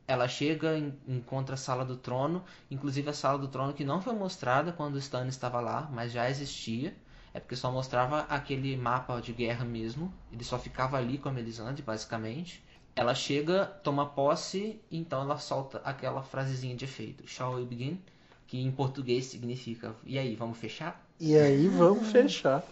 ela 0.07 0.27
chega, 0.27 0.77
encontra 1.07 1.55
a 1.55 1.57
sala 1.57 1.85
do 1.85 1.95
trono, 1.95 2.43
inclusive 2.69 3.09
a 3.09 3.13
sala 3.13 3.37
do 3.37 3.47
trono 3.47 3.73
que 3.73 3.85
não 3.85 4.01
foi 4.01 4.13
mostrada 4.13 4.71
quando 4.71 4.95
o 4.95 4.99
Stan 4.99 5.25
estava 5.27 5.61
lá, 5.61 5.89
mas 5.91 6.11
já 6.11 6.29
existia. 6.29 6.93
É 7.33 7.39
porque 7.39 7.55
só 7.55 7.71
mostrava 7.71 8.19
aquele 8.29 8.77
mapa 8.77 9.19
de 9.19 9.33
guerra 9.33 9.65
mesmo. 9.65 10.13
Ele 10.31 10.43
só 10.43 10.59
ficava 10.59 10.97
ali 10.97 11.17
com 11.17 11.29
a 11.29 11.31
Melisandre, 11.31 11.81
basicamente. 11.81 12.63
Ela 12.95 13.15
chega, 13.15 13.65
toma 13.65 14.05
posse, 14.05 14.79
então 14.91 15.21
ela 15.23 15.39
solta 15.39 15.81
aquela 15.83 16.21
frasezinha 16.21 16.75
de 16.75 16.85
efeito. 16.85 17.27
Shall 17.27 17.55
we 17.55 17.65
begin? 17.65 17.99
Que 18.45 18.61
em 18.61 18.71
português 18.71 19.25
significa, 19.25 19.95
e 20.05 20.19
aí, 20.19 20.35
vamos 20.35 20.59
fechar? 20.59 21.03
E 21.19 21.35
aí, 21.35 21.67
vamos 21.69 22.11
fechar. 22.11 22.63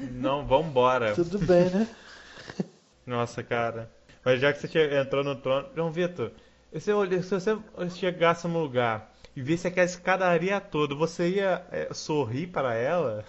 Não, 0.00 0.44
vambora. 0.44 1.14
Tudo 1.14 1.38
bem, 1.38 1.70
né? 1.70 1.88
Nossa, 3.06 3.44
cara. 3.44 3.88
Mas 4.24 4.40
já 4.40 4.52
que 4.52 4.66
você 4.66 4.98
entrou 4.98 5.22
no 5.22 5.36
trono. 5.36 5.68
João 5.74 5.92
Vitor, 5.92 6.32
se, 6.72 6.80
se 6.80 7.30
você 7.30 7.58
chegasse 7.90 8.48
no 8.48 8.62
lugar 8.62 9.12
e 9.36 9.42
visse 9.42 9.66
aquela 9.66 9.84
escadaria 9.84 10.60
toda, 10.60 10.94
você 10.94 11.28
ia 11.28 11.64
é, 11.70 11.92
sorrir 11.92 12.46
para 12.46 12.74
ela? 12.74 13.24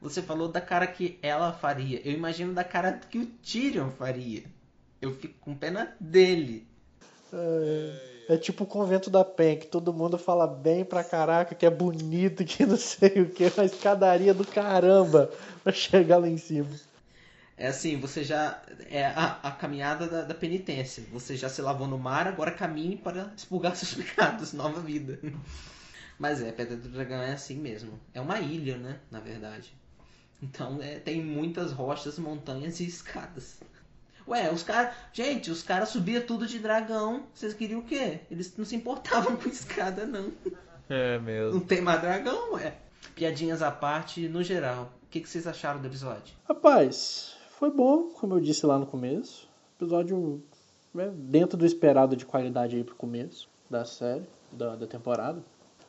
Você 0.00 0.22
falou 0.22 0.48
da 0.48 0.60
cara 0.60 0.86
que 0.86 1.18
ela 1.22 1.52
faria. 1.52 2.00
Eu 2.04 2.12
imagino 2.12 2.52
da 2.52 2.62
cara 2.62 2.92
que 2.92 3.18
o 3.18 3.26
Tyrion 3.26 3.90
faria. 3.90 4.44
Eu 5.00 5.14
fico 5.14 5.34
com 5.40 5.54
pena 5.54 5.96
dele. 5.98 6.66
É, 7.32 8.34
é 8.34 8.36
tipo 8.36 8.64
o 8.64 8.66
convento 8.66 9.10
da 9.10 9.24
Pen, 9.24 9.58
que 9.58 9.66
todo 9.66 9.92
mundo 9.92 10.18
fala 10.18 10.46
bem 10.46 10.84
pra 10.84 11.02
caraca, 11.02 11.54
que 11.54 11.66
é 11.66 11.70
bonito, 11.70 12.44
que 12.44 12.64
não 12.66 12.76
sei 12.76 13.22
o 13.22 13.30
que, 13.30 13.50
uma 13.56 13.64
escadaria 13.64 14.34
do 14.34 14.46
caramba 14.46 15.30
pra 15.64 15.72
chegar 15.72 16.18
lá 16.18 16.28
em 16.28 16.36
cima. 16.36 16.68
É 17.58 17.66
assim, 17.66 17.98
você 17.98 18.22
já. 18.22 18.62
É 18.88 19.06
a, 19.06 19.40
a 19.42 19.50
caminhada 19.50 20.06
da, 20.06 20.22
da, 20.22 20.34
penitência. 20.34 21.02
Você 21.12 21.36
já 21.36 21.48
se 21.48 21.60
lavou 21.60 21.88
no 21.88 21.98
mar, 21.98 22.28
agora 22.28 22.52
caminhe 22.52 22.96
para 22.96 23.32
expulgar 23.36 23.74
seus 23.76 23.94
pecados, 23.94 24.52
nova 24.52 24.80
vida. 24.80 25.18
Mas 26.16 26.40
é, 26.40 26.52
Pedra 26.52 26.76
do 26.76 26.88
Dragão 26.88 27.20
é 27.20 27.32
assim 27.32 27.56
mesmo. 27.56 27.98
É 28.14 28.20
uma 28.20 28.38
ilha, 28.38 28.78
né? 28.78 29.00
Na 29.10 29.18
verdade. 29.18 29.74
Então 30.40 30.80
é, 30.80 31.00
tem 31.00 31.20
muitas 31.20 31.72
rochas, 31.72 32.16
montanhas 32.16 32.78
e 32.78 32.86
escadas. 32.86 33.58
Ué, 34.28 34.52
os 34.52 34.62
caras. 34.62 34.94
Gente, 35.12 35.50
os 35.50 35.62
caras 35.62 35.88
subiam 35.88 36.22
tudo 36.22 36.46
de 36.46 36.60
dragão. 36.60 37.26
Vocês 37.34 37.54
queriam 37.54 37.80
o 37.80 37.84
quê? 37.84 38.20
Eles 38.30 38.56
não 38.56 38.64
se 38.64 38.76
importavam 38.76 39.34
com 39.36 39.48
escada, 39.48 40.06
não. 40.06 40.32
É 40.88 41.18
mesmo. 41.18 41.54
Não 41.54 41.66
tem 41.66 41.80
mais 41.80 42.00
dragão, 42.00 42.52
ué. 42.52 42.76
Piadinhas 43.16 43.62
à 43.62 43.70
parte, 43.72 44.28
no 44.28 44.44
geral. 44.44 44.92
O 45.02 45.10
que, 45.10 45.20
que 45.20 45.28
vocês 45.28 45.46
acharam 45.46 45.80
do 45.80 45.88
episódio? 45.88 46.36
Rapaz, 46.46 47.37
foi 47.58 47.72
bom, 47.72 48.04
como 48.14 48.34
eu 48.34 48.40
disse 48.40 48.64
lá 48.64 48.78
no 48.78 48.86
começo. 48.86 49.48
Episódio 49.76 50.40
né, 50.94 51.10
dentro 51.12 51.58
do 51.58 51.66
esperado 51.66 52.14
de 52.14 52.24
qualidade 52.24 52.76
aí 52.76 52.84
pro 52.84 52.94
começo 52.94 53.48
da 53.68 53.84
série, 53.84 54.22
da, 54.52 54.76
da 54.76 54.86
temporada. 54.86 55.42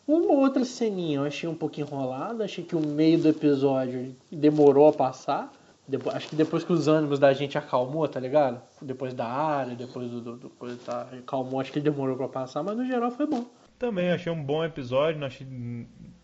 Uma 0.08 0.34
outra 0.34 0.66
ceninha 0.66 1.18
eu 1.20 1.26
achei 1.26 1.48
um 1.48 1.54
pouco 1.54 1.80
enrolada, 1.80 2.44
achei 2.44 2.64
que 2.64 2.76
o 2.76 2.80
meio 2.80 3.20
do 3.20 3.30
episódio 3.30 4.16
demorou 4.32 4.88
a 4.88 4.94
passar. 4.94 5.54
Depois, 5.88 6.16
acho 6.16 6.30
que 6.30 6.36
depois 6.36 6.64
que 6.64 6.74
os 6.74 6.88
ânimos 6.88 7.20
da 7.20 7.32
gente 7.34 7.56
acalmou, 7.56 8.08
tá 8.08 8.20
ligado? 8.20 8.60
Depois 8.82 9.14
da 9.14 9.28
área, 9.28 9.76
depois 9.76 10.10
do, 10.10 10.22
do, 10.22 10.38
do 10.38 10.50
coisa 10.50 10.76
tá, 10.84 11.08
acalmou, 11.20 11.60
acho 11.60 11.72
que 11.72 11.80
demorou 11.80 12.18
para 12.18 12.28
passar, 12.28 12.64
mas 12.64 12.76
no 12.76 12.86
geral 12.86 13.12
foi 13.12 13.28
bom. 13.28 13.46
Também 13.78 14.10
achei 14.10 14.32
um 14.32 14.44
bom 14.44 14.64
episódio, 14.64 15.20
não 15.20 15.28
achei 15.28 15.46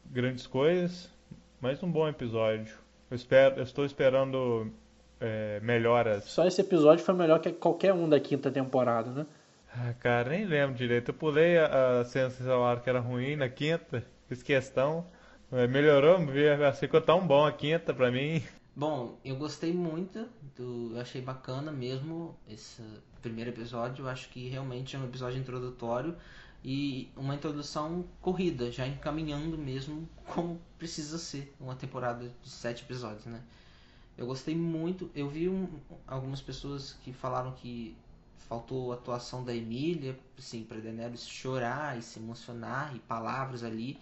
grandes 0.08 0.48
coisas, 0.48 1.08
mas 1.62 1.84
um 1.84 1.92
bom 1.92 2.08
episódio. 2.08 2.76
Eu, 3.12 3.16
espero, 3.16 3.58
eu 3.58 3.64
estou 3.64 3.86
esperando 3.86 4.72
é, 5.20 5.60
melhoras. 5.62 6.24
Só 6.26 6.46
esse 6.46 6.62
episódio 6.62 7.04
foi 7.04 7.14
melhor 7.14 7.40
que 7.40 7.52
qualquer 7.52 7.94
um 7.94 8.08
da 8.08 8.20
quinta 8.20 8.52
temporada, 8.52 9.12
né? 9.12 9.26
Ah, 9.74 9.94
cara, 10.00 10.30
nem 10.30 10.46
lembro 10.46 10.76
direito. 10.76 11.10
Eu 11.10 11.16
pulei 11.16 11.58
a, 11.58 12.02
a 12.02 12.06
celular 12.06 12.82
que 12.82 12.90
era 12.90 13.00
ruim 13.00 13.36
na 13.36 13.50
quinta, 13.50 14.06
fiz 14.28 14.42
questão. 14.42 15.06
Melhorou, 15.70 16.20
ficou 16.74 17.00
tão 17.00 17.26
bom 17.26 17.46
a 17.46 17.52
quinta 17.52 17.94
pra 17.94 18.12
mim. 18.12 18.44
Bom, 18.76 19.18
eu 19.24 19.38
gostei 19.38 19.72
muito, 19.72 20.28
do, 20.56 20.92
eu 20.96 21.02
achei 21.02 21.22
bacana 21.22 21.72
mesmo 21.72 22.38
esse 22.50 22.82
primeiro 23.22 23.52
episódio. 23.52 24.04
Eu 24.04 24.10
acho 24.10 24.28
que 24.30 24.50
realmente 24.50 24.96
é 24.96 25.00
um 25.00 25.06
episódio 25.06 25.40
introdutório 25.40 26.16
e 26.64 27.10
uma 27.16 27.36
introdução 27.36 28.06
corrida, 28.22 28.72
já 28.72 28.86
encaminhando 28.88 29.58
mesmo 29.58 30.10
como 30.26 30.60
precisa 30.78 31.18
ser 31.18 31.54
uma 31.60 31.76
temporada 31.76 32.30
de 32.42 32.50
sete 32.50 32.84
episódios, 32.84 33.26
né? 33.26 33.42
Eu 34.18 34.26
gostei 34.26 34.56
muito. 34.56 35.10
Eu 35.14 35.30
vi 35.30 35.50
um, 35.50 35.68
algumas 36.08 36.42
pessoas 36.42 36.94
que 37.04 37.12
falaram 37.12 37.52
que 37.52 37.96
faltou 38.48 38.92
a 38.92 38.96
atuação 38.96 39.44
da 39.44 39.54
Emília, 39.54 40.18
assim, 40.38 40.64
para 40.64 40.80
Daenerys 40.80 41.28
chorar 41.28 41.98
e 41.98 42.02
se 42.02 42.20
emocionar 42.20 42.96
e 42.96 43.00
palavras 43.00 43.64
ali. 43.64 44.00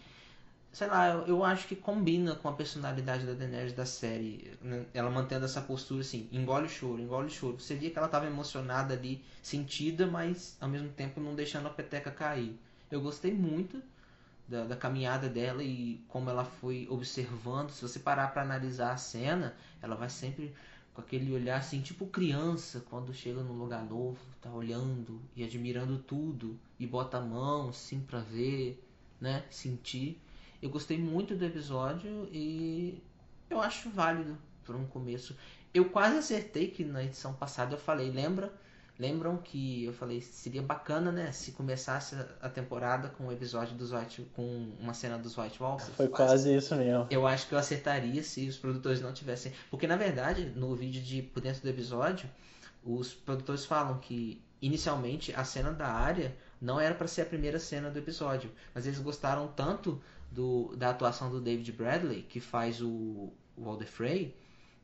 Sei 0.71 0.87
lá, 0.87 1.09
eu, 1.09 1.27
eu, 1.27 1.43
acho 1.43 1.67
que 1.67 1.75
combina 1.75 2.35
com 2.35 2.47
a 2.47 2.53
personalidade 2.53 3.25
da 3.25 3.33
Daenerys 3.33 3.73
da 3.73 3.85
série. 3.85 4.51
Né? 4.61 4.85
Ela 4.93 5.09
mantendo 5.09 5.45
essa 5.45 5.61
postura 5.61 6.01
assim, 6.01 6.27
engole 6.31 6.65
o 6.65 6.69
choro, 6.69 7.01
engole 7.01 7.27
o 7.27 7.31
choro. 7.31 7.59
Você 7.59 7.75
via 7.75 7.91
que 7.91 7.97
ela 7.97 8.07
estava 8.07 8.25
emocionada 8.25 8.93
ali, 8.93 9.23
sentida, 9.41 10.07
mas 10.07 10.57
ao 10.59 10.67
mesmo 10.67 10.89
tempo 10.89 11.19
não 11.19 11.35
deixando 11.35 11.67
a 11.67 11.69
peteca 11.69 12.11
cair. 12.11 12.57
Eu 12.89 13.01
gostei 13.01 13.33
muito 13.33 13.81
da, 14.47 14.65
da, 14.65 14.75
caminhada 14.75 15.29
dela 15.29 15.63
e 15.63 16.03
como 16.07 16.29
ela 16.29 16.45
foi 16.45 16.87
observando. 16.89 17.71
Se 17.71 17.81
você 17.81 17.99
parar 17.99 18.27
para 18.27 18.41
analisar 18.41 18.91
a 18.91 18.97
cena, 18.97 19.55
ela 19.81 19.95
vai 19.95 20.09
sempre 20.09 20.53
com 20.93 21.01
aquele 21.01 21.33
olhar 21.33 21.57
assim, 21.57 21.81
tipo 21.81 22.05
criança, 22.05 22.83
quando 22.89 23.13
chega 23.13 23.41
num 23.41 23.57
lugar 23.57 23.83
novo, 23.83 24.19
tá 24.41 24.51
olhando 24.51 25.19
e 25.35 25.43
admirando 25.43 25.97
tudo 25.97 26.59
e 26.79 26.85
bota 26.85 27.17
a 27.17 27.21
mão 27.21 27.69
assim 27.69 27.99
para 27.99 28.19
ver, 28.19 28.83
né, 29.19 29.43
sentir. 29.49 30.21
Eu 30.61 30.69
gostei 30.69 30.97
muito 30.97 31.35
do 31.35 31.43
episódio 31.43 32.29
e 32.31 33.01
eu 33.49 33.59
acho 33.59 33.89
válido 33.89 34.37
para 34.63 34.77
um 34.77 34.85
começo. 34.85 35.35
Eu 35.73 35.89
quase 35.89 36.17
acertei 36.17 36.69
que 36.69 36.85
na 36.85 37.03
edição 37.03 37.33
passada 37.33 37.73
eu 37.73 37.79
falei, 37.79 38.11
lembra? 38.11 38.53
Lembram 38.97 39.37
que 39.37 39.85
eu 39.85 39.93
falei 39.93 40.21
seria 40.21 40.61
bacana, 40.61 41.11
né, 41.11 41.31
se 41.31 41.51
começasse 41.51 42.15
a 42.39 42.47
temporada 42.47 43.09
com 43.09 43.25
um 43.25 43.31
episódio 43.31 43.75
dos 43.75 43.91
White, 43.91 44.27
com 44.35 44.71
uma 44.79 44.93
cena 44.93 45.17
dos 45.17 45.35
White 45.35 45.61
Walkers? 45.61 45.89
Foi 45.95 46.07
quase 46.07 46.55
isso 46.55 46.75
mesmo. 46.75 47.07
Eu 47.09 47.25
acho 47.25 47.47
que 47.47 47.55
eu 47.55 47.57
acertaria 47.57 48.21
se 48.21 48.47
os 48.47 48.57
produtores 48.57 49.01
não 49.01 49.11
tivessem, 49.11 49.51
porque 49.71 49.87
na 49.87 49.95
verdade 49.95 50.45
no 50.55 50.75
vídeo 50.75 51.01
de 51.01 51.23
por 51.23 51.41
dentro 51.41 51.61
do 51.63 51.69
episódio, 51.69 52.29
os 52.83 53.13
produtores 53.13 53.65
falam 53.65 53.97
que 53.97 54.39
inicialmente 54.61 55.33
a 55.33 55.43
cena 55.43 55.71
da 55.71 55.87
área 55.87 56.35
não 56.61 56.79
era 56.79 56.93
para 56.93 57.07
ser 57.07 57.23
a 57.23 57.25
primeira 57.25 57.59
cena 57.59 57.89
do 57.89 57.97
episódio, 57.97 58.51
mas 58.75 58.85
eles 58.85 58.99
gostaram 58.99 59.47
tanto 59.47 59.99
do, 60.31 60.75
da 60.75 60.91
atuação 60.91 61.29
do 61.29 61.41
David 61.41 61.71
Bradley 61.71 62.21
que 62.21 62.39
faz 62.39 62.81
o, 62.81 63.33
o 63.57 63.63
Walder 63.63 63.87
Frey 63.87 64.35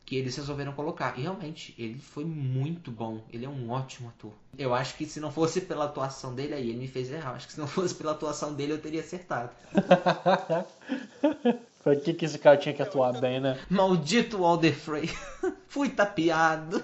que 0.05 0.15
eles 0.15 0.35
resolveram 0.35 0.71
colocar. 0.71 1.17
E 1.17 1.21
realmente, 1.21 1.73
ele 1.77 1.99
foi 1.99 2.25
muito 2.25 2.91
bom. 2.91 3.23
Ele 3.31 3.45
é 3.45 3.49
um 3.49 3.69
ótimo 3.69 4.09
ator. 4.09 4.31
Eu 4.57 4.73
acho 4.73 4.95
que 4.95 5.05
se 5.05 5.19
não 5.19 5.31
fosse 5.31 5.61
pela 5.61 5.85
atuação 5.85 6.33
dele, 6.33 6.53
aí 6.53 6.69
ele 6.69 6.79
me 6.79 6.87
fez 6.87 7.11
errar. 7.11 7.31
Acho 7.31 7.47
que 7.47 7.53
se 7.53 7.59
não 7.59 7.67
fosse 7.67 7.93
pela 7.95 8.13
atuação 8.13 8.53
dele, 8.53 8.73
eu 8.73 8.81
teria 8.81 9.01
acertado. 9.01 9.51
Foi 11.83 11.95
que, 11.95 12.13
que 12.13 12.25
esse 12.25 12.37
cara 12.37 12.57
tinha 12.57 12.73
que 12.73 12.81
atuar 12.81 13.19
bem, 13.21 13.39
né? 13.39 13.57
Maldito 13.69 14.39
Walder 14.39 14.75
Frey. 14.75 15.09
Fui 15.67 15.89
tapeado. 15.89 16.83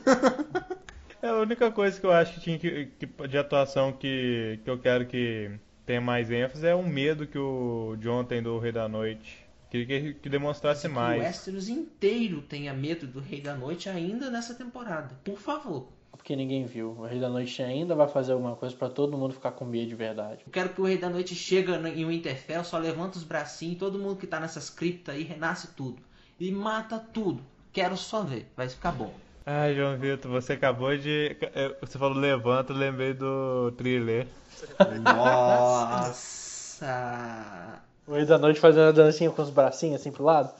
É 1.22 1.28
a 1.28 1.36
única 1.36 1.72
coisa 1.72 1.99
que 1.99 2.05
eu 2.05 2.11
acho 2.11 2.36
que 2.36 2.39
tinha 2.39 2.57
que, 2.57 2.86
que, 2.97 3.28
de 3.28 3.38
atuação 3.38 3.91
que, 3.91 4.59
que 4.63 4.70
eu 4.70 4.78
quero 4.78 5.05
que 5.05 5.51
tenha 5.86 5.99
mais 5.99 6.32
ênfase 6.32 6.66
é 6.66 6.74
o 6.74 6.84
medo 6.84 7.28
que 7.28 7.38
o 7.38 7.95
John 7.99 8.24
tem 8.24 8.41
do 8.41 8.57
Rei 8.57 8.72
da 8.72 8.88
Noite. 8.88 9.45
Queria 9.70 9.86
que, 9.86 10.13
que 10.16 10.30
demonstrasse 10.30 10.88
mais. 10.88 11.16
Que 11.16 11.22
o 11.22 11.28
Westeros 11.28 11.70
inteiro 11.70 12.41
tenha 12.41 12.74
medo 12.74 13.07
do 13.07 13.20
Rei 13.20 13.41
da 13.41 13.55
Noite 13.55 13.89
ainda 13.89 14.30
nessa 14.30 14.53
temporada. 14.53 15.16
Por 15.24 15.38
favor. 15.38 15.88
Porque 16.11 16.36
ninguém 16.36 16.66
viu. 16.66 16.91
O 16.91 17.05
Rei 17.05 17.20
da 17.20 17.30
Noite 17.30 17.61
ainda 17.61 17.93
vai 17.93 18.07
fazer 18.07 18.32
alguma 18.34 18.55
coisa 18.55 18.76
para 18.76 18.89
todo 18.89 19.18
mundo 19.18 19.34
ficar 19.34 19.51
com 19.51 19.66
medo 19.66 19.88
de 19.89 19.95
verdade. 19.95 20.41
Eu 20.45 20.51
quero 20.51 20.70
que 20.70 20.82
o 20.82 20.86
Rei 20.86 20.97
da 20.97 21.09
Noite 21.09 21.36
chega 21.36 21.76
em 21.89 22.05
Winterfell, 22.05 22.63
só 22.63 22.78
levanta 22.78 23.18
os 23.18 23.24
bracinhos, 23.24 23.78
todo 23.78 23.99
mundo 23.99 24.16
que 24.16 24.26
tá 24.26 24.39
nessas 24.39 24.70
criptas 24.70 25.13
aí 25.16 25.24
renasce 25.24 25.68
tudo. 25.76 26.01
E 26.39 26.51
mata 26.51 26.97
tudo. 26.97 27.43
Quero 27.72 27.95
só 27.97 28.24
ver. 28.24 28.49
Vai 28.55 28.70
ficar 28.70 28.91
bom. 28.91 29.13
Ai, 29.45 29.76
João 29.76 29.97
Vitor, 29.97 30.32
você 30.32 30.53
acabou 30.53 30.97
de. 30.97 31.38
é, 31.53 31.78
Você 31.82 31.99
falou 31.99 32.18
levanta, 32.18 32.74
lembrei 32.74 33.13
do 33.13 33.72
thriller. 33.78 34.26
Nossa! 36.76 37.84
O 38.08 38.12
meio 38.12 38.26
da 38.26 38.38
noite 38.38 38.60
fazendo 38.60 38.89
a 38.89 38.91
dancinha 38.91 39.32
com 39.32 39.41
os 39.41 39.49
bracinhos 39.49 39.99
assim 40.01 40.12
pro 40.12 40.24
lado. 40.24 40.53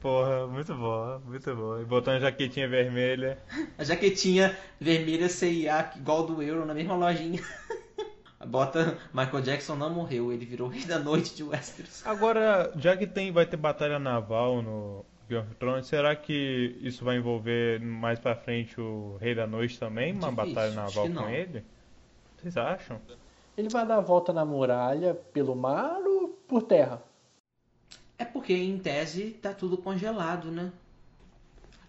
Porra, 0.00 0.46
muito 0.46 0.74
bom, 0.74 1.20
muito 1.24 1.54
bom. 1.56 1.80
E 1.80 1.84
botando 1.84 2.20
jaquetinha 2.20 2.68
vermelha. 2.68 3.38
A 3.78 3.84
jaquetinha 3.84 4.56
vermelha 4.78 5.28
CIA 5.28 5.92
igual 5.96 6.26
do 6.26 6.42
Euro 6.42 6.66
na 6.66 6.74
mesma 6.74 6.94
lojinha. 6.94 7.40
Bota 8.46 8.98
Michael 9.14 9.42
Jackson 9.42 9.76
não 9.76 9.88
morreu, 9.88 10.32
ele 10.32 10.44
virou 10.44 10.68
rei 10.68 10.84
da 10.84 10.98
noite 10.98 11.34
de 11.34 11.44
Westeros. 11.44 12.04
Agora, 12.04 12.72
já 12.76 12.96
que 12.96 13.06
tem, 13.06 13.30
vai 13.30 13.46
ter 13.46 13.56
batalha 13.56 14.00
naval 14.00 14.60
no 14.60 15.04
Game 15.28 15.46
of 15.46 15.54
Thrones, 15.54 15.86
será 15.86 16.14
que 16.16 16.76
isso 16.80 17.04
vai 17.04 17.16
envolver 17.16 17.80
mais 17.80 18.18
pra 18.18 18.34
frente 18.34 18.80
o 18.80 19.16
Rei 19.20 19.34
da 19.34 19.46
Noite 19.46 19.78
também? 19.78 20.12
Uma 20.12 20.30
Difícil, 20.30 20.54
batalha 20.54 20.74
naval 20.74 21.08
com 21.08 21.28
ele? 21.28 21.64
Vocês 22.36 22.56
acham? 22.56 23.00
Ele 23.56 23.68
vai 23.70 23.86
dar 23.86 23.96
a 23.96 24.00
volta 24.00 24.30
na 24.32 24.44
muralha 24.44 25.14
pelo 25.14 25.54
mar 25.56 26.02
ou 26.06 26.28
por 26.28 26.62
terra? 26.64 27.02
É 28.18 28.24
porque 28.24 28.54
em 28.54 28.78
tese 28.78 29.32
tá 29.32 29.52
tudo 29.52 29.76
congelado, 29.76 30.50
né? 30.50 30.72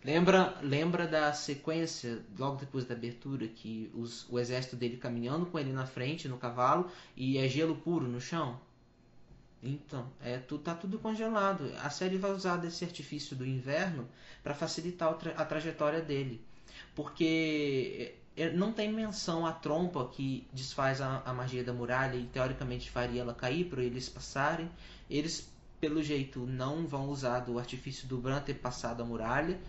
Lembra, 0.04 0.58
lembra 0.62 1.08
da 1.08 1.32
sequência 1.34 2.22
logo 2.38 2.58
depois 2.58 2.84
da 2.86 2.94
abertura 2.94 3.48
que 3.48 3.90
os- 3.96 4.28
o 4.30 4.38
exército 4.38 4.76
dele 4.76 4.98
caminhando 4.98 5.46
com 5.46 5.58
ele 5.58 5.72
na 5.72 5.86
frente 5.86 6.28
no 6.28 6.38
cavalo 6.38 6.92
e 7.16 7.38
é 7.38 7.48
gelo 7.48 7.76
puro 7.78 8.08
no 8.08 8.20
chão? 8.20 8.60
Então, 9.64 10.06
é, 10.22 10.38
tu, 10.38 10.58
tá 10.60 10.76
tudo 10.76 11.00
congelado. 11.00 11.72
A 11.82 11.90
série 11.90 12.18
vai 12.18 12.32
usar 12.32 12.58
desse 12.58 12.84
artifício 12.84 13.36
do 13.36 13.46
inverno 13.46 14.08
para 14.44 14.54
facilitar 14.54 15.14
tra- 15.16 15.32
a 15.38 15.46
trajetória 15.46 16.02
dele. 16.02 16.42
Porque 16.94 18.14
não 18.56 18.74
tem 18.74 18.92
menção 18.92 19.46
à 19.46 19.52
trompa 19.52 20.08
que 20.08 20.48
desfaz 20.52 21.02
a, 21.02 21.22
a 21.24 21.34
magia 21.34 21.64
da 21.64 21.72
muralha 21.72 22.16
e 22.16 22.26
teoricamente 22.26 22.90
faria 22.90 23.22
ela 23.22 23.34
cair 23.34 23.66
para 23.66 23.84
eles 23.84 24.10
passarem. 24.10 24.70
Eles, 25.10 25.52
pelo 25.80 26.02
jeito, 26.02 26.40
não 26.40 26.88
vão 26.88 27.10
usar 27.10 27.42
do 27.42 27.60
artifício 27.60 28.08
do 28.08 28.18
Bran 28.18 28.42
ter 28.42 28.56
passado 28.56 29.02
a 29.02 29.06
muralha. 29.06 29.60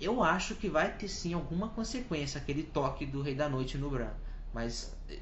Eu 0.00 0.22
acho 0.22 0.54
que 0.54 0.68
vai 0.68 0.96
ter 0.96 1.08
sim 1.08 1.34
alguma 1.34 1.68
consequência 1.68 2.40
aquele 2.40 2.62
toque 2.62 3.04
do 3.04 3.20
Rei 3.20 3.34
da 3.34 3.48
Noite 3.48 3.76
no 3.76 3.90
Bran. 3.90 4.12
Mas, 4.52 4.96
eh, 5.08 5.20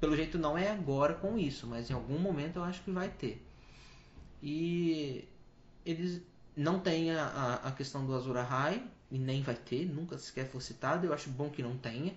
pelo 0.00 0.16
jeito, 0.16 0.38
não 0.38 0.56
é 0.56 0.70
agora 0.70 1.14
com 1.14 1.38
isso. 1.38 1.66
Mas 1.66 1.90
em 1.90 1.92
algum 1.92 2.18
momento 2.18 2.56
eu 2.56 2.64
acho 2.64 2.82
que 2.82 2.90
vai 2.90 3.10
ter. 3.10 3.44
E 4.42 5.28
eles 5.84 6.22
não 6.56 6.80
têm 6.80 7.10
a, 7.12 7.24
a, 7.24 7.54
a 7.68 7.72
questão 7.72 8.06
do 8.06 8.14
Azor 8.14 8.36
Ahai, 8.36 8.82
e 9.10 9.18
nem 9.18 9.42
vai 9.42 9.54
ter, 9.54 9.86
nunca 9.86 10.18
sequer 10.18 10.46
for 10.46 10.60
citado. 10.60 11.06
Eu 11.06 11.12
acho 11.12 11.30
bom 11.30 11.48
que 11.48 11.62
não 11.62 11.76
tenha, 11.76 12.14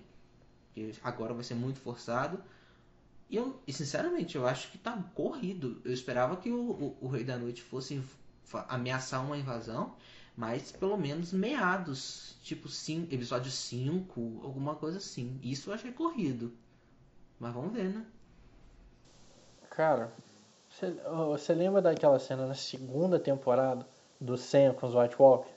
porque 0.74 0.94
agora 1.04 1.34
vai 1.34 1.44
ser 1.44 1.56
muito 1.56 1.80
forçado. 1.80 2.42
E, 3.30 3.36
eu, 3.36 3.60
e 3.68 3.74
sinceramente, 3.74 4.36
eu 4.36 4.48
acho 4.48 4.72
que 4.72 4.78
tá 4.78 4.98
corrido. 5.14 5.82
Eu 5.84 5.94
esperava 5.94 6.38
que 6.38 6.50
o, 6.50 6.72
o, 6.72 6.98
o 7.02 7.08
Rei 7.08 7.24
da 7.24 7.38
Noite 7.38 7.62
fosse 7.62 8.02
ameaçar 8.68 9.24
uma 9.24 9.38
invasão, 9.38 9.96
mas 10.36 10.72
pelo 10.72 10.98
menos 10.98 11.32
meados, 11.32 12.36
tipo 12.42 12.68
sim, 12.68 13.08
episódio 13.12 13.52
5, 13.52 14.42
alguma 14.44 14.76
coisa 14.76 14.98
assim. 14.98 15.40
Isso 15.44 15.70
eu 15.70 15.74
achei 15.74 15.92
corrido. 15.92 16.54
Mas 17.40 17.54
vamos 17.54 17.74
ver, 17.74 17.90
né? 17.90 18.06
Cara, 19.70 20.14
você, 20.70 21.54
lembra 21.54 21.82
daquela 21.82 22.20
cena 22.20 22.46
na 22.46 22.54
segunda 22.54 23.20
temporada 23.20 23.88
do 24.20 24.38
Sam 24.38 24.74
com 24.74 24.88
os 24.88 24.94
White 24.94 25.16
Walker? 25.18 25.50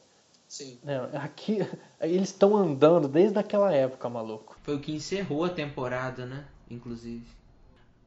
Sim. 0.55 0.79
Não, 0.85 1.11
aqui 1.21 1.59
eles 2.01 2.29
estão 2.29 2.57
andando 2.57 3.09
desde 3.09 3.37
aquela 3.37 3.75
época, 3.75 4.09
maluco. 4.09 4.57
Foi 4.63 4.77
o 4.77 4.81
que 4.81 4.93
encerrou 4.93 5.43
a 5.43 5.51
temporada, 5.51 6.25
né? 6.25 6.47
Inclusive. 6.71 7.27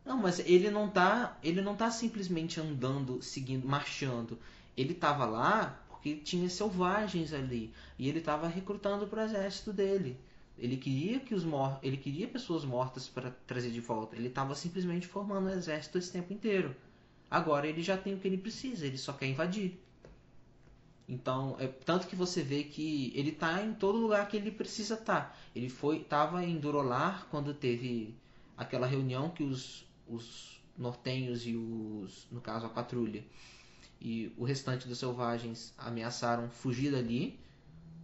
Não, 0.06 0.16
mas 0.16 0.40
ele 0.40 0.72
não 0.72 0.88
tá, 0.88 1.38
ele 1.44 1.62
não 1.62 1.76
tá 1.76 1.92
simplesmente 1.92 2.58
andando, 2.58 3.22
seguindo, 3.22 3.68
marchando. 3.68 4.40
Ele 4.78 4.94
tava 4.94 5.26
lá 5.26 5.78
porque 5.90 6.16
tinha 6.16 6.50
selvagens 6.50 7.34
ali 7.34 7.74
e 8.00 8.08
ele 8.08 8.22
tava 8.22 8.48
recrutando 8.48 9.06
para 9.08 9.24
o 9.24 9.26
exército 9.26 9.74
dele. 9.74 10.18
Ele 10.58 10.78
queria 10.78 11.20
que 11.20 11.36
os 11.36 11.44
mor 11.44 11.78
ele 11.84 11.98
queria 11.98 12.30
pessoas 12.30 12.64
mortas 12.64 13.10
para 13.10 13.30
trazer 13.46 13.72
de 13.72 13.82
volta. 13.82 14.16
Ele 14.16 14.30
tava 14.30 14.56
simplesmente 14.56 15.06
formando 15.06 15.48
um 15.48 15.54
exército 15.54 15.98
esse 15.98 16.14
tempo 16.14 16.32
inteiro. 16.32 16.74
Agora 17.30 17.68
ele 17.68 17.84
já 17.84 17.98
tem 17.98 18.14
o 18.14 18.18
que 18.18 18.26
ele 18.30 18.38
precisa, 18.38 18.86
ele 18.86 18.98
só 18.98 19.12
quer 19.12 19.26
invadir. 19.26 19.78
Então, 21.08 21.56
é 21.60 21.68
tanto 21.68 22.08
que 22.08 22.16
você 22.16 22.44
vê 22.44 22.64
que 22.64 23.14
ele 23.16 23.32
tá 23.32 23.64
em 23.64 23.74
todo 23.74 23.98
lugar 23.98 24.28
que 24.28 24.36
ele 24.36 24.52
precisa 24.52 24.96
estar. 24.96 25.38
Ele 25.56 25.70
foi, 25.70 26.04
tava 26.04 26.44
em 26.44 26.60
Durolar 26.60 27.28
quando 27.32 27.54
teve 27.54 28.14
aquela 28.58 28.86
reunião 28.86 29.30
que 29.30 29.44
os, 29.44 29.88
os 30.08 30.60
nortenhos 30.78 31.48
e 31.48 31.56
os, 31.56 32.28
no 32.30 32.42
caso 32.42 32.66
a 32.66 32.70
patrulha 32.70 33.24
e 34.00 34.32
o 34.38 34.44
restante 34.44 34.88
dos 34.88 35.00
selvagens 35.00 35.74
ameaçaram 35.78 36.50
fugir 36.50 36.92
dali. 36.92 37.40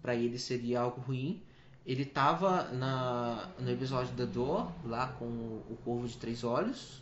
Para 0.02 0.16
ele 0.16 0.38
seria 0.38 0.82
algo 0.82 1.02
ruim. 1.02 1.42
Ele 1.86 2.06
tava 2.06 2.64
na, 2.72 3.50
no 3.60 3.70
episódio 3.70 4.14
da 4.16 4.26
Dor, 4.26 4.72
lá 4.86 5.08
com 5.08 5.26
o, 5.26 5.66
o 5.70 5.78
Corvo 5.84 6.08
de 6.08 6.18
Três 6.18 6.44
Olhos, 6.44 7.02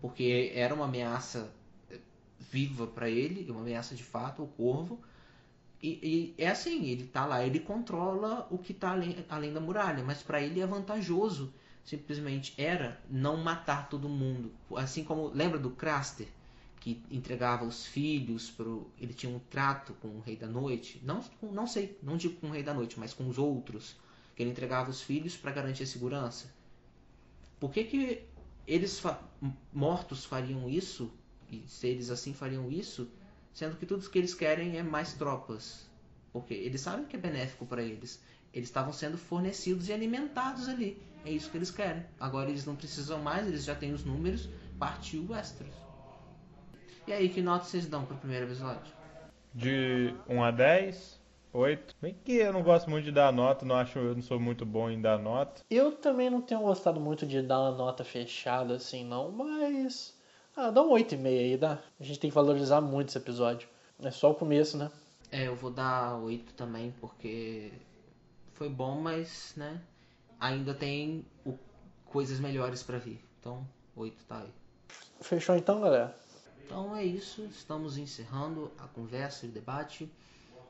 porque 0.00 0.52
era 0.54 0.74
uma 0.74 0.84
ameaça 0.84 1.50
eh, 1.90 1.98
viva 2.38 2.86
para 2.86 3.08
ele, 3.08 3.50
uma 3.50 3.60
ameaça 3.60 3.94
de 3.94 4.04
fato, 4.04 4.42
o 4.42 4.46
Corvo. 4.46 5.00
E, 5.82 6.34
e 6.38 6.42
é 6.42 6.48
assim, 6.48 6.86
ele 6.86 7.06
tá 7.06 7.24
lá, 7.26 7.44
ele 7.44 7.60
controla 7.60 8.46
o 8.50 8.58
que 8.58 8.74
tá 8.74 8.90
além, 8.92 9.24
além 9.28 9.52
da 9.52 9.60
muralha, 9.60 10.04
mas 10.04 10.22
para 10.22 10.40
ele 10.42 10.60
é 10.60 10.66
vantajoso. 10.66 11.52
Simplesmente 11.84 12.54
era 12.58 13.00
não 13.10 13.38
matar 13.38 13.88
todo 13.88 14.08
mundo. 14.08 14.52
Assim 14.76 15.02
como, 15.04 15.28
lembra 15.28 15.58
do 15.58 15.70
Craster? 15.70 16.28
Que 16.80 17.02
entregava 17.10 17.64
os 17.64 17.86
filhos 17.86 18.50
pro. 18.50 18.90
Ele 18.98 19.12
tinha 19.14 19.34
um 19.34 19.38
trato 19.38 19.92
com 19.94 20.08
o 20.08 20.20
Rei 20.20 20.36
da 20.36 20.46
Noite. 20.46 21.00
Não, 21.04 21.22
não 21.42 21.66
sei, 21.66 21.98
não 22.02 22.16
digo 22.16 22.36
com 22.40 22.48
o 22.48 22.50
Rei 22.52 22.62
da 22.62 22.72
Noite, 22.74 22.98
mas 22.98 23.12
com 23.14 23.28
os 23.28 23.38
outros. 23.38 23.96
Que 24.36 24.42
ele 24.42 24.50
entregava 24.50 24.90
os 24.90 25.02
filhos 25.02 25.36
para 25.36 25.52
garantir 25.52 25.82
a 25.82 25.86
segurança. 25.86 26.50
Por 27.60 27.70
que, 27.72 27.84
que 27.84 28.22
eles 28.66 28.98
fa- 28.98 29.20
mortos 29.72 30.24
fariam 30.24 30.68
isso? 30.68 31.10
E 31.50 31.64
se 31.68 31.86
eles 31.88 32.10
assim 32.10 32.32
fariam 32.32 32.70
isso? 32.70 33.08
Sendo 33.52 33.76
que 33.76 33.86
tudo 33.86 34.08
que 34.08 34.18
eles 34.18 34.34
querem 34.34 34.78
é 34.78 34.82
mais 34.82 35.12
tropas. 35.14 35.88
Porque 36.32 36.54
eles 36.54 36.80
sabem 36.80 37.06
que 37.06 37.16
é 37.16 37.18
benéfico 37.18 37.66
para 37.66 37.82
eles. 37.82 38.22
Eles 38.52 38.68
estavam 38.68 38.92
sendo 38.92 39.18
fornecidos 39.18 39.88
e 39.88 39.92
alimentados 39.92 40.68
ali. 40.68 41.00
É 41.24 41.30
isso 41.30 41.50
que 41.50 41.58
eles 41.58 41.70
querem. 41.70 42.04
Agora 42.18 42.48
eles 42.48 42.64
não 42.64 42.76
precisam 42.76 43.20
mais, 43.20 43.46
eles 43.46 43.64
já 43.64 43.74
têm 43.74 43.92
os 43.92 44.04
números. 44.04 44.48
Partiu 44.78 45.26
Westeros. 45.28 45.74
E 47.06 47.12
aí, 47.12 47.28
que 47.28 47.42
nota 47.42 47.64
vocês 47.64 47.86
dão 47.86 48.04
pro 48.04 48.16
primeiro 48.16 48.46
episódio? 48.46 48.92
De 49.52 50.14
1 50.28 50.44
a 50.44 50.50
10, 50.50 51.20
8. 51.52 51.96
Bem 52.00 52.14
que 52.24 52.34
eu 52.34 52.52
não 52.52 52.62
gosto 52.62 52.88
muito 52.88 53.04
de 53.04 53.12
dar 53.12 53.32
nota, 53.32 53.66
não 53.66 53.74
acho, 53.74 53.98
eu 53.98 54.14
não 54.14 54.22
sou 54.22 54.38
muito 54.38 54.64
bom 54.64 54.88
em 54.88 55.00
dar 55.00 55.18
nota. 55.18 55.62
Eu 55.68 55.92
também 55.92 56.30
não 56.30 56.40
tenho 56.40 56.60
gostado 56.60 57.00
muito 57.00 57.26
de 57.26 57.42
dar 57.42 57.60
uma 57.60 57.72
nota 57.72 58.04
fechada 58.04 58.74
assim, 58.74 59.04
não, 59.04 59.30
mas. 59.30 60.16
Ah, 60.62 60.70
dá 60.70 60.82
um 60.82 60.90
8,5 60.90 61.26
aí, 61.26 61.56
dá. 61.56 61.82
A 61.98 62.04
gente 62.04 62.18
tem 62.20 62.30
que 62.30 62.34
valorizar 62.34 62.80
muito 62.80 63.08
esse 63.08 63.18
episódio. 63.18 63.68
É 64.02 64.10
só 64.10 64.30
o 64.30 64.34
começo, 64.34 64.76
né? 64.76 64.90
É, 65.30 65.46
eu 65.48 65.56
vou 65.56 65.70
dar 65.70 66.16
8 66.18 66.52
também, 66.54 66.92
porque 67.00 67.72
foi 68.54 68.68
bom, 68.68 69.00
mas, 69.00 69.54
né, 69.56 69.80
ainda 70.38 70.74
tem 70.74 71.24
o- 71.46 71.56
coisas 72.06 72.38
melhores 72.40 72.82
para 72.82 72.98
vir. 72.98 73.24
Então, 73.38 73.66
8 73.96 74.22
tá 74.24 74.40
aí. 74.40 74.50
Fechou 75.20 75.56
então, 75.56 75.80
galera? 75.80 76.14
Então 76.64 76.94
é 76.94 77.04
isso, 77.04 77.42
estamos 77.50 77.96
encerrando 77.96 78.70
a 78.78 78.86
conversa 78.88 79.46
e 79.46 79.48
o 79.48 79.52
debate. 79.52 80.10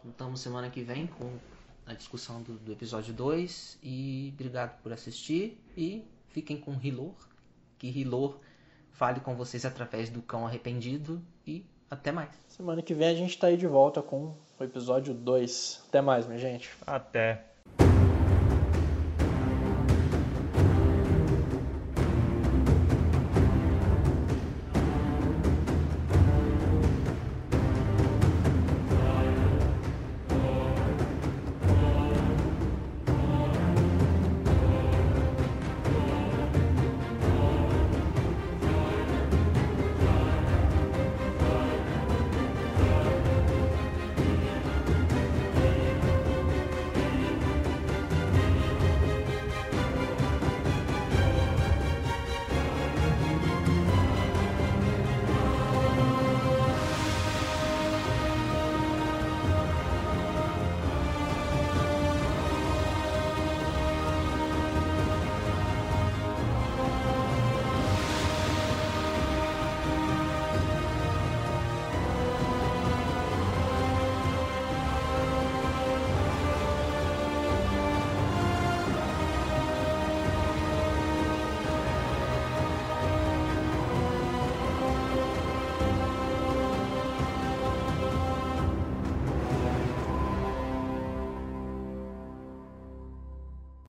Voltamos 0.05 0.41
semana 0.41 0.71
que 0.71 0.83
vem 0.83 1.07
com 1.07 1.31
a 1.87 1.95
discussão 1.95 2.43
do, 2.43 2.55
do 2.55 2.73
episódio 2.73 3.13
2. 3.13 3.79
E 3.83 4.31
obrigado 4.35 4.81
por 4.83 4.93
assistir. 4.93 5.61
E 5.77 6.05
fiquem 6.29 6.57
com 6.59 6.73
Hilor. 6.81 7.15
Que 7.79 7.89
Hilor 7.89 8.39
fale 8.93 9.21
com 9.21 9.35
vocês 9.35 9.65
através 9.65 10.09
do 10.11 10.23
cão 10.23 10.47
arrependido. 10.47 11.23
E 11.47 11.65
até 11.91 12.13
mais. 12.13 12.31
Semana 12.49 12.83
que 12.83 12.95
vem 12.95 13.09
a 13.09 13.15
gente 13.15 13.39
tá 13.39 13.49
aí 13.49 13.57
de 13.57 13.67
volta 13.67 14.01
com 14.03 14.35
o 14.59 14.65
episódio 14.65 15.13
2. 15.13 15.85
Até 15.89 16.01
mais, 16.01 16.27
minha 16.27 16.39
gente. 16.39 16.71
Até. 16.87 17.50